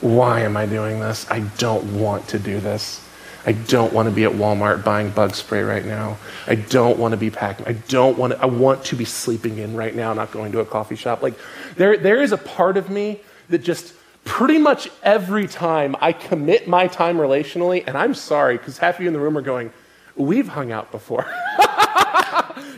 Why 0.00 0.40
am 0.40 0.56
I 0.56 0.66
doing 0.66 0.98
this? 0.98 1.30
I 1.30 1.40
don't 1.58 2.00
want 2.00 2.26
to 2.28 2.38
do 2.38 2.58
this. 2.58 3.01
I 3.44 3.52
don't 3.52 3.92
want 3.92 4.08
to 4.08 4.14
be 4.14 4.24
at 4.24 4.32
Walmart 4.32 4.84
buying 4.84 5.10
bug 5.10 5.34
spray 5.34 5.62
right 5.62 5.84
now. 5.84 6.18
I 6.46 6.54
don't 6.54 6.98
want 6.98 7.12
to 7.12 7.16
be 7.16 7.30
packing. 7.30 7.66
I 7.66 7.72
don't 7.72 8.16
want 8.16 8.34
to, 8.34 8.40
I 8.40 8.46
want 8.46 8.84
to 8.86 8.96
be 8.96 9.04
sleeping 9.04 9.58
in 9.58 9.76
right 9.76 9.94
now, 9.94 10.14
not 10.14 10.30
going 10.30 10.52
to 10.52 10.60
a 10.60 10.64
coffee 10.64 10.96
shop. 10.96 11.22
Like 11.22 11.34
there, 11.76 11.96
there 11.96 12.22
is 12.22 12.32
a 12.32 12.38
part 12.38 12.76
of 12.76 12.88
me 12.88 13.20
that 13.48 13.58
just 13.58 13.94
pretty 14.24 14.58
much 14.58 14.88
every 15.02 15.48
time 15.48 15.96
I 16.00 16.12
commit 16.12 16.68
my 16.68 16.86
time 16.86 17.18
relationally, 17.18 17.82
and 17.86 17.96
I'm 17.96 18.14
sorry, 18.14 18.56
because 18.56 18.78
half 18.78 18.96
of 18.96 19.00
you 19.00 19.08
in 19.08 19.12
the 19.12 19.20
room 19.20 19.36
are 19.36 19.42
going, 19.42 19.72
we've 20.14 20.48
hung 20.48 20.70
out 20.70 20.92
before. 20.92 21.26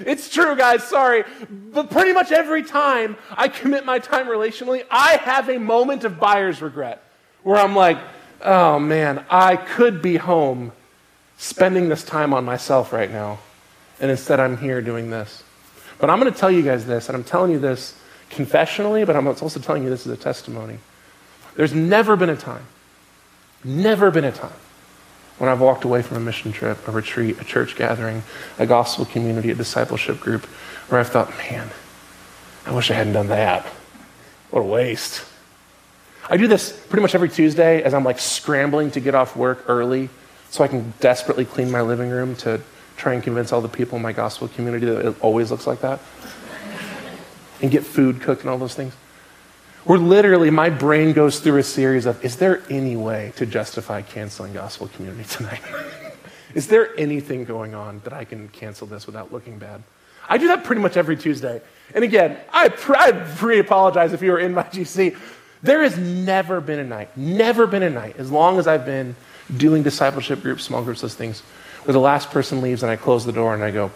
it's 0.07 0.31
true, 0.31 0.57
guys, 0.57 0.83
sorry. 0.85 1.25
But 1.51 1.91
pretty 1.91 2.13
much 2.13 2.33
every 2.33 2.63
time 2.63 3.17
I 3.31 3.49
commit 3.49 3.85
my 3.85 3.99
time 3.99 4.27
relationally, 4.27 4.85
I 4.91 5.17
have 5.17 5.49
a 5.49 5.59
moment 5.59 6.05
of 6.05 6.19
buyer's 6.19 6.63
regret 6.63 7.03
where 7.43 7.59
I'm 7.59 7.77
like, 7.77 7.99
oh 8.45 8.79
man, 8.79 9.25
I 9.31 9.57
could 9.57 10.03
be 10.03 10.17
home 10.17 10.73
spending 11.37 11.89
this 11.89 12.05
time 12.05 12.33
on 12.33 12.45
myself 12.45 12.93
right 12.93 13.11
now. 13.11 13.39
And 14.01 14.11
instead, 14.11 14.41
I'm 14.41 14.57
here 14.59 14.81
doing 14.83 15.11
this. 15.11 15.43
But 15.99 16.11
I'm 16.11 16.21
going 16.21 16.33
to 16.33 16.39
tell 16.39 16.51
you 16.51 16.63
guys 16.63 16.87
this, 16.87 17.09
and 17.09 17.17
I'm 17.17 17.25
telling 17.25 17.53
you 17.53 17.59
this 17.59 17.99
confessionally, 18.31 19.07
but 19.07 19.17
I'm 19.17 19.27
also 19.27 19.61
telling 19.61 19.85
you 19.85 19.91
this 19.91 20.07
as 20.07 20.13
a 20.13 20.17
testimony. 20.17 20.79
There's 21.57 21.73
never 21.73 22.17
been 22.17 22.31
a 22.31 22.37
time, 22.37 22.67
never 23.63 24.11
been 24.11 24.25
a 24.25 24.33
time 24.33 24.53
when 25.39 25.51
I've 25.51 25.61
walked 25.61 25.85
away 25.85 26.03
from 26.03 26.17
a 26.17 26.21
mission 26.21 26.53
trip, 26.53 26.87
a 26.87 26.91
retreat, 26.91 27.41
a 27.41 27.45
church 27.45 27.77
gathering, 27.77 28.23
a 28.59 28.67
gospel 28.67 29.05
community, 29.05 29.51
a 29.51 29.55
discipleship 29.55 30.21
group, 30.21 30.45
where 30.89 31.01
I've 31.01 31.09
thought, 31.09 31.31
man, 31.39 31.71
I 32.67 32.73
wish 32.73 32.91
I 32.91 32.95
hadn't 32.95 33.15
done 33.15 33.29
that. 33.29 33.65
What 34.51 34.61
a 34.61 34.65
waste. 34.65 35.25
I 36.29 36.37
do 36.39 36.47
this 36.47 36.73
pretty 36.89 37.03
much 37.03 37.15
every 37.15 37.29
Tuesday 37.29 37.83
as 37.83 37.93
I'm 37.93 38.05
like 38.05 38.19
scrambling 38.19 38.91
to 38.93 39.01
get 39.01 39.15
off 39.15 39.37
work 39.37 39.65
early 39.69 40.09
so 40.51 40.65
I 40.65 40.69
can 40.69 40.95
desperately 41.01 41.45
clean 41.45 41.71
my 41.71 41.83
living 41.83 42.09
room 42.09 42.35
to 42.37 42.61
try 42.97 43.13
and 43.13 43.23
convince 43.23 43.53
all 43.53 43.61
the 43.61 43.69
people 43.69 43.97
in 43.97 44.03
my 44.03 44.13
gospel 44.13 44.49
community 44.49 44.87
that 44.87 45.07
it 45.07 45.17
always 45.21 45.51
looks 45.51 45.67
like 45.67 45.81
that 45.81 46.01
and 47.61 47.71
get 47.71 47.85
food 47.85 48.21
cooked 48.21 48.43
and 48.43 48.51
all 48.51 48.59
those 48.59 48.75
things. 48.75 48.95
Where 49.85 49.99
literally 49.99 50.49
my 50.49 50.71
brain 50.71 51.13
goes 51.13 51.41
through 51.41 51.59
a 51.59 51.63
series 51.63 52.07
of 52.07 52.25
is 52.25 52.37
there 52.37 52.63
any 52.71 52.97
way 52.97 53.33
to 53.37 53.45
justify 53.45 54.01
canceling 54.01 54.55
gospel 54.55 54.89
community 54.89 55.25
tonight? 55.29 55.61
is 56.55 56.69
there 56.69 56.99
anything 56.99 57.45
going 57.45 57.75
on 57.75 58.01
that 58.05 58.15
I 58.15 58.25
can 58.25 58.49
cancel 58.49 58.87
this 58.87 59.07
without 59.07 59.31
looking 59.31 59.59
bad? 59.59 59.83
I 60.27 60.39
do 60.39 60.49
that 60.49 60.65
pretty 60.65 60.81
much 60.81 60.97
every 60.97 61.17
Tuesday. 61.17 61.61
And 61.95 62.03
again, 62.03 62.39
I, 62.51 62.71
pre 62.71 63.59
apologize 63.59 64.15
if 64.15 64.23
you 64.23 64.31
were 64.31 64.39
in 64.39 64.55
my 64.55 64.63
GC. 64.63 65.17
There 65.65 65.83
has 65.83 65.97
never 65.97 66.61
been 66.61 66.79
a 66.79 66.85
night, 66.85 67.17
never 67.17 67.67
been 67.67 67.83
a 67.83 67.89
night, 67.89 68.17
as 68.19 68.31
long 68.31 68.59
as 68.59 68.67
I've 68.67 68.85
been 68.85 69.17
doing 69.57 69.83
discipleship 69.83 70.43
groups, 70.43 70.63
small 70.63 70.85
groups, 70.85 71.01
those 71.01 71.15
things, 71.15 71.41
where 71.85 71.95
the 71.95 72.01
last 72.01 72.31
person 72.31 72.61
leaves 72.61 72.83
and 72.83 72.93
I 72.93 72.97
close 72.97 73.25
the 73.25 73.33
door 73.33 73.55
and 73.55 73.65
I 73.65 73.71
go, 73.71 73.91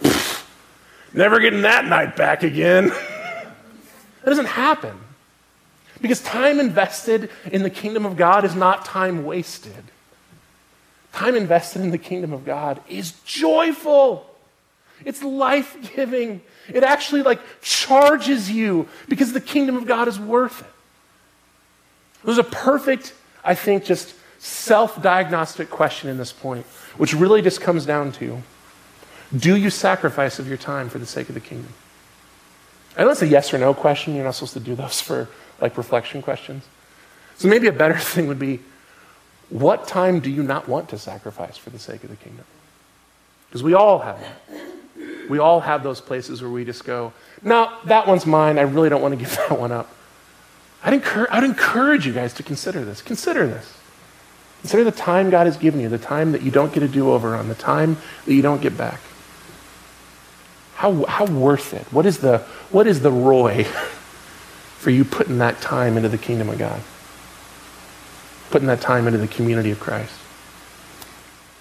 never 1.12 1.38
getting 1.40 1.60
that 1.62 1.84
night 1.84 2.16
back 2.16 2.42
again. 2.42 2.88
that 2.88 3.54
doesn't 4.24 4.46
happen. 4.46 4.98
Because 6.00 6.22
time 6.22 6.58
invested 6.58 7.28
in 7.52 7.62
the 7.62 7.70
kingdom 7.70 8.06
of 8.06 8.16
God 8.16 8.46
is 8.46 8.54
not 8.54 8.86
time 8.86 9.26
wasted. 9.26 9.84
Time 11.12 11.36
invested 11.36 11.82
in 11.82 11.90
the 11.90 11.98
kingdom 11.98 12.32
of 12.32 12.46
God 12.46 12.80
is 12.88 13.12
joyful. 13.26 14.24
It's 15.04 15.22
life 15.22 15.76
giving. 15.94 16.40
It 16.72 16.82
actually 16.82 17.24
like 17.24 17.40
charges 17.60 18.50
you 18.50 18.88
because 19.06 19.34
the 19.34 19.40
kingdom 19.42 19.76
of 19.76 19.86
God 19.86 20.08
is 20.08 20.18
worth 20.18 20.62
it. 20.62 20.68
There's 22.24 22.38
a 22.38 22.44
perfect, 22.44 23.14
I 23.44 23.54
think, 23.54 23.84
just 23.84 24.14
self 24.38 25.00
diagnostic 25.02 25.70
question 25.70 26.08
in 26.08 26.18
this 26.18 26.32
point, 26.32 26.66
which 26.96 27.14
really 27.14 27.42
just 27.42 27.60
comes 27.60 27.86
down 27.86 28.12
to 28.12 28.42
do 29.36 29.56
you 29.56 29.70
sacrifice 29.70 30.38
of 30.38 30.48
your 30.48 30.56
time 30.56 30.88
for 30.88 30.98
the 30.98 31.06
sake 31.06 31.28
of 31.28 31.34
the 31.34 31.40
kingdom? 31.40 31.72
I 32.96 33.04
know 33.04 33.10
it's 33.10 33.22
a 33.22 33.26
yes 33.26 33.52
or 33.52 33.58
no 33.58 33.74
question. 33.74 34.14
You're 34.14 34.24
not 34.24 34.34
supposed 34.34 34.54
to 34.54 34.60
do 34.60 34.74
those 34.74 35.00
for 35.00 35.28
like 35.60 35.76
reflection 35.76 36.22
questions. 36.22 36.64
So 37.36 37.48
maybe 37.48 37.66
a 37.66 37.72
better 37.72 37.98
thing 37.98 38.26
would 38.28 38.38
be 38.38 38.60
what 39.50 39.86
time 39.86 40.20
do 40.20 40.30
you 40.30 40.42
not 40.42 40.68
want 40.68 40.90
to 40.90 40.98
sacrifice 40.98 41.56
for 41.56 41.70
the 41.70 41.78
sake 41.78 42.04
of 42.04 42.10
the 42.10 42.16
kingdom? 42.16 42.44
Because 43.48 43.62
we 43.62 43.74
all 43.74 43.98
have 44.00 44.20
that. 44.20 44.40
We 45.30 45.38
all 45.38 45.60
have 45.60 45.82
those 45.82 46.00
places 46.00 46.42
where 46.42 46.50
we 46.50 46.64
just 46.64 46.84
go, 46.84 47.12
no, 47.42 47.72
that 47.84 48.06
one's 48.06 48.26
mine. 48.26 48.58
I 48.58 48.62
really 48.62 48.88
don't 48.88 49.02
want 49.02 49.12
to 49.12 49.20
give 49.20 49.34
that 49.48 49.58
one 49.58 49.72
up. 49.72 49.92
I'd 50.82 50.94
encourage, 50.94 51.30
I'd 51.30 51.44
encourage 51.44 52.06
you 52.06 52.12
guys 52.12 52.32
to 52.34 52.42
consider 52.42 52.84
this. 52.84 53.02
Consider 53.02 53.46
this. 53.46 53.74
Consider 54.60 54.84
the 54.84 54.92
time 54.92 55.30
God 55.30 55.46
has 55.46 55.56
given 55.56 55.80
you, 55.80 55.88
the 55.88 55.98
time 55.98 56.32
that 56.32 56.42
you 56.42 56.50
don't 56.50 56.72
get 56.72 56.82
a 56.82 56.88
do 56.88 57.12
over 57.12 57.34
on, 57.34 57.48
the 57.48 57.54
time 57.54 57.96
that 58.26 58.34
you 58.34 58.42
don't 58.42 58.60
get 58.60 58.76
back. 58.76 59.00
How, 60.74 61.04
how 61.04 61.26
worth 61.26 61.74
it? 61.74 61.92
What 61.92 62.06
is 62.06 62.18
the, 62.18 62.38
what 62.70 62.86
is 62.86 63.00
the 63.00 63.10
ROI 63.10 63.64
for 64.78 64.90
you 64.90 65.04
putting 65.04 65.38
that 65.38 65.60
time 65.60 65.96
into 65.96 66.08
the 66.08 66.16
kingdom 66.16 66.48
of 66.48 66.56
God, 66.56 66.80
putting 68.50 68.68
that 68.68 68.80
time 68.80 69.08
into 69.08 69.18
the 69.18 69.26
community 69.26 69.72
of 69.72 69.80
Christ. 69.80 70.14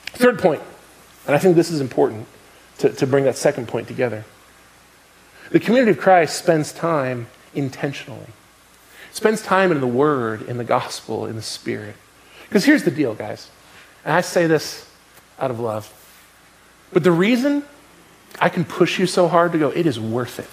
Third 0.06 0.38
point, 0.38 0.62
and 1.26 1.36
I 1.36 1.40
think 1.40 1.56
this 1.56 1.72
is 1.72 1.82
important 1.82 2.28
to, 2.78 2.90
to 2.90 3.08
bring 3.08 3.24
that 3.24 3.36
second 3.36 3.68
point 3.68 3.88
together. 3.88 4.24
The 5.50 5.60
community 5.60 5.92
of 5.92 5.98
Christ 5.98 6.38
spends 6.38 6.72
time 6.72 7.26
intentionally, 7.56 8.28
spends 9.12 9.42
time 9.42 9.72
in 9.72 9.82
the 9.82 9.88
Word, 9.88 10.44
in 10.44 10.58
the 10.58 10.64
gospel, 10.64 11.26
in 11.26 11.36
the 11.36 11.42
Spirit. 11.42 11.96
Because 12.48 12.66
here's 12.66 12.84
the 12.84 12.92
deal, 12.92 13.14
guys, 13.14 13.50
and 14.06 14.14
I 14.14 14.22
say 14.22 14.48
this 14.48 14.90
out 15.40 15.52
of 15.52 15.60
love. 15.60 15.94
But 16.94 17.04
the 17.04 17.12
reason 17.12 17.64
I 18.40 18.50
can 18.50 18.64
push 18.64 19.00
you 19.00 19.06
so 19.06 19.28
hard 19.28 19.52
to 19.52 19.58
go, 19.58 19.70
it 19.70 19.86
is 19.86 20.00
worth 20.00 20.40
it 20.40 20.50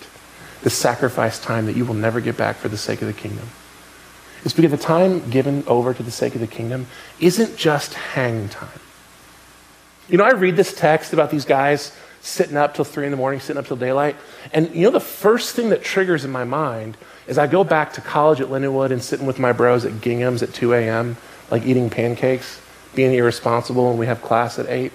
the 0.62 0.70
sacrifice 0.70 1.38
time 1.38 1.66
that 1.66 1.76
you 1.76 1.84
will 1.84 1.94
never 1.94 2.20
get 2.20 2.36
back 2.38 2.56
for 2.56 2.68
the 2.68 2.76
sake 2.76 3.02
of 3.02 3.06
the 3.06 3.12
kingdom. 3.12 3.46
It's 4.44 4.54
because 4.54 4.70
the 4.70 4.78
time 4.78 5.30
given 5.30 5.62
over 5.66 5.92
to 5.92 6.02
the 6.02 6.10
sake 6.10 6.34
of 6.34 6.40
the 6.40 6.46
kingdom 6.46 6.86
isn't 7.20 7.56
just 7.56 7.94
hang 7.94 8.48
time. 8.48 8.80
You 10.08 10.18
know, 10.18 10.24
I 10.24 10.32
read 10.32 10.56
this 10.56 10.74
text 10.74 11.12
about 11.12 11.30
these 11.30 11.44
guys 11.44 11.96
sitting 12.20 12.56
up 12.56 12.74
till 12.74 12.84
three 12.84 13.04
in 13.04 13.10
the 13.10 13.16
morning, 13.16 13.40
sitting 13.40 13.58
up 13.58 13.66
till 13.66 13.76
daylight. 13.76 14.16
And 14.52 14.74
you 14.74 14.82
know, 14.82 14.90
the 14.90 15.00
first 15.00 15.54
thing 15.54 15.68
that 15.68 15.82
triggers 15.82 16.24
in 16.24 16.30
my 16.30 16.44
mind 16.44 16.96
is 17.26 17.38
I 17.38 17.46
go 17.46 17.64
back 17.64 17.94
to 17.94 18.00
college 18.00 18.40
at 18.40 18.48
Lindenwood 18.48 18.90
and 18.90 19.02
sitting 19.02 19.26
with 19.26 19.38
my 19.38 19.52
bros 19.52 19.84
at 19.84 20.00
Gingham's 20.00 20.42
at 20.42 20.52
2 20.52 20.74
a.m., 20.74 21.16
like 21.50 21.64
eating 21.64 21.90
pancakes, 21.90 22.60
being 22.94 23.12
irresponsible, 23.14 23.90
and 23.90 23.98
we 23.98 24.06
have 24.06 24.22
class 24.22 24.58
at 24.58 24.68
8. 24.68 24.92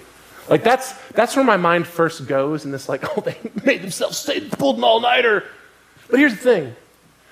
Like 0.48 0.64
that's 0.64 0.92
that's 1.10 1.36
where 1.36 1.44
my 1.44 1.56
mind 1.56 1.86
first 1.86 2.26
goes 2.26 2.64
in 2.64 2.72
this 2.72 2.88
like, 2.88 3.04
oh, 3.16 3.20
they 3.20 3.36
made 3.64 3.82
themselves 3.82 4.18
stay 4.18 4.40
pulled 4.40 4.78
an 4.78 4.84
all-nighter. 4.84 5.44
But 6.08 6.18
here's 6.18 6.32
the 6.32 6.38
thing 6.38 6.76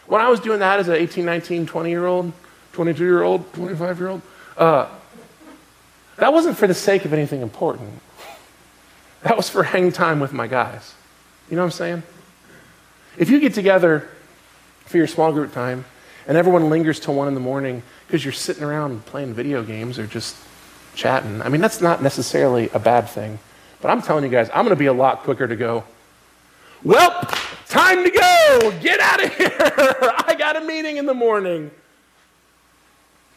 when 0.07 0.21
I 0.21 0.29
was 0.29 0.41
doing 0.41 0.61
that 0.61 0.81
as 0.81 0.89
an 0.89 0.95
18, 0.95 1.25
19, 1.25 1.67
20 1.67 1.91
year 1.91 2.07
old, 2.07 2.33
22 2.73 3.05
year 3.05 3.23
old, 3.23 3.53
25 3.55 3.99
year 3.99 4.09
old, 4.09 4.23
uh, 4.57 4.89
that 6.17 6.33
wasn't 6.33 6.57
for 6.57 6.67
the 6.67 6.75
sake 6.75 7.05
of 7.05 7.13
anything 7.13 7.43
important. 7.43 7.91
That 9.23 9.37
was 9.37 9.49
for 9.49 9.65
hang 9.65 9.93
time 9.93 10.21
with 10.21 10.33
my 10.33 10.47
guys. 10.47 10.95
You 11.51 11.57
know 11.57 11.63
what 11.63 11.67
I'm 11.67 11.73
saying? 11.73 12.03
If 13.17 13.31
you 13.31 13.41
get 13.41 13.55
together 13.55 14.09
for 14.89 14.97
your 14.97 15.07
small 15.07 15.33
group 15.33 15.53
time 15.53 15.85
and 16.27 16.37
everyone 16.37 16.71
lingers 16.71 16.99
till 17.01 17.15
one 17.15 17.29
in 17.29 17.35
the 17.35 17.41
morning 17.41 17.83
because 18.07 18.25
you're 18.25 18.33
sitting 18.33 18.65
around 18.65 19.05
playing 19.07 19.35
video 19.35 19.63
games 19.63 19.99
or 19.99 20.07
just 20.07 20.37
chatting, 20.95 21.43
I 21.43 21.49
mean, 21.49 21.61
that's 21.61 21.81
not 21.81 22.03
necessarily 22.03 22.71
a 22.71 22.79
bad 22.79 23.09
thing. 23.09 23.39
But 23.81 23.91
I'm 23.91 24.03
telling 24.03 24.25
you 24.25 24.31
guys, 24.31 24.49
I'm 24.51 24.65
going 24.65 24.75
to 24.75 24.77
be 24.77 24.87
a 24.87 24.93
lot 24.93 25.21
quicker 25.21 25.47
to 25.47 25.57
go, 25.57 25.85
well, 26.83 27.21
time 27.69 27.89
time 27.89 28.05
to 28.05 28.11
go. 28.11 28.79
Get 28.81 29.01
out 29.01 29.25
of 29.25 29.35
here. 29.37 29.57
I 30.27 30.35
got 30.39 30.57
a 30.57 30.61
meeting 30.61 30.97
in 30.97 31.07
the 31.07 31.15
morning. 31.15 31.71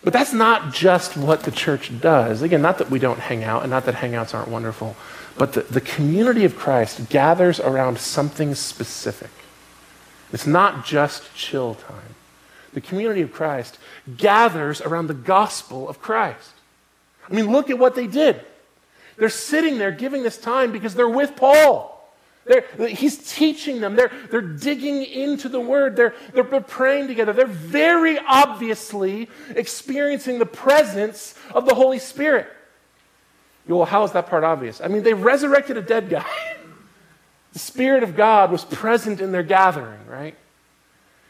But 0.03 0.13
that's 0.13 0.33
not 0.33 0.73
just 0.73 1.15
what 1.15 1.43
the 1.43 1.51
church 1.51 1.91
does. 2.01 2.41
Again, 2.41 2.61
not 2.61 2.79
that 2.79 2.89
we 2.89 2.97
don't 2.97 3.19
hang 3.19 3.43
out 3.43 3.61
and 3.61 3.69
not 3.69 3.85
that 3.85 3.95
hangouts 3.95 4.33
aren't 4.33 4.47
wonderful, 4.47 4.95
but 5.37 5.53
the, 5.53 5.61
the 5.61 5.81
community 5.81 6.43
of 6.43 6.55
Christ 6.55 7.09
gathers 7.09 7.59
around 7.59 7.99
something 7.99 8.55
specific. 8.55 9.29
It's 10.31 10.47
not 10.47 10.85
just 10.85 11.33
chill 11.35 11.75
time. 11.75 12.15
The 12.73 12.81
community 12.81 13.21
of 13.21 13.33
Christ 13.33 13.77
gathers 14.17 14.81
around 14.81 15.07
the 15.07 15.13
gospel 15.13 15.89
of 15.89 16.01
Christ. 16.01 16.51
I 17.29 17.33
mean, 17.33 17.51
look 17.51 17.69
at 17.69 17.77
what 17.77 17.95
they 17.95 18.07
did. 18.07 18.41
They're 19.17 19.29
sitting 19.29 19.77
there 19.77 19.91
giving 19.91 20.23
this 20.23 20.37
time 20.37 20.71
because 20.71 20.95
they're 20.95 21.09
with 21.09 21.35
Paul. 21.35 21.91
They're, 22.45 22.87
he's 22.87 23.17
teaching 23.33 23.81
them. 23.81 23.95
They're, 23.95 24.11
they're 24.31 24.41
digging 24.41 25.03
into 25.03 25.47
the 25.47 25.59
word. 25.59 25.95
They're, 25.95 26.15
they're 26.33 26.43
praying 26.43 27.07
together. 27.07 27.33
They're 27.33 27.45
very 27.45 28.17
obviously 28.17 29.29
experiencing 29.55 30.39
the 30.39 30.45
presence 30.45 31.35
of 31.53 31.65
the 31.67 31.75
Holy 31.75 31.99
Spirit. 31.99 32.47
Well, 33.67 33.85
how 33.85 34.03
is 34.03 34.11
that 34.13 34.27
part 34.27 34.43
obvious? 34.43 34.81
I 34.81 34.87
mean, 34.87 35.03
they 35.03 35.13
resurrected 35.13 35.77
a 35.77 35.81
dead 35.81 36.09
guy. 36.09 36.25
the 37.53 37.59
Spirit 37.59 38.03
of 38.03 38.15
God 38.15 38.51
was 38.51 38.63
present 38.63 39.21
in 39.21 39.31
their 39.31 39.43
gathering, 39.43 39.99
right? 40.07 40.35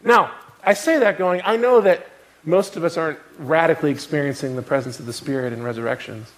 Now, 0.04 0.32
I 0.64 0.74
say 0.74 1.00
that 1.00 1.18
going, 1.18 1.42
I 1.44 1.58
know 1.58 1.82
that 1.82 2.08
most 2.44 2.76
of 2.76 2.84
us 2.84 2.98
aren't 2.98 3.20
radically 3.38 3.92
experiencing 3.92 4.56
the 4.56 4.62
presence 4.62 5.00
of 5.00 5.06
the 5.06 5.14
Spirit 5.14 5.54
in 5.54 5.64
resurrections. 5.64 6.32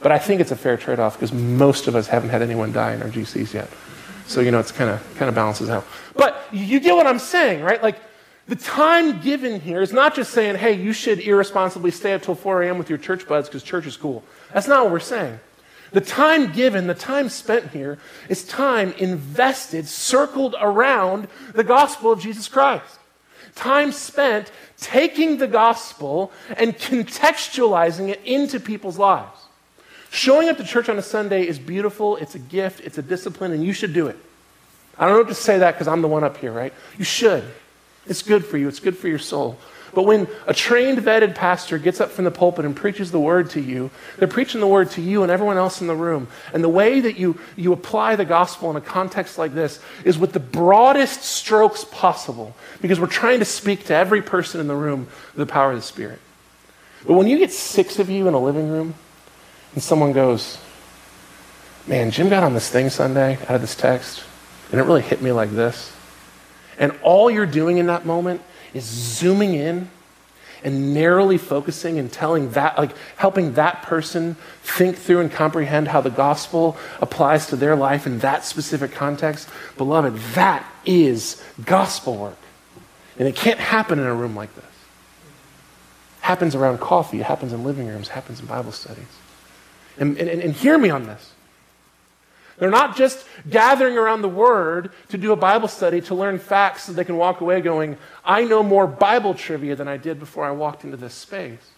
But 0.00 0.12
I 0.12 0.18
think 0.18 0.40
it's 0.40 0.50
a 0.50 0.56
fair 0.56 0.76
trade 0.76 0.98
off 0.98 1.14
because 1.14 1.32
most 1.32 1.86
of 1.86 1.94
us 1.94 2.06
haven't 2.08 2.30
had 2.30 2.42
anyone 2.42 2.72
die 2.72 2.94
in 2.94 3.02
our 3.02 3.08
GCs 3.08 3.54
yet. 3.54 3.70
So, 4.26 4.40
you 4.40 4.50
know, 4.50 4.58
it's 4.58 4.72
kind 4.72 4.90
of 4.90 5.00
kind 5.16 5.28
of 5.28 5.34
balances 5.34 5.70
out. 5.70 5.86
But 6.14 6.42
you 6.52 6.80
get 6.80 6.94
what 6.94 7.06
I'm 7.06 7.18
saying, 7.18 7.62
right? 7.62 7.82
Like 7.82 7.96
the 8.46 8.56
time 8.56 9.20
given 9.20 9.60
here 9.60 9.80
is 9.80 9.92
not 9.92 10.14
just 10.14 10.32
saying, 10.32 10.56
hey, 10.56 10.72
you 10.72 10.92
should 10.92 11.20
irresponsibly 11.20 11.90
stay 11.90 12.12
up 12.12 12.22
till 12.22 12.34
4 12.34 12.62
a.m. 12.64 12.78
with 12.78 12.88
your 12.88 12.98
church 12.98 13.26
buds 13.26 13.48
because 13.48 13.62
church 13.62 13.86
is 13.86 13.96
cool. 13.96 14.22
That's 14.52 14.68
not 14.68 14.84
what 14.84 14.92
we're 14.92 15.00
saying. 15.00 15.38
The 15.94 16.00
time 16.00 16.52
given, 16.52 16.88
the 16.88 16.94
time 16.94 17.28
spent 17.28 17.70
here, 17.70 17.98
is 18.28 18.44
time 18.44 18.92
invested, 18.98 19.86
circled 19.86 20.56
around 20.60 21.28
the 21.54 21.62
gospel 21.62 22.10
of 22.10 22.20
Jesus 22.20 22.48
Christ. 22.48 22.98
Time 23.54 23.92
spent 23.92 24.50
taking 24.76 25.38
the 25.38 25.46
gospel 25.46 26.32
and 26.56 26.76
contextualizing 26.76 28.08
it 28.08 28.20
into 28.24 28.58
people's 28.58 28.98
lives. 28.98 29.38
Showing 30.10 30.48
up 30.48 30.56
to 30.56 30.64
church 30.64 30.88
on 30.88 30.98
a 30.98 31.02
Sunday 31.02 31.46
is 31.46 31.60
beautiful, 31.60 32.16
it's 32.16 32.34
a 32.34 32.40
gift, 32.40 32.80
it's 32.80 32.98
a 32.98 33.02
discipline, 33.02 33.52
and 33.52 33.62
you 33.62 33.72
should 33.72 33.92
do 33.92 34.08
it. 34.08 34.16
I 34.98 35.06
don't 35.06 35.16
know 35.16 35.28
to 35.28 35.34
say 35.34 35.58
that 35.58 35.74
because 35.74 35.86
I'm 35.86 36.02
the 36.02 36.08
one 36.08 36.24
up 36.24 36.38
here, 36.38 36.50
right? 36.50 36.72
You 36.98 37.04
should. 37.04 37.44
It's 38.08 38.22
good 38.22 38.44
for 38.44 38.58
you, 38.58 38.66
it's 38.66 38.80
good 38.80 38.98
for 38.98 39.06
your 39.06 39.20
soul. 39.20 39.58
But 39.94 40.04
when 40.04 40.28
a 40.46 40.54
trained, 40.54 40.98
vetted 40.98 41.34
pastor 41.34 41.78
gets 41.78 42.00
up 42.00 42.10
from 42.10 42.24
the 42.24 42.30
pulpit 42.30 42.64
and 42.64 42.74
preaches 42.74 43.10
the 43.10 43.20
word 43.20 43.50
to 43.50 43.60
you, 43.60 43.90
they're 44.18 44.28
preaching 44.28 44.60
the 44.60 44.66
word 44.66 44.90
to 44.92 45.00
you 45.00 45.22
and 45.22 45.30
everyone 45.30 45.56
else 45.56 45.80
in 45.80 45.86
the 45.86 45.94
room. 45.94 46.28
And 46.52 46.64
the 46.64 46.68
way 46.68 47.00
that 47.00 47.18
you, 47.18 47.38
you 47.56 47.72
apply 47.72 48.16
the 48.16 48.24
gospel 48.24 48.70
in 48.70 48.76
a 48.76 48.80
context 48.80 49.38
like 49.38 49.54
this 49.54 49.80
is 50.04 50.18
with 50.18 50.32
the 50.32 50.40
broadest 50.40 51.22
strokes 51.22 51.84
possible, 51.84 52.54
because 52.80 52.98
we're 52.98 53.06
trying 53.06 53.38
to 53.38 53.44
speak 53.44 53.86
to 53.86 53.94
every 53.94 54.22
person 54.22 54.60
in 54.60 54.66
the 54.66 54.76
room 54.76 55.08
the 55.34 55.46
power 55.46 55.70
of 55.70 55.76
the 55.76 55.82
Spirit. 55.82 56.20
But 57.06 57.14
when 57.14 57.26
you 57.26 57.38
get 57.38 57.52
six 57.52 57.98
of 57.98 58.08
you 58.08 58.28
in 58.28 58.34
a 58.34 58.40
living 58.40 58.68
room, 58.68 58.94
and 59.74 59.82
someone 59.82 60.12
goes, 60.12 60.58
Man, 61.86 62.10
Jim 62.10 62.30
got 62.30 62.42
on 62.42 62.54
this 62.54 62.70
thing 62.70 62.88
Sunday 62.88 63.36
out 63.42 63.50
of 63.50 63.60
this 63.60 63.74
text, 63.74 64.24
and 64.70 64.80
it 64.80 64.84
really 64.84 65.02
hit 65.02 65.20
me 65.20 65.32
like 65.32 65.50
this. 65.50 65.92
And 66.78 66.98
all 67.02 67.30
you're 67.30 67.46
doing 67.46 67.76
in 67.78 67.86
that 67.86 68.06
moment 68.06 68.40
is 68.74 68.84
zooming 68.84 69.54
in 69.54 69.88
and 70.64 70.94
narrowly 70.94 71.36
focusing 71.36 71.98
and 71.98 72.10
telling 72.10 72.50
that, 72.52 72.78
like 72.78 72.96
helping 73.16 73.52
that 73.54 73.82
person 73.82 74.34
think 74.62 74.96
through 74.96 75.20
and 75.20 75.30
comprehend 75.30 75.88
how 75.88 76.00
the 76.00 76.10
gospel 76.10 76.76
applies 77.02 77.46
to 77.48 77.56
their 77.56 77.76
life 77.76 78.06
in 78.06 78.18
that 78.20 78.44
specific 78.44 78.90
context. 78.90 79.48
Beloved, 79.76 80.16
that 80.34 80.66
is 80.86 81.44
gospel 81.64 82.16
work. 82.16 82.38
And 83.18 83.28
it 83.28 83.36
can't 83.36 83.60
happen 83.60 83.98
in 83.98 84.06
a 84.06 84.14
room 84.14 84.34
like 84.34 84.54
this. 84.54 84.64
It 84.64 86.24
happens 86.24 86.54
around 86.54 86.80
coffee, 86.80 87.20
it 87.20 87.26
happens 87.26 87.52
in 87.52 87.62
living 87.62 87.86
rooms, 87.86 88.08
it 88.08 88.12
happens 88.12 88.40
in 88.40 88.46
Bible 88.46 88.72
studies. 88.72 89.04
And, 89.98 90.16
and, 90.16 90.28
and 90.28 90.54
hear 90.54 90.78
me 90.78 90.88
on 90.88 91.06
this. 91.06 91.33
They're 92.58 92.70
not 92.70 92.96
just 92.96 93.26
gathering 93.48 93.98
around 93.98 94.22
the 94.22 94.28
Word 94.28 94.92
to 95.08 95.18
do 95.18 95.32
a 95.32 95.36
Bible 95.36 95.68
study 95.68 96.00
to 96.02 96.14
learn 96.14 96.38
facts 96.38 96.84
so 96.84 96.92
they 96.92 97.04
can 97.04 97.16
walk 97.16 97.40
away 97.40 97.60
going, 97.60 97.96
I 98.24 98.44
know 98.44 98.62
more 98.62 98.86
Bible 98.86 99.34
trivia 99.34 99.76
than 99.76 99.88
I 99.88 99.96
did 99.96 100.20
before 100.20 100.44
I 100.44 100.52
walked 100.52 100.84
into 100.84 100.96
this 100.96 101.14
space. 101.14 101.70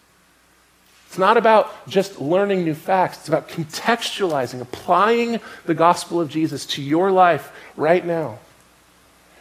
It's 1.07 1.17
not 1.17 1.37
about 1.37 1.87
just 1.87 2.19
learning 2.19 2.65
new 2.65 2.75
facts, 2.75 3.19
it's 3.19 3.27
about 3.27 3.49
contextualizing, 3.49 4.61
applying 4.61 5.39
the 5.65 5.73
gospel 5.73 6.19
of 6.19 6.29
Jesus 6.29 6.65
to 6.67 6.81
your 6.81 7.11
life 7.11 7.51
right 7.75 8.05
now. 8.05 8.39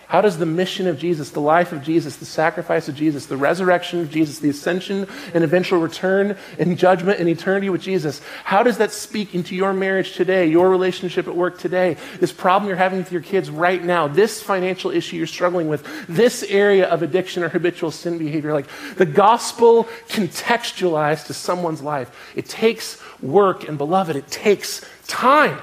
How 0.08 0.20
does 0.20 0.38
the 0.38 0.46
mission 0.46 0.86
of 0.86 1.00
Jesus, 1.00 1.30
the 1.30 1.40
life 1.40 1.72
of 1.72 1.82
Jesus, 1.82 2.14
the 2.16 2.26
sacrifice 2.26 2.88
of 2.88 2.94
Jesus, 2.94 3.26
the 3.26 3.36
resurrection 3.36 4.00
of 4.00 4.08
Jesus, 4.08 4.38
the 4.38 4.48
ascension 4.48 5.08
and 5.34 5.42
eventual 5.42 5.80
return 5.80 6.36
and 6.60 6.78
judgment 6.78 7.18
and 7.18 7.28
eternity 7.28 7.70
with 7.70 7.82
Jesus, 7.82 8.20
how 8.44 8.62
does 8.62 8.78
that 8.78 8.92
speak 8.92 9.34
into 9.34 9.56
your 9.56 9.72
marriage 9.72 10.14
today, 10.14 10.46
your 10.46 10.70
relationship 10.70 11.26
at 11.26 11.34
work 11.34 11.58
today, 11.58 11.96
this 12.20 12.32
problem 12.32 12.68
you're 12.68 12.76
having 12.76 12.98
with 12.98 13.10
your 13.10 13.20
kids 13.20 13.50
right 13.50 13.82
now, 13.82 14.06
this 14.06 14.40
financial 14.40 14.92
issue 14.92 15.16
you're 15.16 15.26
struggling 15.26 15.68
with, 15.68 15.84
this 16.06 16.44
area 16.44 16.86
of 16.88 17.02
addiction 17.02 17.42
or 17.42 17.48
habitual 17.48 17.90
sin 17.90 18.16
behavior? 18.16 18.52
Like 18.52 18.68
the 18.96 19.06
gospel 19.06 19.88
contextualized 20.08 21.26
to 21.26 21.34
someone's 21.34 21.82
life. 21.82 22.32
It 22.36 22.46
takes 22.46 23.02
work, 23.20 23.68
and 23.68 23.76
beloved, 23.76 24.14
it 24.14 24.28
takes 24.28 24.88
time. 25.08 25.58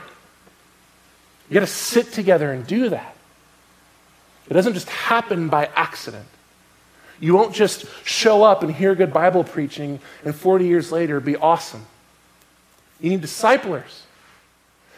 You 1.50 1.54
got 1.54 1.62
to 1.62 1.68
sit 1.68 2.12
together 2.12 2.52
and 2.52 2.68
do 2.68 2.90
that. 2.90 3.13
It 4.50 4.54
doesn't 4.54 4.74
just 4.74 4.90
happen 4.90 5.50
by 5.50 5.70
accident. 5.76 6.26
You 7.20 7.34
won't 7.36 7.54
just 7.54 7.86
show 8.06 8.44
up 8.44 8.64
and 8.64 8.74
hear 8.74 8.96
good 8.96 9.14
Bible 9.14 9.44
preaching 9.44 10.00
and 10.26 10.36
40 10.36 10.66
years 10.66 10.92
later 10.92 11.20
be 11.20 11.36
awesome. 11.36 11.86
You 13.00 13.12
need 13.12 13.22
disciplers. 13.22 14.04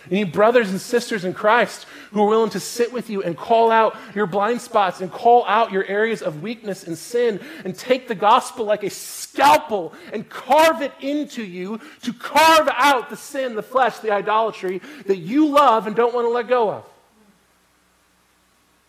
You 0.09 0.17
need 0.17 0.31
brothers 0.31 0.69
and 0.69 0.79
sisters 0.79 1.25
in 1.25 1.33
Christ 1.33 1.87
who 2.11 2.21
are 2.23 2.27
willing 2.27 2.51
to 2.51 2.59
sit 2.59 2.93
with 2.93 3.09
you 3.09 3.23
and 3.23 3.35
call 3.35 3.71
out 3.71 3.95
your 4.13 4.27
blind 4.27 4.61
spots 4.61 5.01
and 5.01 5.11
call 5.11 5.45
out 5.47 5.71
your 5.71 5.83
areas 5.85 6.21
of 6.21 6.43
weakness 6.43 6.83
and 6.83 6.97
sin 6.97 7.39
and 7.63 7.75
take 7.75 8.07
the 8.07 8.15
gospel 8.15 8.65
like 8.65 8.83
a 8.83 8.89
scalpel 8.89 9.93
and 10.13 10.29
carve 10.29 10.81
it 10.81 10.91
into 11.01 11.43
you 11.43 11.79
to 12.03 12.13
carve 12.13 12.69
out 12.75 13.09
the 13.09 13.17
sin, 13.17 13.55
the 13.55 13.63
flesh, 13.63 13.97
the 13.99 14.11
idolatry 14.11 14.79
that 15.07 15.17
you 15.17 15.47
love 15.47 15.87
and 15.87 15.95
don't 15.95 16.13
want 16.13 16.25
to 16.25 16.31
let 16.31 16.47
go 16.47 16.69
of. 16.71 16.85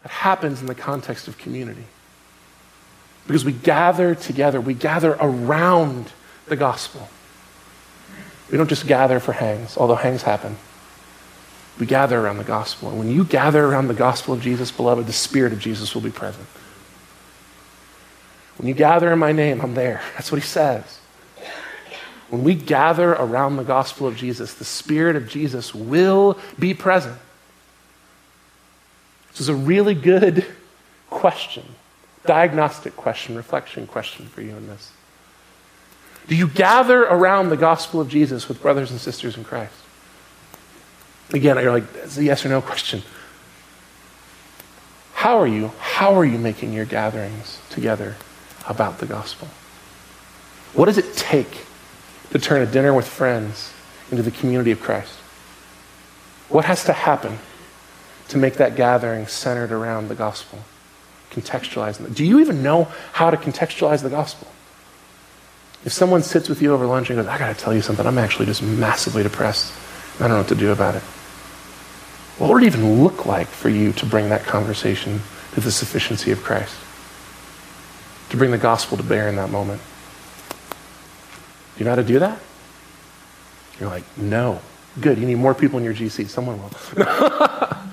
That 0.03 0.11
happens 0.11 0.61
in 0.61 0.67
the 0.67 0.75
context 0.75 1.29
of 1.29 1.39
community. 1.39 1.85
Because 3.27 3.45
we 3.45 3.53
gather 3.53 4.15
together, 4.15 4.61
we 4.61 4.75
gather 4.75 5.13
around 5.21 6.13
the 6.47 6.57
gospel. 6.57 7.09
We 8.51 8.57
don't 8.57 8.69
just 8.69 8.87
gather 8.87 9.19
for 9.19 9.33
hangs, 9.33 9.77
although 9.77 9.97
hangs 9.97 10.23
happen. 10.23 10.57
We 11.79 11.87
gather 11.87 12.19
around 12.19 12.39
the 12.39 12.45
gospel. 12.45 12.89
And 12.89 12.99
when 12.99 13.11
you 13.11 13.25
gather 13.25 13.65
around 13.65 13.89
the 13.89 13.95
gospel 13.95 14.35
of 14.35 14.41
Jesus, 14.41 14.71
beloved, 14.71 15.07
the 15.07 15.13
Spirit 15.13 15.53
of 15.53 15.59
Jesus 15.59 15.95
will 15.95 16.03
be 16.03 16.11
present. 16.11 16.47
When 18.59 18.69
you 18.69 18.75
gather 18.75 19.13
in 19.13 19.19
my 19.19 19.33
name, 19.33 19.61
I'm 19.61 19.75
there. 19.75 20.01
That's 20.15 20.31
what 20.31 20.41
he 20.41 20.47
says. 20.47 21.01
When 22.31 22.43
we 22.43 22.55
gather 22.55 23.13
around 23.13 23.57
the 23.57 23.65
gospel 23.65 24.07
of 24.07 24.17
Jesus, 24.17 24.55
the 24.55 24.65
Spirit 24.65 25.17
of 25.17 25.29
Jesus 25.29 25.75
will 25.75 26.39
be 26.59 26.75
present. 26.75 27.19
This 29.37 29.43
is 29.43 29.49
a 29.51 29.55
really 29.55 29.93
good 29.93 30.47
question, 31.11 31.63
diagnostic 32.25 32.97
question, 32.97 33.37
reflection 33.37 33.87
question 33.87 34.25
for 34.25 34.41
you 34.41 34.57
in 34.57 34.67
this. 34.67 34.93
Do 36.27 36.35
you 36.35 36.49
gather 36.49 37.03
around 37.03 37.51
the 37.51 37.57
gospel 37.59 38.01
of 38.01 38.09
Jesus 38.09 38.49
with 38.49 38.63
brothers 38.63 38.91
and 38.91 38.99
sisters 38.99 39.37
in 39.37 39.45
Christ? 39.45 39.75
Again, 41.35 41.59
you're 41.59 41.71
like, 41.71 41.85
it's 41.97 42.17
a 42.17 42.25
yes 42.25 42.47
or 42.47 42.49
no 42.49 42.63
question. 42.63 43.03
How 45.13 45.39
are 45.39 45.47
you? 45.47 45.71
How 45.81 46.15
are 46.15 46.25
you 46.25 46.39
making 46.39 46.73
your 46.73 46.87
gatherings 46.87 47.61
together 47.69 48.17
about 48.67 49.01
the 49.01 49.07
gospel? 49.07 49.49
What 50.73 50.87
does 50.87 50.97
it 50.97 51.15
take 51.15 51.67
to 52.31 52.39
turn 52.39 52.63
a 52.63 52.67
dinner 52.67 52.95
with 52.95 53.07
friends 53.07 53.75
into 54.11 54.23
the 54.23 54.31
community 54.31 54.71
of 54.71 54.81
Christ? 54.81 55.13
What 56.49 56.65
has 56.65 56.85
to 56.85 56.95
happen 56.95 57.39
to 58.29 58.39
make 58.39 58.55
that 58.55 58.77
gathering 58.77 59.27
centered 59.27 59.73
around 59.73 60.09
the 60.09 60.15
gospel, 60.15 60.59
contextualizing 61.31 62.07
it. 62.07 62.15
Do 62.15 62.25
you 62.25 62.41
even 62.41 62.63
know 62.63 62.85
how 63.13 63.31
to 63.31 63.37
contextualize 63.37 64.03
the 64.03 64.11
gospel? 64.11 64.49
If 65.85 65.93
someone 65.93 66.23
sits 66.23 66.49
with 66.49 66.61
you 66.61 66.73
over 66.73 66.87
lunch 66.87 67.11
and 67.11 67.19
goes, 67.19 67.27
I 67.27 67.39
got 67.39 67.55
to 67.55 67.63
tell 67.63 67.73
you 67.73 67.83
something, 67.83 68.07
I'm 68.07 68.19
actually 68.19 68.47
just 68.47 68.63
massively 68.63 69.23
depressed. 69.23 69.73
I 70.17 70.21
don't 70.21 70.31
know 70.31 70.39
what 70.39 70.49
to 70.49 70.55
do 70.55 70.73
about 70.73 70.97
it. 70.97 71.03
What 72.39 72.53
would 72.53 72.63
it 72.65 72.67
even 72.67 73.03
look 73.03 73.25
like 73.25 73.47
for 73.47 73.69
you 73.69 73.93
to 73.93 74.07
bring 74.07 74.29
that 74.31 74.43
conversation 74.43 75.21
to 75.57 75.63
the 75.63 75.73
sufficiency 75.73 76.31
of 76.33 76.43
Christ, 76.45 76.77
to 78.29 78.37
bring 78.37 78.51
the 78.51 78.59
gospel 78.59 78.99
to 78.99 79.03
bear 79.03 79.27
in 79.27 79.37
that 79.37 79.49
moment. 79.49 79.81
Do 80.61 81.79
you 81.79 81.85
know 81.87 81.93
how 81.93 81.97
to 81.97 82.05
do 82.05 82.19
that? 82.19 82.39
You're 83.81 83.89
like, 83.89 84.05
no. 84.19 84.61
Good, 85.01 85.17
you 85.17 85.25
need 85.25 85.37
more 85.37 85.55
people 85.55 85.79
in 85.79 85.85
your 85.85 85.95
GC. 85.95 86.29
Someone 86.29 86.61
will. 86.61 86.71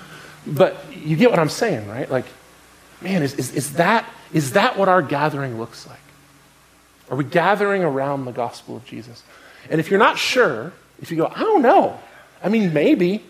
but 0.45 0.77
you 0.93 1.15
get 1.15 1.29
what 1.29 1.39
I'm 1.39 1.49
saying, 1.49 1.87
right? 1.87 2.09
Like, 2.09 2.25
man, 3.01 3.23
is, 3.23 3.33
is, 3.35 3.53
is, 3.53 3.73
that, 3.73 4.09
is 4.33 4.53
that 4.53 4.77
what 4.77 4.89
our 4.89 5.01
gathering 5.01 5.57
looks 5.57 5.87
like? 5.87 5.99
Are 7.09 7.17
we 7.17 7.23
gathering 7.23 7.83
around 7.83 8.25
the 8.25 8.31
gospel 8.31 8.75
of 8.75 8.85
Jesus? 8.85 9.23
And 9.69 9.79
if 9.79 9.89
you're 9.89 9.99
not 9.99 10.17
sure, 10.17 10.73
if 11.01 11.11
you 11.11 11.17
go, 11.17 11.27
I 11.27 11.39
don't 11.39 11.61
know, 11.61 11.99
I 12.43 12.49
mean, 12.49 12.73
maybe, 12.73 13.23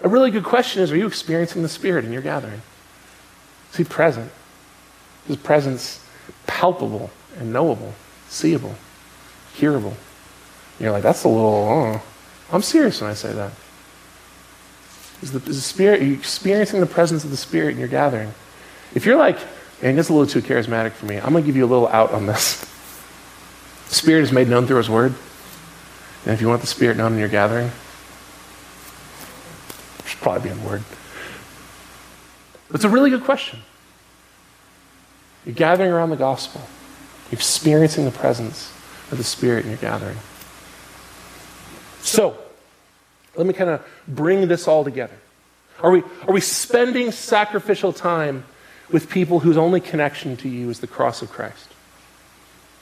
a 0.00 0.08
really 0.08 0.30
good 0.30 0.44
question 0.44 0.82
is 0.82 0.92
are 0.92 0.96
you 0.96 1.06
experiencing 1.06 1.62
the 1.62 1.68
Spirit 1.68 2.04
in 2.04 2.12
your 2.12 2.22
gathering? 2.22 2.60
Is 3.70 3.76
He 3.76 3.84
present? 3.84 4.30
Is 5.24 5.28
His 5.28 5.36
presence 5.36 6.04
palpable 6.46 7.10
and 7.38 7.52
knowable, 7.52 7.94
seeable, 8.28 8.74
hearable? 9.54 9.94
You're 10.78 10.92
like, 10.92 11.02
that's 11.02 11.24
a 11.24 11.28
little, 11.28 11.44
oh. 11.44 12.02
I'm 12.52 12.62
serious 12.62 13.00
when 13.00 13.10
I 13.10 13.14
say 13.14 13.32
that. 13.32 13.52
Is 15.22 15.32
the, 15.32 15.38
is 15.38 15.56
the 15.56 15.62
Spirit, 15.62 16.02
are 16.02 16.04
you 16.04 16.14
experiencing 16.14 16.80
the 16.80 16.86
presence 16.86 17.24
of 17.24 17.30
the 17.30 17.36
Spirit 17.36 17.72
in 17.72 17.78
your 17.78 17.88
gathering? 17.88 18.32
If 18.94 19.06
you're 19.06 19.16
like, 19.16 19.38
and 19.82 19.98
it's 19.98 20.08
a 20.08 20.12
little 20.12 20.26
too 20.26 20.46
charismatic 20.46 20.92
for 20.92 21.06
me, 21.06 21.16
I'm 21.16 21.32
going 21.32 21.42
to 21.42 21.46
give 21.46 21.56
you 21.56 21.64
a 21.64 21.66
little 21.66 21.88
out 21.88 22.12
on 22.12 22.26
this. 22.26 22.60
The 23.88 23.94
Spirit 23.94 24.22
is 24.22 24.32
made 24.32 24.48
known 24.48 24.66
through 24.66 24.78
His 24.78 24.90
Word. 24.90 25.14
And 26.24 26.34
if 26.34 26.40
you 26.40 26.48
want 26.48 26.60
the 26.60 26.66
Spirit 26.66 26.96
known 26.96 27.12
in 27.12 27.18
your 27.18 27.28
gathering, 27.28 27.68
it 29.98 30.06
should 30.06 30.20
probably 30.20 30.42
be 30.42 30.48
in 30.50 30.60
the 30.60 30.68
Word. 30.68 30.82
It's 32.74 32.84
a 32.84 32.88
really 32.88 33.10
good 33.10 33.24
question. 33.24 33.60
You're 35.44 35.54
gathering 35.54 35.92
around 35.92 36.10
the 36.10 36.16
gospel, 36.16 36.60
you're 37.30 37.38
experiencing 37.38 38.04
the 38.04 38.10
presence 38.10 38.72
of 39.12 39.18
the 39.18 39.24
Spirit 39.24 39.64
in 39.64 39.70
your 39.70 39.80
gathering. 39.80 40.18
So, 42.00 42.36
let 43.36 43.46
me 43.46 43.52
kind 43.52 43.70
of 43.70 43.86
bring 44.08 44.48
this 44.48 44.66
all 44.66 44.84
together. 44.84 45.16
Are 45.80 45.90
we, 45.90 46.02
are 46.26 46.32
we 46.32 46.40
spending 46.40 47.12
sacrificial 47.12 47.92
time 47.92 48.44
with 48.90 49.10
people 49.10 49.40
whose 49.40 49.56
only 49.56 49.80
connection 49.80 50.36
to 50.38 50.48
you 50.48 50.70
is 50.70 50.80
the 50.80 50.86
cross 50.86 51.22
of 51.22 51.30
Christ? 51.30 51.68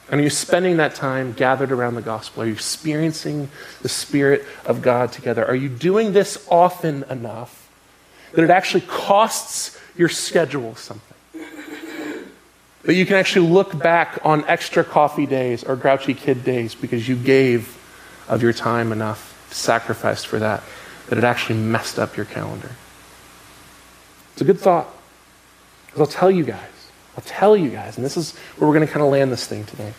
And 0.09 0.21
are 0.21 0.23
you 0.23 0.29
spending 0.29 0.77
that 0.77 0.93
time 0.93 1.33
gathered 1.33 1.71
around 1.71 1.95
the 1.95 2.01
gospel? 2.01 2.43
Are 2.43 2.45
you 2.45 2.53
experiencing 2.53 3.49
the 3.81 3.89
Spirit 3.89 4.45
of 4.65 4.81
God 4.81 5.11
together? 5.11 5.45
Are 5.45 5.55
you 5.55 5.67
doing 5.67 6.13
this 6.13 6.45
often 6.49 7.03
enough 7.09 7.69
that 8.33 8.43
it 8.43 8.51
actually 8.51 8.81
costs 8.81 9.79
your 9.97 10.09
schedule 10.09 10.75
something? 10.75 11.15
That 12.83 12.93
you 12.93 13.07
can 13.07 13.15
actually 13.15 13.49
look 13.49 13.77
back 13.79 14.19
on 14.23 14.45
extra 14.45 14.83
coffee 14.83 15.25
days 15.25 15.63
or 15.63 15.75
grouchy 15.75 16.13
kid 16.13 16.43
days 16.43 16.75
because 16.75 17.07
you 17.09 17.15
gave 17.15 17.81
of 18.27 18.43
your 18.43 18.53
time 18.53 18.91
enough, 18.91 19.34
sacrificed 19.55 20.27
for 20.27 20.39
that, 20.39 20.63
that 21.07 21.17
it 21.17 21.23
actually 21.23 21.59
messed 21.59 21.97
up 21.97 22.17
your 22.17 22.25
calendar. 22.25 22.71
It's 24.33 24.41
a 24.41 24.45
good 24.45 24.59
thought. 24.59 24.87
Because 25.85 26.01
I'll 26.01 26.19
tell 26.19 26.31
you 26.31 26.43
guys, 26.43 26.91
I'll 27.15 27.23
tell 27.23 27.55
you 27.55 27.69
guys, 27.69 27.95
and 27.95 28.05
this 28.05 28.17
is 28.17 28.35
where 28.57 28.67
we're 28.67 28.75
going 28.75 28.85
to 28.85 28.91
kind 28.91 29.03
of 29.03 29.11
land 29.11 29.31
this 29.31 29.47
thing 29.47 29.63
today. 29.63 29.93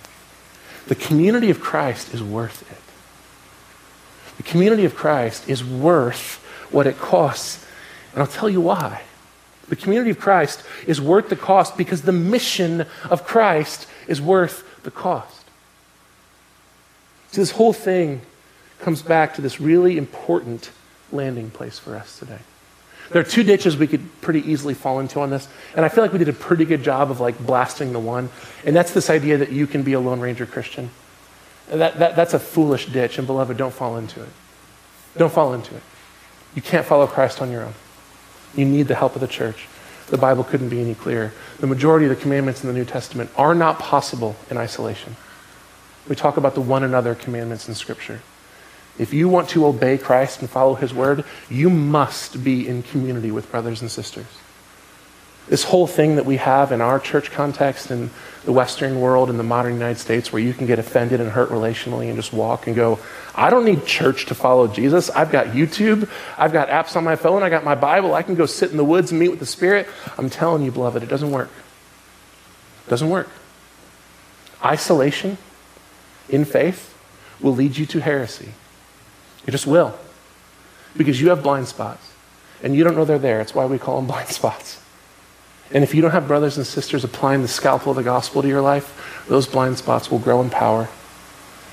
The 0.88 0.94
community 0.94 1.50
of 1.50 1.61
Christ 1.61 2.12
is 2.12 2.22
worth 2.22 2.70
it. 2.70 4.36
The 4.36 4.42
community 4.42 4.84
of 4.84 4.94
Christ 4.94 5.48
is 5.48 5.64
worth 5.64 6.44
what 6.70 6.86
it 6.86 6.98
costs. 6.98 7.64
And 8.12 8.20
I'll 8.20 8.28
tell 8.28 8.50
you 8.50 8.61
why. 8.61 9.02
The 9.68 9.76
community 9.76 10.11
of 10.11 10.20
Christ 10.20 10.62
is 10.86 11.00
worth 11.00 11.30
the 11.30 11.36
cost 11.36 11.76
because 11.76 12.02
the 12.02 12.12
mission 12.12 12.86
of 13.09 13.24
Christ 13.24 13.88
is 14.07 14.20
worth 14.20 14.82
the 14.82 14.90
cost. 14.90 15.44
See, 17.32 17.40
this 17.40 17.52
whole 17.52 17.72
thing 17.72 18.20
comes 18.81 19.03
back 19.03 19.35
to 19.35 19.43
this 19.43 19.61
really 19.61 19.97
important 19.99 20.70
landing 21.12 21.51
place 21.51 21.79
for 21.79 21.97
us 21.97 22.18
today. 22.18 22.39
There 23.11 23.20
are 23.20 23.24
two 23.24 23.45
ditches 23.45 23.77
we 23.77 23.87
could 23.87 24.20
pretty 24.20 24.41
easily 24.51 24.74
fall 24.74 24.99
into 24.99 25.20
on 25.20 25.31
this, 25.31 25.49
and 25.77 25.85
I 25.85 25.89
feel 25.89 26.03
like 26.03 26.12
we 26.12 26.18
did 26.18 26.29
a 26.29 26.33
pretty 26.33 26.64
good 26.64 26.83
job 26.83 27.11
of 27.11 27.20
like 27.20 27.39
blasting 27.39 27.93
the 27.93 28.01
one, 28.01 28.31
and 28.64 28.74
that's 28.74 28.93
this 28.93 29.11
idea 29.11 29.39
that 29.39 29.53
you 29.53 29.66
can 29.66 29.83
be 29.83 29.93
a 29.93 30.01
Lone 30.01 30.18
Ranger 30.18 30.47
Christian. 30.47 30.91
That, 31.68 31.99
that, 31.99 32.16
that's 32.16 32.35
a 32.35 32.39
foolish 32.39 32.87
ditch, 32.87 33.18
and 33.18 33.27
beloved, 33.27 33.57
don't 33.57 33.72
fall 33.74 33.97
into 33.97 34.22
it. 34.22 34.29
Don't 35.16 35.33
fall 35.33 35.55
into 35.55 35.74
it. 35.74 35.83
You 36.55 36.62
can't 36.62 36.87
follow 36.87 37.07
Christ 37.07 37.41
on 37.41 37.51
your 37.51 37.62
own. 37.62 37.74
You 38.55 38.64
need 38.64 38.89
the 38.89 38.95
help 38.95 39.14
of 39.14 39.20
the 39.20 39.29
church. 39.29 39.68
The 40.09 40.18
Bible 40.18 40.45
couldn't 40.45 40.68
be 40.68 40.81
any 40.81 40.95
clearer. 40.95 41.33
The 41.59 41.66
majority 41.66 42.07
of 42.07 42.11
the 42.11 42.20
commandments 42.20 42.62
in 42.62 42.68
the 42.68 42.74
New 42.74 42.85
Testament 42.85 43.31
are 43.37 43.55
not 43.55 43.79
possible 43.79 44.37
in 44.51 44.57
isolation. 44.57 45.16
We 46.09 46.14
talk 46.14 46.37
about 46.37 46.55
the 46.55 46.61
one 46.61 46.85
another 46.85 47.14
commandments 47.14 47.68
in 47.68 47.74
Scripture. 47.74 48.20
If 48.99 49.12
you 49.12 49.28
want 49.28 49.51
to 49.51 49.66
obey 49.66 49.99
Christ 49.99 50.40
and 50.40 50.49
follow 50.49 50.74
his 50.74 50.94
word, 50.94 51.24
you 51.51 51.68
must 51.68 52.42
be 52.42 52.66
in 52.66 52.82
community 52.82 53.30
with 53.30 53.51
brothers 53.51 53.82
and 53.82 53.90
sisters. 53.90 54.26
This 55.49 55.62
whole 55.62 55.86
thing 55.86 56.16
that 56.16 56.26
we 56.26 56.38
have 56.38 56.72
in 56.72 56.80
our 56.80 56.99
church 56.99 57.30
context 57.30 57.92
in 57.92 58.11
the 58.44 58.53
Western 58.53 59.01
world, 59.01 59.30
in 59.30 59.36
the 59.36 59.44
modern 59.44 59.74
United 59.74 59.99
States, 59.99 60.32
where 60.32 60.42
you 60.42 60.53
can 60.53 60.66
get 60.66 60.80
offended 60.80 61.20
and 61.20 61.30
hurt 61.30 61.51
relationally 61.51 62.09
and 62.09 62.16
just 62.16 62.32
walk 62.32 62.66
and 62.66 62.74
go, 62.74 62.99
I 63.32 63.51
don't 63.51 63.64
need 63.64 63.86
church 63.86 64.26
to 64.26 64.34
follow 64.34 64.66
Jesus. 64.66 65.09
I've 65.11 65.30
got 65.30 65.49
YouTube, 65.49 66.09
I've 66.36 66.53
got 66.53 66.68
apps 66.68 66.97
on 66.97 67.05
my 67.05 67.14
phone, 67.14 67.44
I 67.44 67.49
got 67.49 67.62
my 67.62 67.76
Bible, 67.76 68.14
I 68.14 68.22
can 68.22 68.34
go 68.34 68.47
sit 68.47 68.72
in 68.72 68.76
the 68.76 68.84
woods 68.84 69.12
and 69.12 69.20
meet 69.20 69.28
with 69.28 69.38
the 69.38 69.47
Spirit. 69.47 69.86
I'm 70.18 70.30
telling 70.30 70.64
you, 70.64 70.72
beloved, 70.72 71.05
it 71.05 71.09
doesn't 71.09 71.30
work. 71.30 71.51
It 72.86 72.90
doesn't 72.90 73.11
work. 73.11 73.28
Isolation 74.64 75.38
in 76.28 76.44
faith 76.44 76.92
will 77.40 77.55
lead 77.55 77.76
you 77.76 77.86
to 77.86 78.01
heresy. 78.01 78.49
It 79.47 79.51
just 79.53 79.66
will. 79.66 79.97
Because 80.97 81.20
you 81.20 81.28
have 81.30 81.42
blind 81.42 81.68
spots. 81.68 82.12
And 82.62 82.74
you 82.74 82.84
don't 82.84 82.97
know 82.97 83.05
they're 83.05 83.18
there. 83.18 83.40
It's 83.40 83.55
why 83.55 83.66
we 83.66 83.78
call 83.78 83.97
them 83.97 84.07
blind 84.09 84.28
spots. 84.28 84.80
And 85.72 85.82
if 85.82 85.94
you 85.94 86.03
don't 86.03 86.12
have 86.12 86.28
brothers 86.28 86.57
and 86.57 86.66
sisters 86.66 87.05
applying 87.05 87.42
the 87.42 87.49
scalpel 87.49 87.90
of 87.90 87.97
the 87.97 88.03
gospel 88.03 88.42
to 88.42 88.49
your 88.49 88.61
life, 88.61 89.24
those 89.28 89.47
blind 89.47 89.78
spots 89.78 90.11
will 90.11 90.18
grow 90.18 90.40
in 90.40 90.51
power. 90.51 90.88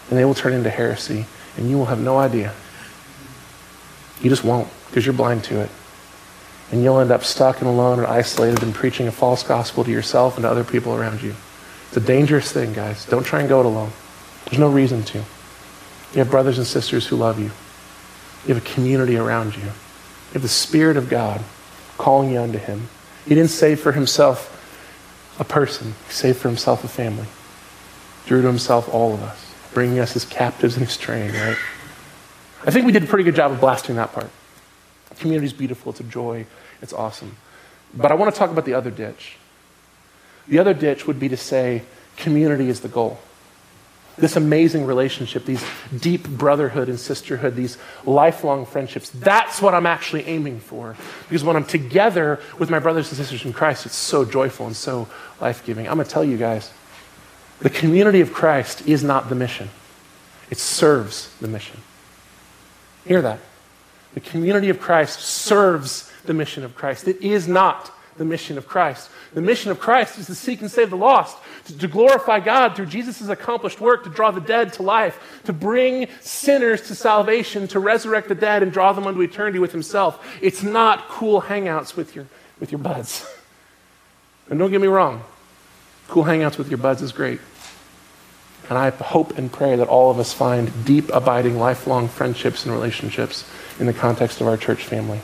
And 0.10 0.18
they 0.18 0.26
will 0.26 0.34
turn 0.34 0.54
into 0.54 0.70
heresy. 0.70 1.26
And 1.58 1.70
you 1.70 1.78
will 1.78 1.86
have 1.86 2.02
no 2.02 2.18
idea. 2.18 2.54
You 4.22 4.30
just 4.30 4.44
won't, 4.44 4.70
because 4.88 5.06
you're 5.06 5.14
blind 5.14 5.44
to 5.46 5.60
it. 5.62 5.70
And 6.72 6.84
you'll 6.84 7.00
end 7.00 7.12
up 7.12 7.24
stuck 7.24 7.60
and 7.60 7.68
alone 7.68 8.00
and 8.00 8.08
isolated 8.08 8.64
and 8.64 8.74
preaching 8.74 9.08
a 9.08 9.12
false 9.12 9.44
gospel 9.44 9.84
to 9.84 9.92
yourself 9.92 10.38
and 10.38 10.44
to 10.44 10.50
other 10.50 10.64
people 10.64 10.96
around 10.96 11.22
you. 11.22 11.36
It's 11.88 11.98
a 11.98 12.02
dangerous 12.02 12.52
thing, 12.52 12.74
guys. 12.74 13.06
Don't 13.06 13.24
try 13.24 13.42
and 13.42 13.50
go 13.50 13.60
it 13.60 13.66
alone. 13.66 13.92
There's 14.46 14.60
no 14.60 14.72
reason 14.72 15.04
to. 15.04 15.20
You 15.20 16.20
have 16.20 16.32
brothers 16.32 16.58
and 16.58 16.66
sisters 16.66 17.06
who 17.06 17.16
love 17.16 17.40
you. 17.40 17.52
You 18.46 18.54
have 18.54 18.66
a 18.66 18.70
community 18.74 19.18
around 19.18 19.56
you. 19.56 19.64
You 19.64 20.34
have 20.34 20.42
the 20.42 20.48
Spirit 20.48 20.98
of 20.98 21.10
God 21.10 21.42
calling 21.98 22.32
you 22.32 22.42
unto 22.42 22.58
Him. 22.58 22.90
He 23.26 23.36
didn't 23.36 23.52
save 23.52 23.80
for 23.80 23.92
Himself 23.92 24.50
a 25.40 25.44
person, 25.44 25.96
He 26.08 26.14
saved 26.14 26.38
for 26.40 26.50
Himself 26.50 26.84
a 26.84 26.88
family. 26.88 27.28
Drew 28.26 28.42
to 28.42 28.48
Himself 28.48 28.94
all 28.94 29.14
of 29.14 29.22
us, 29.22 29.54
bringing 29.74 30.00
us 30.00 30.16
as 30.16 30.26
captives 30.26 30.76
in 30.76 30.84
His 30.84 30.98
train, 30.98 31.32
right? 31.32 31.58
I 32.66 32.72
think 32.72 32.86
we 32.86 32.92
did 32.92 33.04
a 33.04 33.08
pretty 33.08 33.24
good 33.24 33.36
job 33.36 33.52
of 33.52 33.60
blasting 33.60 33.96
that 33.96 34.14
part. 34.14 34.30
Community 35.20 35.46
is 35.46 35.54
beautiful, 35.54 35.92
it's 35.92 36.00
a 36.00 36.04
joy, 36.04 36.46
it's 36.82 36.94
awesome. 36.94 37.38
But 37.94 38.12
I 38.12 38.16
want 38.16 38.34
to 38.34 38.38
talk 38.38 38.50
about 38.50 38.66
the 38.66 38.74
other 38.74 38.92
ditch. 38.92 39.38
The 40.48 40.60
other 40.60 40.74
ditch 40.74 41.06
would 41.06 41.20
be 41.20 41.30
to 41.30 41.38
say 41.38 41.84
community 42.18 42.70
is 42.70 42.82
the 42.82 42.88
goal 42.88 43.20
this 44.18 44.36
amazing 44.36 44.86
relationship, 44.86 45.46
these 45.46 45.64
deep 46.00 46.28
brotherhood 46.28 46.88
and 46.88 47.00
sisterhood, 47.00 47.56
these 47.56 47.78
lifelong 48.06 48.66
friendships. 48.66 49.10
That's 49.10 49.62
what 49.62 49.74
I'm 49.74 49.86
actually 49.86 50.28
aiming 50.28 50.60
for. 50.60 50.96
Because 51.28 51.44
when 51.44 51.56
I'm 51.56 51.66
together 51.66 52.40
with 52.60 52.70
my 52.70 52.80
brothers 52.80 53.10
and 53.10 53.18
sisters 53.18 53.44
in 53.46 53.54
Christ, 53.54 53.86
it's 53.86 53.96
so 53.96 54.24
joyful 54.24 54.68
and 54.68 54.76
so 54.76 55.08
life 55.42 55.66
giving. 55.66 55.88
I'm 55.88 55.96
going 55.96 56.06
to 56.06 56.12
tell 56.12 56.24
you 56.24 56.38
guys 56.38 56.72
the 57.60 57.70
community 57.70 58.22
of 58.22 58.34
Christ 58.34 58.88
is 58.88 59.04
not 59.04 59.30
the 59.30 59.36
mission, 59.36 59.70
it 60.50 60.58
serves 60.58 61.34
the 61.40 61.48
mission. 61.48 61.80
Hear 63.06 63.22
that? 63.22 63.40
The 64.14 64.20
community 64.20 64.70
of 64.70 64.80
Christ 64.80 65.20
serves 65.22 66.12
the 66.26 66.34
mission 66.34 66.64
of 66.64 66.76
Christ. 66.76 67.08
It 67.08 67.22
is 67.22 67.48
not 67.48 67.92
the 68.18 68.26
mission 68.26 68.58
of 68.58 68.68
Christ. 68.68 69.10
The 69.34 69.42
mission 69.42 69.72
of 69.72 69.80
Christ 69.80 70.20
is 70.20 70.28
to 70.28 70.36
seek 70.36 70.62
and 70.62 70.70
save 70.70 70.92
the 70.92 70.98
lost, 70.98 71.38
to, 71.66 71.78
to 71.78 71.88
glorify 71.88 72.40
God 72.40 72.76
through 72.76 72.86
Jesus' 72.86 73.28
accomplished 73.28 73.82
work, 73.82 74.04
to 74.04 74.10
draw 74.10 74.32
the 74.32 74.42
dead 74.42 74.74
to 74.74 74.84
life, 74.84 75.42
to 75.46 75.54
bring 75.54 76.08
sinners 76.22 76.82
to 76.88 76.96
salvation, 76.96 77.68
to 77.70 77.80
resurrect 77.80 78.28
the 78.28 78.36
dead 78.36 78.62
and 78.62 78.72
draw 78.72 78.94
them 78.94 79.08
unto 79.08 79.22
eternity 79.22 79.60
with 79.60 79.72
Himself. 79.72 80.24
It's 80.42 80.62
not 80.62 81.08
cool 81.10 81.42
hangouts 81.42 81.96
with 81.96 82.16
your, 82.16 82.28
with 82.60 82.72
your 82.72 82.80
buds. 82.80 83.28
And 84.50 84.60
don't 84.60 84.72
get 84.72 84.82
me 84.82 84.88
wrong, 84.88 85.24
cool 86.10 86.26
hangouts 86.26 86.58
with 86.58 86.70
your 86.70 86.78
buds 86.78 87.02
is 87.02 87.14
great. 87.14 87.40
And 88.70 88.78
I 88.78 88.90
hope 88.90 89.38
and 89.38 89.52
pray 89.52 89.78
that 89.78 89.88
all 89.88 90.12
of 90.12 90.20
us 90.20 90.34
find 90.34 90.86
deep, 90.86 91.10
abiding, 91.14 91.58
lifelong 91.58 92.10
friendships 92.10 92.66
and 92.66 92.74
relationships 92.74 93.50
in 93.80 93.86
the 93.86 93.94
context 93.94 94.42
of 94.42 94.48
our 94.48 94.58
church 94.58 94.84
family. 94.84 95.22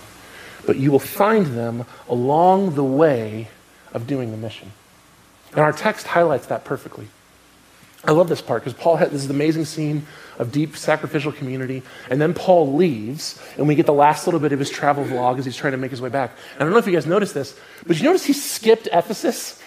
But 0.66 0.78
you 0.78 0.92
will 0.92 1.00
find 1.00 1.48
them 1.48 1.86
along 2.08 2.76
the 2.76 2.84
way 2.84 3.50
of 3.94 4.08
doing 4.08 4.32
the 4.32 4.38
mission. 4.38 4.72
And 5.52 5.60
our 5.60 5.72
text 5.72 6.08
highlights 6.08 6.48
that 6.48 6.64
perfectly. 6.64 7.08
I 8.06 8.12
love 8.12 8.30
this 8.30 8.42
part 8.42 8.64
because 8.64 8.80
Paul 8.80 8.96
has 8.96 9.12
this 9.12 9.30
amazing 9.30 9.66
scene 9.66 10.06
of 10.38 10.54
deep 10.54 10.78
sacrificial 10.78 11.34
community, 11.34 11.84
and 12.10 12.22
then 12.22 12.34
Paul 12.34 12.74
leaves, 12.76 13.42
and 13.58 13.68
we 13.68 13.76
get 13.76 13.86
the 13.86 13.94
last 13.94 14.26
little 14.26 14.40
bit 14.40 14.54
of 14.54 14.60
his 14.60 14.70
travel 14.70 15.04
vlog 15.04 15.38
as 15.38 15.44
he's 15.44 15.58
trying 15.58 15.72
to 15.72 15.78
make 15.78 15.92
his 15.92 16.02
way 16.02 16.08
back. 16.08 16.32
And 16.54 16.62
I 16.62 16.64
don't 16.64 16.72
know 16.72 16.80
if 16.80 16.88
you 16.88 16.94
guys 16.94 17.06
noticed 17.06 17.34
this, 17.34 17.60
but 17.86 17.98
you 17.98 18.04
notice 18.04 18.24
he 18.24 18.32
skipped 18.32 18.88
Ephesus? 18.94 19.62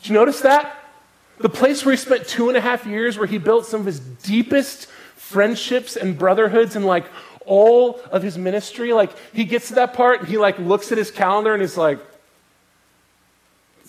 Did 0.00 0.10
you 0.10 0.14
notice 0.14 0.42
that? 0.42 0.76
The 1.38 1.48
place 1.48 1.84
where 1.84 1.92
he 1.92 1.96
spent 1.96 2.28
two 2.28 2.48
and 2.48 2.56
a 2.56 2.60
half 2.60 2.86
years, 2.86 3.18
where 3.18 3.26
he 3.26 3.38
built 3.38 3.66
some 3.66 3.80
of 3.80 3.86
his 3.86 3.98
deepest 3.98 4.86
friendships 5.16 5.96
and 5.96 6.16
brotherhoods 6.16 6.76
and 6.76 6.86
like 6.86 7.06
all 7.46 8.00
of 8.12 8.22
his 8.22 8.38
ministry. 8.38 8.92
Like 8.92 9.10
he 9.32 9.44
gets 9.44 9.68
to 9.68 9.74
that 9.74 9.94
part 9.94 10.20
and 10.20 10.28
he 10.28 10.38
like 10.38 10.58
looks 10.58 10.92
at 10.92 10.98
his 10.98 11.10
calendar 11.10 11.52
and 11.52 11.60
he's 11.60 11.76
like, 11.76 11.98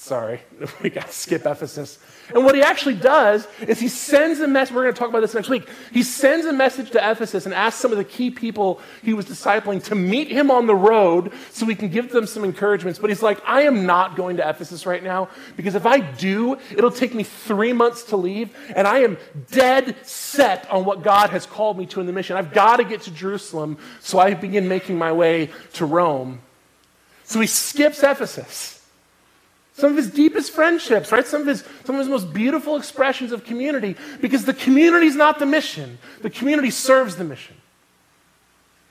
sorry, 0.06 0.40
we 0.84 0.90
got 0.92 1.08
to 1.08 1.14
skip 1.14 1.46
Ephesus. 1.46 1.98
And 2.34 2.46
what 2.46 2.54
he 2.54 2.62
actually 2.62 2.96
does 2.96 3.48
is 3.62 3.80
he 3.80 3.88
sends 3.88 4.40
a 4.40 4.48
message. 4.48 4.74
We're 4.74 4.84
going 4.84 4.94
to 4.94 5.00
talk 5.00 5.10
about 5.10 5.22
this 5.22 5.34
next 5.34 5.50
week. 5.50 5.68
He 5.92 6.04
sends 6.04 6.46
a 6.46 6.54
message 6.54 6.92
to 6.92 7.12
Ephesus 7.12 7.46
and 7.46 7.54
asks 7.54 7.82
some 7.82 7.92
of 7.92 7.98
the 7.98 8.04
key 8.04 8.30
people 8.30 8.82
he 9.04 9.14
was 9.14 9.26
discipling 9.26 9.84
to 9.86 9.96
meet 9.96 10.30
him 10.30 10.52
on 10.52 10.68
the 10.68 10.76
road 10.76 11.32
so 11.52 11.66
he 11.66 11.76
can 11.76 11.90
give 11.90 12.12
them 12.12 12.28
some 12.28 12.44
encouragements. 12.44 13.00
But 13.00 13.10
he's 13.10 13.24
like, 13.24 13.42
I 13.48 13.62
am 13.62 13.86
not 13.86 14.16
going 14.16 14.38
to 14.38 14.48
Ephesus 14.48 14.86
right 14.86 15.04
now 15.04 15.30
because 15.56 15.74
if 15.74 15.86
I 15.88 16.00
do, 16.00 16.58
it'll 16.72 16.92
take 16.92 17.16
me 17.16 17.24
three 17.24 17.74
months 17.74 18.04
to 18.06 18.18
leave. 18.18 18.56
And 18.76 18.88
I 18.88 19.00
am 19.00 19.18
dead 19.52 19.96
set 20.06 20.70
on 20.70 20.86
what 20.86 21.04
God 21.04 21.32
has 21.32 21.48
called 21.48 21.78
me 21.80 21.88
to 21.88 22.00
in 22.00 22.06
the 22.06 22.14
mission. 22.14 22.38
I've 22.38 22.54
got 22.54 22.78
to 22.78 22.84
get 22.84 23.02
to 23.02 23.12
Jerusalem. 23.12 23.80
So 24.02 24.20
I 24.20 24.36
begin 24.36 24.68
making 24.68 25.00
my 25.00 25.12
way 25.12 25.50
to 25.74 25.86
Rome. 25.86 26.42
So 27.24 27.40
he 27.40 27.48
skips 27.48 28.04
Ephesus. 28.04 28.85
Some 29.78 29.92
of 29.92 29.98
his 29.98 30.10
deepest 30.10 30.52
friendships, 30.52 31.12
right? 31.12 31.28
Some 31.28 31.42
of 31.42 31.48
his, 31.48 31.66
some 31.84 31.96
of 31.96 32.00
his 32.00 32.08
most 32.08 32.34
beautiful 32.34 32.78
expressions 32.78 33.34
of 33.34 33.44
community, 33.44 33.98
because 34.22 34.46
the 34.46 34.54
community 34.54 35.08
is 35.08 35.18
not 35.18 35.38
the 35.38 35.46
mission. 35.46 35.98
The 36.22 36.30
community 36.30 36.72
serves 36.72 37.18
the 37.18 37.26
mission. 37.26 37.58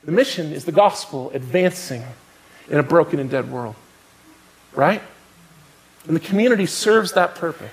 The 0.03 0.11
mission 0.11 0.53
is 0.53 0.65
the 0.65 0.71
gospel 0.71 1.31
advancing 1.33 2.03
in 2.69 2.77
a 2.77 2.83
broken 2.83 3.19
and 3.19 3.31
dead 3.31 3.51
world, 3.51 3.75
right? 4.73 5.01
And 6.05 6.15
the 6.15 6.19
community 6.19 6.67
serves 6.67 7.13
that 7.13 7.33
purpose. 7.33 7.71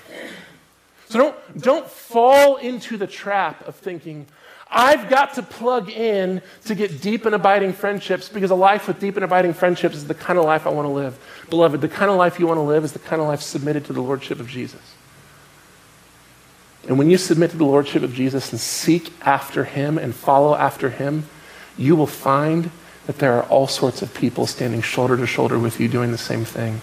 So 1.09 1.19
don't, 1.19 1.61
don't 1.61 1.87
fall 1.87 2.55
into 2.55 2.97
the 2.97 3.05
trap 3.05 3.67
of 3.67 3.75
thinking, 3.75 4.25
I've 4.75 5.07
got 5.07 5.35
to 5.35 5.43
plug 5.43 5.91
in 5.91 6.41
to 6.65 6.73
get 6.73 6.99
deep 6.99 7.27
and 7.27 7.35
abiding 7.35 7.73
friendships 7.73 8.27
because 8.27 8.49
a 8.49 8.55
life 8.55 8.87
with 8.87 8.99
deep 8.99 9.15
and 9.15 9.23
abiding 9.23 9.53
friendships 9.53 9.95
is 9.95 10.07
the 10.07 10.15
kind 10.15 10.39
of 10.39 10.45
life 10.45 10.65
I 10.65 10.71
want 10.71 10.87
to 10.87 10.91
live. 10.91 11.17
Beloved, 11.51 11.79
the 11.79 11.87
kind 11.87 12.09
of 12.09 12.17
life 12.17 12.39
you 12.39 12.47
want 12.47 12.57
to 12.57 12.63
live 12.63 12.83
is 12.83 12.91
the 12.91 12.99
kind 12.99 13.21
of 13.21 13.27
life 13.27 13.41
submitted 13.41 13.85
to 13.85 13.93
the 13.93 14.01
Lordship 14.01 14.39
of 14.39 14.47
Jesus. 14.47 14.81
And 16.87 16.97
when 16.97 17.09
you 17.09 17.19
submit 17.19 17.51
to 17.51 17.57
the 17.57 17.65
Lordship 17.65 18.01
of 18.01 18.15
Jesus 18.15 18.51
and 18.51 18.59
seek 18.59 19.13
after 19.21 19.63
Him 19.63 19.99
and 19.99 20.13
follow 20.13 20.55
after 20.55 20.89
Him, 20.89 21.25
you 21.77 21.95
will 21.95 22.07
find 22.07 22.71
that 23.05 23.19
there 23.19 23.33
are 23.33 23.43
all 23.43 23.67
sorts 23.67 24.01
of 24.01 24.13
people 24.15 24.47
standing 24.47 24.81
shoulder 24.81 25.15
to 25.17 25.27
shoulder 25.27 25.59
with 25.59 25.79
you 25.79 25.87
doing 25.87 26.11
the 26.11 26.17
same 26.17 26.45
thing. 26.45 26.81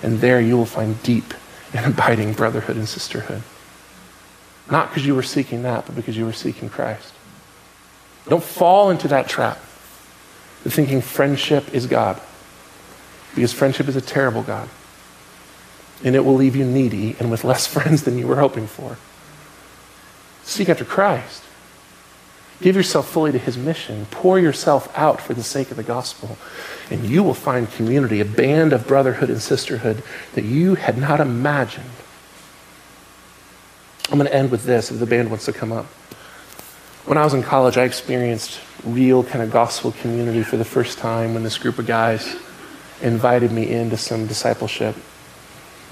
And 0.00 0.20
there 0.20 0.40
you 0.40 0.56
will 0.56 0.64
find 0.64 1.02
deep 1.02 1.34
and 1.74 1.86
abiding 1.92 2.34
brotherhood 2.34 2.76
and 2.76 2.88
sisterhood. 2.88 3.42
Not 4.70 4.90
because 4.90 5.04
you 5.04 5.16
were 5.16 5.24
seeking 5.24 5.62
that, 5.64 5.86
but 5.86 5.96
because 5.96 6.16
you 6.16 6.24
were 6.24 6.32
seeking 6.32 6.68
Christ. 6.68 7.12
Don't 8.28 8.42
fall 8.42 8.90
into 8.90 9.08
that 9.08 9.28
trap 9.28 9.58
of 10.64 10.72
thinking 10.72 11.00
friendship 11.00 11.74
is 11.74 11.86
God. 11.86 12.20
Because 13.34 13.52
friendship 13.52 13.88
is 13.88 13.96
a 13.96 14.00
terrible 14.00 14.42
God. 14.42 14.68
And 16.04 16.14
it 16.14 16.24
will 16.24 16.34
leave 16.34 16.56
you 16.56 16.64
needy 16.64 17.16
and 17.18 17.30
with 17.30 17.44
less 17.44 17.66
friends 17.72 18.02
than 18.02 18.18
you 18.18 18.26
were 18.26 18.36
hoping 18.36 18.66
for. 18.66 18.96
Seek 20.44 20.68
after 20.68 20.84
Christ. 20.84 21.44
Give 22.60 22.76
yourself 22.76 23.08
fully 23.08 23.32
to 23.32 23.38
his 23.38 23.58
mission. 23.58 24.06
Pour 24.10 24.38
yourself 24.38 24.96
out 24.96 25.20
for 25.20 25.34
the 25.34 25.42
sake 25.42 25.70
of 25.72 25.76
the 25.76 25.82
gospel. 25.82 26.38
And 26.90 27.04
you 27.04 27.24
will 27.24 27.34
find 27.34 27.70
community, 27.70 28.20
a 28.20 28.24
band 28.24 28.72
of 28.72 28.86
brotherhood 28.86 29.30
and 29.30 29.42
sisterhood 29.42 30.02
that 30.34 30.44
you 30.44 30.76
had 30.76 30.96
not 30.96 31.20
imagined. 31.20 31.90
I'm 34.10 34.18
going 34.18 34.28
to 34.28 34.34
end 34.34 34.50
with 34.50 34.64
this 34.64 34.90
if 34.90 35.00
the 35.00 35.06
band 35.06 35.30
wants 35.30 35.46
to 35.46 35.52
come 35.52 35.72
up. 35.72 35.86
When 37.04 37.18
I 37.18 37.24
was 37.24 37.34
in 37.34 37.42
college, 37.42 37.76
I 37.76 37.82
experienced 37.82 38.60
real 38.84 39.24
kind 39.24 39.42
of 39.42 39.50
gospel 39.50 39.90
community 39.90 40.44
for 40.44 40.56
the 40.56 40.64
first 40.64 40.98
time 40.98 41.34
when 41.34 41.42
this 41.42 41.58
group 41.58 41.80
of 41.80 41.86
guys 41.86 42.36
invited 43.00 43.50
me 43.50 43.68
into 43.68 43.96
some 43.96 44.28
discipleship. 44.28 44.94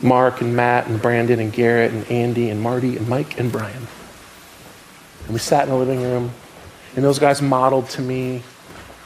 Mark 0.01 0.41
and 0.41 0.55
Matt 0.55 0.87
and 0.87 1.03
Brandon 1.03 1.41
and 1.41 1.53
Garrett 1.53 1.91
and 1.93 2.09
Andy 2.09 2.49
and 2.49 2.63
Marty 2.63 2.97
and 2.97 3.09
Mike 3.09 3.41
and 3.41 3.51
Brian. 3.51 3.89
And 5.25 5.33
we 5.33 5.41
sat 5.41 5.65
in 5.65 5.71
the 5.71 5.77
living 5.77 6.01
room, 6.01 6.31
and 6.95 7.05
those 7.05 7.19
guys 7.19 7.43
modeled 7.43 7.89
to 7.91 8.03
me 8.03 8.45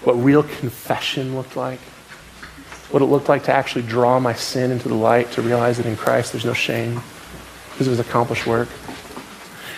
what 0.03 0.13
real 0.13 0.43
confession 0.43 1.35
looked 1.35 1.57
like, 1.57 1.81
what 2.91 3.01
it 3.01 3.07
looked 3.07 3.31
like 3.31 3.45
to 3.45 3.53
actually 3.55 3.83
draw 3.83 4.21
my 4.21 4.35
sin 4.35 4.71
into 4.71 4.89
the 4.89 4.95
light, 4.95 5.33
to 5.33 5.43
realize 5.43 5.79
that 5.79 5.87
in 5.87 5.97
Christ 5.97 6.33
there's 6.33 6.45
no 6.45 6.53
shame 6.53 7.01
because 7.71 7.89
was 7.89 7.99
accomplished 7.99 8.47
work. 8.47 8.69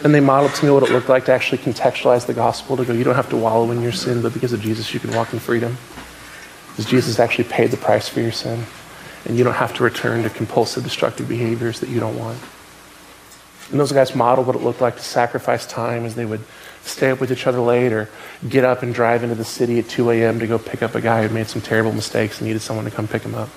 And 0.05 0.15
they 0.15 0.21
modeled 0.21 0.55
to 0.55 0.65
me 0.65 0.71
what 0.71 0.83
it 0.83 0.91
looked 0.91 1.09
like 1.09 1.25
to 1.27 1.33
actually 1.33 1.59
contextualize 1.59 2.27
the 2.27 2.35
gospel 2.35 2.77
to 2.77 2.85
go, 2.85 2.93
you 2.93 3.05
don't 3.05 3.15
have 3.15 3.31
to 3.31 3.37
wallow 3.37 3.71
in 3.71 3.81
your 3.81 3.93
sin, 3.93 4.23
but 4.23 4.35
because 4.35 4.53
of 4.53 4.61
Jesus, 4.61 4.93
you 4.93 5.01
can 5.01 5.13
walk 5.15 5.33
in 5.33 5.39
freedom. 5.39 5.77
Because 6.71 6.85
Jesus 6.87 7.19
actually 7.19 7.45
paid 7.45 7.71
the 7.71 7.77
price 7.77 8.09
for 8.09 8.21
your 8.21 8.33
sin. 8.33 8.65
And 9.25 9.37
you 9.37 9.45
don't 9.45 9.55
have 9.55 9.75
to 9.75 9.83
return 9.83 10.23
to 10.23 10.31
compulsive, 10.31 10.85
destructive 10.85 11.29
behaviors 11.29 11.81
that 11.81 11.89
you 11.89 11.99
don't 11.99 12.19
want. 12.19 12.39
And 13.71 13.81
those 13.81 13.91
guys 13.91 14.15
modeled 14.15 14.47
what 14.47 14.55
it 14.55 14.63
looked 14.63 14.81
like 14.81 14.97
to 14.97 15.03
sacrifice 15.03 15.67
time 15.67 16.05
as 16.05 16.15
they 16.15 16.25
would 16.25 16.45
stay 16.83 17.11
up 17.11 17.21
with 17.21 17.33
each 17.33 17.47
other 17.47 17.59
late 17.59 17.93
or 17.93 18.09
get 18.49 18.65
up 18.65 18.83
and 18.83 18.95
drive 18.95 19.25
into 19.25 19.35
the 19.35 19.45
city 19.45 19.81
at 19.81 19.89
2 19.89 20.11
a.m. 20.11 20.39
to 20.39 20.47
go 20.47 20.59
pick 20.59 20.83
up 20.83 20.95
a 20.95 21.01
guy 21.01 21.27
who 21.27 21.35
made 21.35 21.49
some 21.49 21.61
terrible 21.61 21.93
mistakes 21.93 22.39
and 22.39 22.47
needed 22.47 22.61
someone 22.61 22.85
to 22.85 22.91
come 22.91 23.09
pick 23.09 23.23
him 23.23 23.35
up. 23.35 23.49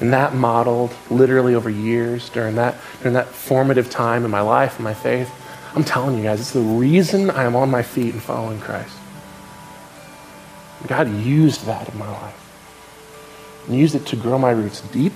And 0.00 0.12
that 0.12 0.34
modeled 0.34 0.94
literally 1.10 1.54
over 1.54 1.68
years 1.68 2.30
during 2.30 2.56
that, 2.56 2.76
during 3.00 3.14
that 3.14 3.28
formative 3.28 3.90
time 3.90 4.24
in 4.24 4.30
my 4.30 4.40
life 4.40 4.76
and 4.76 4.84
my 4.84 4.94
faith. 4.94 5.30
I'm 5.74 5.84
telling 5.84 6.16
you 6.16 6.22
guys, 6.24 6.40
it's 6.40 6.52
the 6.52 6.60
reason 6.60 7.30
I 7.30 7.44
am 7.44 7.54
on 7.54 7.70
my 7.70 7.82
feet 7.82 8.14
and 8.14 8.22
following 8.22 8.60
Christ. 8.60 8.96
God 10.86 11.08
used 11.10 11.66
that 11.66 11.88
in 11.88 11.98
my 11.98 12.08
life. 12.08 12.36
and 13.66 13.78
used 13.78 13.94
it 13.94 14.06
to 14.06 14.16
grow 14.16 14.38
my 14.38 14.50
roots 14.50 14.80
deep. 14.80 15.12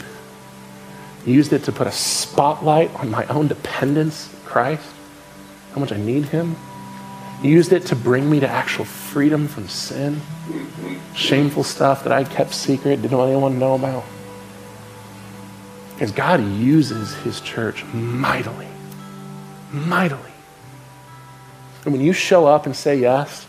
He 1.24 1.32
used 1.32 1.52
it 1.54 1.64
to 1.64 1.72
put 1.72 1.86
a 1.86 1.92
spotlight 1.92 2.94
on 2.96 3.10
my 3.10 3.24
own 3.26 3.48
dependence 3.48 4.34
Christ, 4.44 4.86
how 5.72 5.80
much 5.80 5.90
I 5.90 5.96
need 5.96 6.26
Him. 6.26 6.54
He 7.40 7.48
used 7.48 7.72
it 7.72 7.86
to 7.86 7.96
bring 7.96 8.30
me 8.30 8.40
to 8.40 8.48
actual 8.48 8.84
freedom 8.84 9.48
from 9.48 9.68
sin, 9.68 10.20
shameful 11.14 11.64
stuff 11.64 12.04
that 12.04 12.12
I 12.12 12.24
kept 12.24 12.54
secret, 12.54 13.02
didn't 13.02 13.16
want 13.16 13.30
anyone 13.30 13.52
to 13.52 13.58
know 13.58 13.74
about. 13.74 14.04
Because 15.94 16.12
God 16.12 16.44
uses 16.44 17.14
his 17.16 17.40
church 17.40 17.84
mightily. 17.84 18.68
Mightily. 19.72 20.32
And 21.84 21.92
when 21.92 22.02
you 22.02 22.12
show 22.12 22.46
up 22.46 22.66
and 22.66 22.74
say 22.74 22.98
yes, 22.98 23.46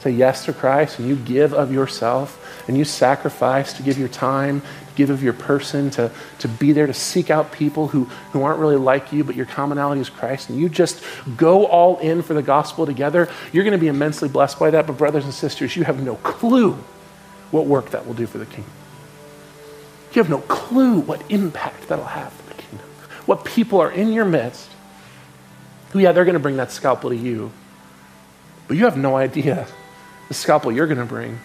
say 0.00 0.10
yes 0.10 0.44
to 0.44 0.52
Christ, 0.52 0.98
and 0.98 1.08
you 1.08 1.16
give 1.16 1.52
of 1.52 1.72
yourself, 1.72 2.64
and 2.68 2.76
you 2.76 2.84
sacrifice 2.84 3.72
to 3.74 3.82
give 3.82 3.98
your 3.98 4.08
time, 4.08 4.60
to 4.60 4.94
give 4.94 5.10
of 5.10 5.22
your 5.22 5.32
person, 5.32 5.90
to, 5.90 6.10
to 6.38 6.48
be 6.48 6.72
there 6.72 6.86
to 6.86 6.94
seek 6.94 7.30
out 7.30 7.52
people 7.52 7.88
who, 7.88 8.04
who 8.32 8.42
aren't 8.42 8.60
really 8.60 8.76
like 8.76 9.12
you, 9.12 9.24
but 9.24 9.34
your 9.34 9.46
commonality 9.46 10.00
is 10.00 10.08
Christ, 10.08 10.48
and 10.48 10.58
you 10.58 10.68
just 10.68 11.02
go 11.36 11.66
all 11.66 11.98
in 11.98 12.22
for 12.22 12.34
the 12.34 12.42
gospel 12.42 12.86
together, 12.86 13.28
you're 13.52 13.64
going 13.64 13.72
to 13.72 13.78
be 13.78 13.88
immensely 13.88 14.28
blessed 14.28 14.58
by 14.58 14.70
that. 14.70 14.86
But, 14.86 14.96
brothers 14.96 15.24
and 15.24 15.34
sisters, 15.34 15.74
you 15.76 15.84
have 15.84 16.02
no 16.02 16.16
clue 16.16 16.78
what 17.50 17.66
work 17.66 17.90
that 17.90 18.06
will 18.06 18.14
do 18.14 18.26
for 18.26 18.38
the 18.38 18.46
kingdom. 18.46 18.72
You 20.12 20.22
have 20.22 20.30
no 20.30 20.38
clue 20.38 21.00
what 21.00 21.22
impact 21.30 21.88
that'll 21.88 22.04
have 22.04 22.32
for 22.32 22.54
the 22.54 22.62
kingdom. 22.62 22.86
What 23.26 23.44
people 23.44 23.80
are 23.80 23.90
in 23.90 24.12
your 24.12 24.24
midst 24.24 24.70
who, 25.90 25.98
yeah, 25.98 26.12
they're 26.12 26.24
going 26.24 26.34
to 26.34 26.40
bring 26.40 26.56
that 26.56 26.70
scalpel 26.70 27.10
to 27.10 27.16
you, 27.16 27.52
but 28.68 28.76
you 28.76 28.84
have 28.84 28.96
no 28.96 29.16
idea 29.16 29.66
the 30.28 30.34
scalpel 30.34 30.70
you're 30.70 30.86
going 30.86 30.98
to 30.98 31.04
bring 31.04 31.40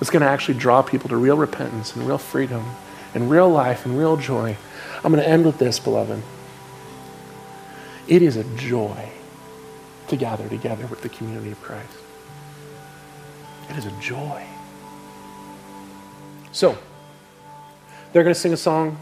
is 0.00 0.08
going 0.08 0.22
to 0.22 0.28
actually 0.28 0.58
draw 0.58 0.82
people 0.82 1.08
to 1.08 1.16
real 1.16 1.36
repentance 1.36 1.94
and 1.94 2.06
real 2.06 2.18
freedom 2.18 2.64
and 3.14 3.30
real 3.30 3.48
life 3.48 3.84
and 3.84 3.98
real 3.98 4.16
joy. 4.16 4.56
I'm 5.02 5.12
going 5.12 5.22
to 5.22 5.28
end 5.28 5.44
with 5.44 5.58
this, 5.58 5.78
beloved. 5.78 6.22
It 8.06 8.22
is 8.22 8.36
a 8.36 8.44
joy 8.56 9.10
to 10.08 10.16
gather 10.16 10.48
together 10.48 10.86
with 10.86 11.02
the 11.02 11.08
community 11.08 11.50
of 11.50 11.60
Christ. 11.60 11.96
It 13.68 13.76
is 13.76 13.86
a 13.86 13.92
joy. 14.00 14.44
So, 16.52 16.78
they're 18.12 18.22
going 18.22 18.34
to 18.34 18.40
sing 18.40 18.52
a 18.52 18.56
song. 18.56 18.98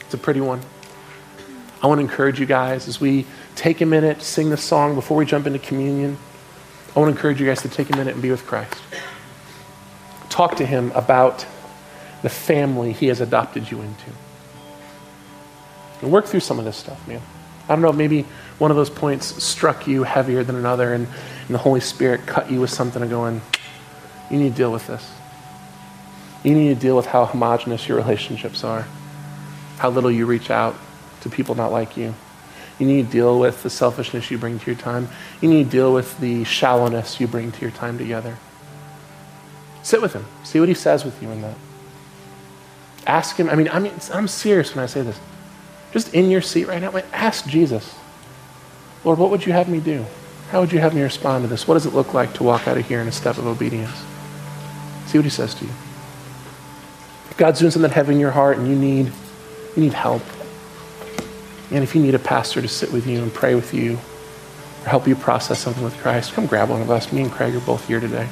It's 0.00 0.14
a 0.14 0.18
pretty 0.18 0.40
one. 0.40 0.60
I 1.82 1.86
want 1.86 1.98
to 1.98 2.02
encourage 2.02 2.40
you 2.40 2.46
guys 2.46 2.88
as 2.88 3.00
we 3.00 3.24
take 3.54 3.80
a 3.80 3.86
minute, 3.86 4.22
sing 4.22 4.50
this 4.50 4.62
song 4.62 4.94
before 4.94 5.16
we 5.16 5.24
jump 5.24 5.46
into 5.46 5.58
communion. 5.58 6.18
I 6.94 6.98
want 6.98 7.12
to 7.12 7.16
encourage 7.16 7.40
you 7.40 7.46
guys 7.46 7.62
to 7.62 7.68
take 7.68 7.90
a 7.90 7.96
minute 7.96 8.14
and 8.14 8.22
be 8.22 8.30
with 8.30 8.44
Christ. 8.46 8.74
Talk 10.28 10.56
to 10.56 10.66
Him 10.66 10.92
about 10.92 11.46
the 12.22 12.28
family 12.28 12.92
He 12.92 13.06
has 13.06 13.20
adopted 13.20 13.70
you 13.70 13.80
into. 13.80 14.10
And 16.02 16.10
work 16.10 16.26
through 16.26 16.40
some 16.40 16.58
of 16.58 16.64
this 16.64 16.76
stuff, 16.76 17.06
man. 17.06 17.22
I 17.64 17.74
don't 17.74 17.82
know, 17.82 17.92
maybe 17.92 18.22
one 18.58 18.70
of 18.70 18.76
those 18.76 18.90
points 18.90 19.42
struck 19.42 19.86
you 19.86 20.02
heavier 20.02 20.42
than 20.42 20.56
another, 20.56 20.92
and, 20.92 21.06
and 21.46 21.54
the 21.54 21.58
Holy 21.58 21.80
Spirit 21.80 22.26
cut 22.26 22.50
you 22.50 22.60
with 22.60 22.70
something 22.70 23.02
of 23.02 23.08
going, 23.08 23.40
you 24.30 24.38
need 24.38 24.50
to 24.50 24.56
deal 24.56 24.72
with 24.72 24.86
this. 24.86 25.08
You 26.42 26.54
need 26.54 26.74
to 26.74 26.80
deal 26.80 26.96
with 26.96 27.06
how 27.06 27.26
homogenous 27.26 27.86
your 27.86 27.98
relationships 27.98 28.64
are, 28.64 28.86
how 29.78 29.90
little 29.90 30.10
you 30.10 30.26
reach 30.26 30.50
out 30.50 30.74
to 31.22 31.30
people 31.30 31.54
not 31.54 31.72
like 31.72 31.96
you. 31.96 32.14
You 32.78 32.86
need 32.86 33.06
to 33.06 33.12
deal 33.12 33.38
with 33.38 33.62
the 33.62 33.68
selfishness 33.68 34.30
you 34.30 34.38
bring 34.38 34.58
to 34.58 34.66
your 34.66 34.80
time. 34.80 35.08
You 35.42 35.50
need 35.50 35.64
to 35.64 35.70
deal 35.70 35.92
with 35.92 36.18
the 36.18 36.44
shallowness 36.44 37.20
you 37.20 37.26
bring 37.26 37.52
to 37.52 37.60
your 37.60 37.70
time 37.70 37.98
together. 37.98 38.38
Sit 39.82 40.00
with 40.00 40.14
him. 40.14 40.24
See 40.44 40.60
what 40.60 40.68
he 40.68 40.74
says 40.74 41.04
with 41.04 41.22
you 41.22 41.30
in 41.30 41.42
that. 41.42 41.56
Ask 43.06 43.36
him. 43.36 43.50
I 43.50 43.54
mean, 43.54 43.68
I 43.68 43.78
mean, 43.78 43.92
I'm 44.12 44.28
serious 44.28 44.74
when 44.74 44.82
I 44.82 44.86
say 44.86 45.02
this. 45.02 45.20
Just 45.92 46.14
in 46.14 46.30
your 46.30 46.40
seat 46.40 46.68
right 46.68 46.80
now, 46.80 46.96
ask 47.12 47.46
Jesus, 47.46 47.94
Lord, 49.04 49.18
what 49.18 49.30
would 49.30 49.44
you 49.44 49.52
have 49.52 49.68
me 49.68 49.80
do? 49.80 50.06
How 50.50 50.60
would 50.60 50.72
you 50.72 50.78
have 50.78 50.94
me 50.94 51.02
respond 51.02 51.44
to 51.44 51.48
this? 51.48 51.68
What 51.68 51.74
does 51.74 51.86
it 51.86 51.94
look 51.94 52.14
like 52.14 52.32
to 52.34 52.42
walk 52.42 52.66
out 52.66 52.78
of 52.78 52.86
here 52.86 53.00
in 53.00 53.08
a 53.08 53.12
step 53.12 53.38
of 53.38 53.46
obedience? 53.46 54.04
See 55.06 55.18
what 55.18 55.24
he 55.24 55.30
says 55.30 55.54
to 55.56 55.64
you. 55.64 55.70
If 57.30 57.36
God's 57.36 57.60
doing 57.60 57.70
something 57.70 57.90
heavy 57.90 58.14
in 58.14 58.20
your 58.20 58.30
heart 58.30 58.58
and 58.58 58.68
you 58.68 58.76
need, 58.76 59.06
you 59.76 59.82
need 59.82 59.92
help, 59.92 60.22
and 61.70 61.84
if 61.84 61.94
you 61.94 62.02
need 62.02 62.14
a 62.14 62.18
pastor 62.18 62.60
to 62.60 62.68
sit 62.68 62.92
with 62.92 63.06
you 63.06 63.22
and 63.22 63.32
pray 63.32 63.54
with 63.54 63.72
you 63.72 63.92
or 64.82 64.88
help 64.88 65.06
you 65.06 65.14
process 65.14 65.60
something 65.60 65.84
with 65.84 65.96
Christ, 65.98 66.32
come 66.32 66.46
grab 66.46 66.68
one 66.68 66.82
of 66.82 66.90
us. 66.90 67.12
Me 67.12 67.22
and 67.22 67.30
Craig 67.30 67.54
are 67.54 67.60
both 67.60 67.86
here 67.86 68.00
today. 68.00 68.28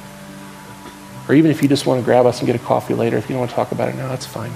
Or 1.27 1.35
even 1.35 1.49
if 1.49 1.61
you 1.61 1.69
just 1.69 1.85
want 1.85 2.01
to 2.01 2.05
grab 2.05 2.25
us 2.25 2.39
and 2.39 2.47
get 2.47 2.55
a 2.55 2.59
coffee 2.59 2.93
later, 2.93 3.15
if 3.15 3.29
you 3.29 3.33
don't 3.33 3.39
want 3.39 3.51
to 3.51 3.55
talk 3.55 3.71
about 3.71 3.87
it 3.87 3.95
now, 3.95 4.09
that's 4.09 4.25
fine. 4.25 4.51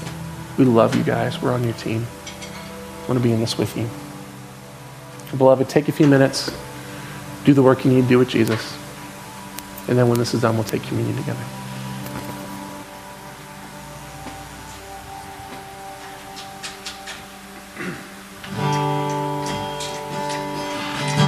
We 0.57 0.65
love 0.65 0.95
you 0.95 1.03
guys. 1.03 1.41
We're 1.41 1.53
on 1.53 1.63
your 1.63 1.73
team. 1.73 2.05
I 3.03 3.07
want 3.07 3.19
to 3.19 3.23
be 3.23 3.31
in 3.31 3.39
this 3.39 3.57
with 3.57 3.77
you. 3.77 3.87
Beloved, 5.37 5.69
take 5.69 5.87
a 5.87 5.91
few 5.91 6.07
minutes, 6.07 6.51
do 7.43 7.53
the 7.53 7.63
work 7.63 7.85
you 7.85 7.91
need 7.91 8.03
to 8.03 8.07
do 8.07 8.19
with 8.19 8.29
Jesus. 8.29 8.77
And 9.87 9.97
then 9.97 10.09
when 10.09 10.19
this 10.19 10.33
is 10.33 10.41
done, 10.41 10.55
we'll 10.55 10.63
take 10.63 10.83
communion 10.83 11.15
together. 11.17 11.43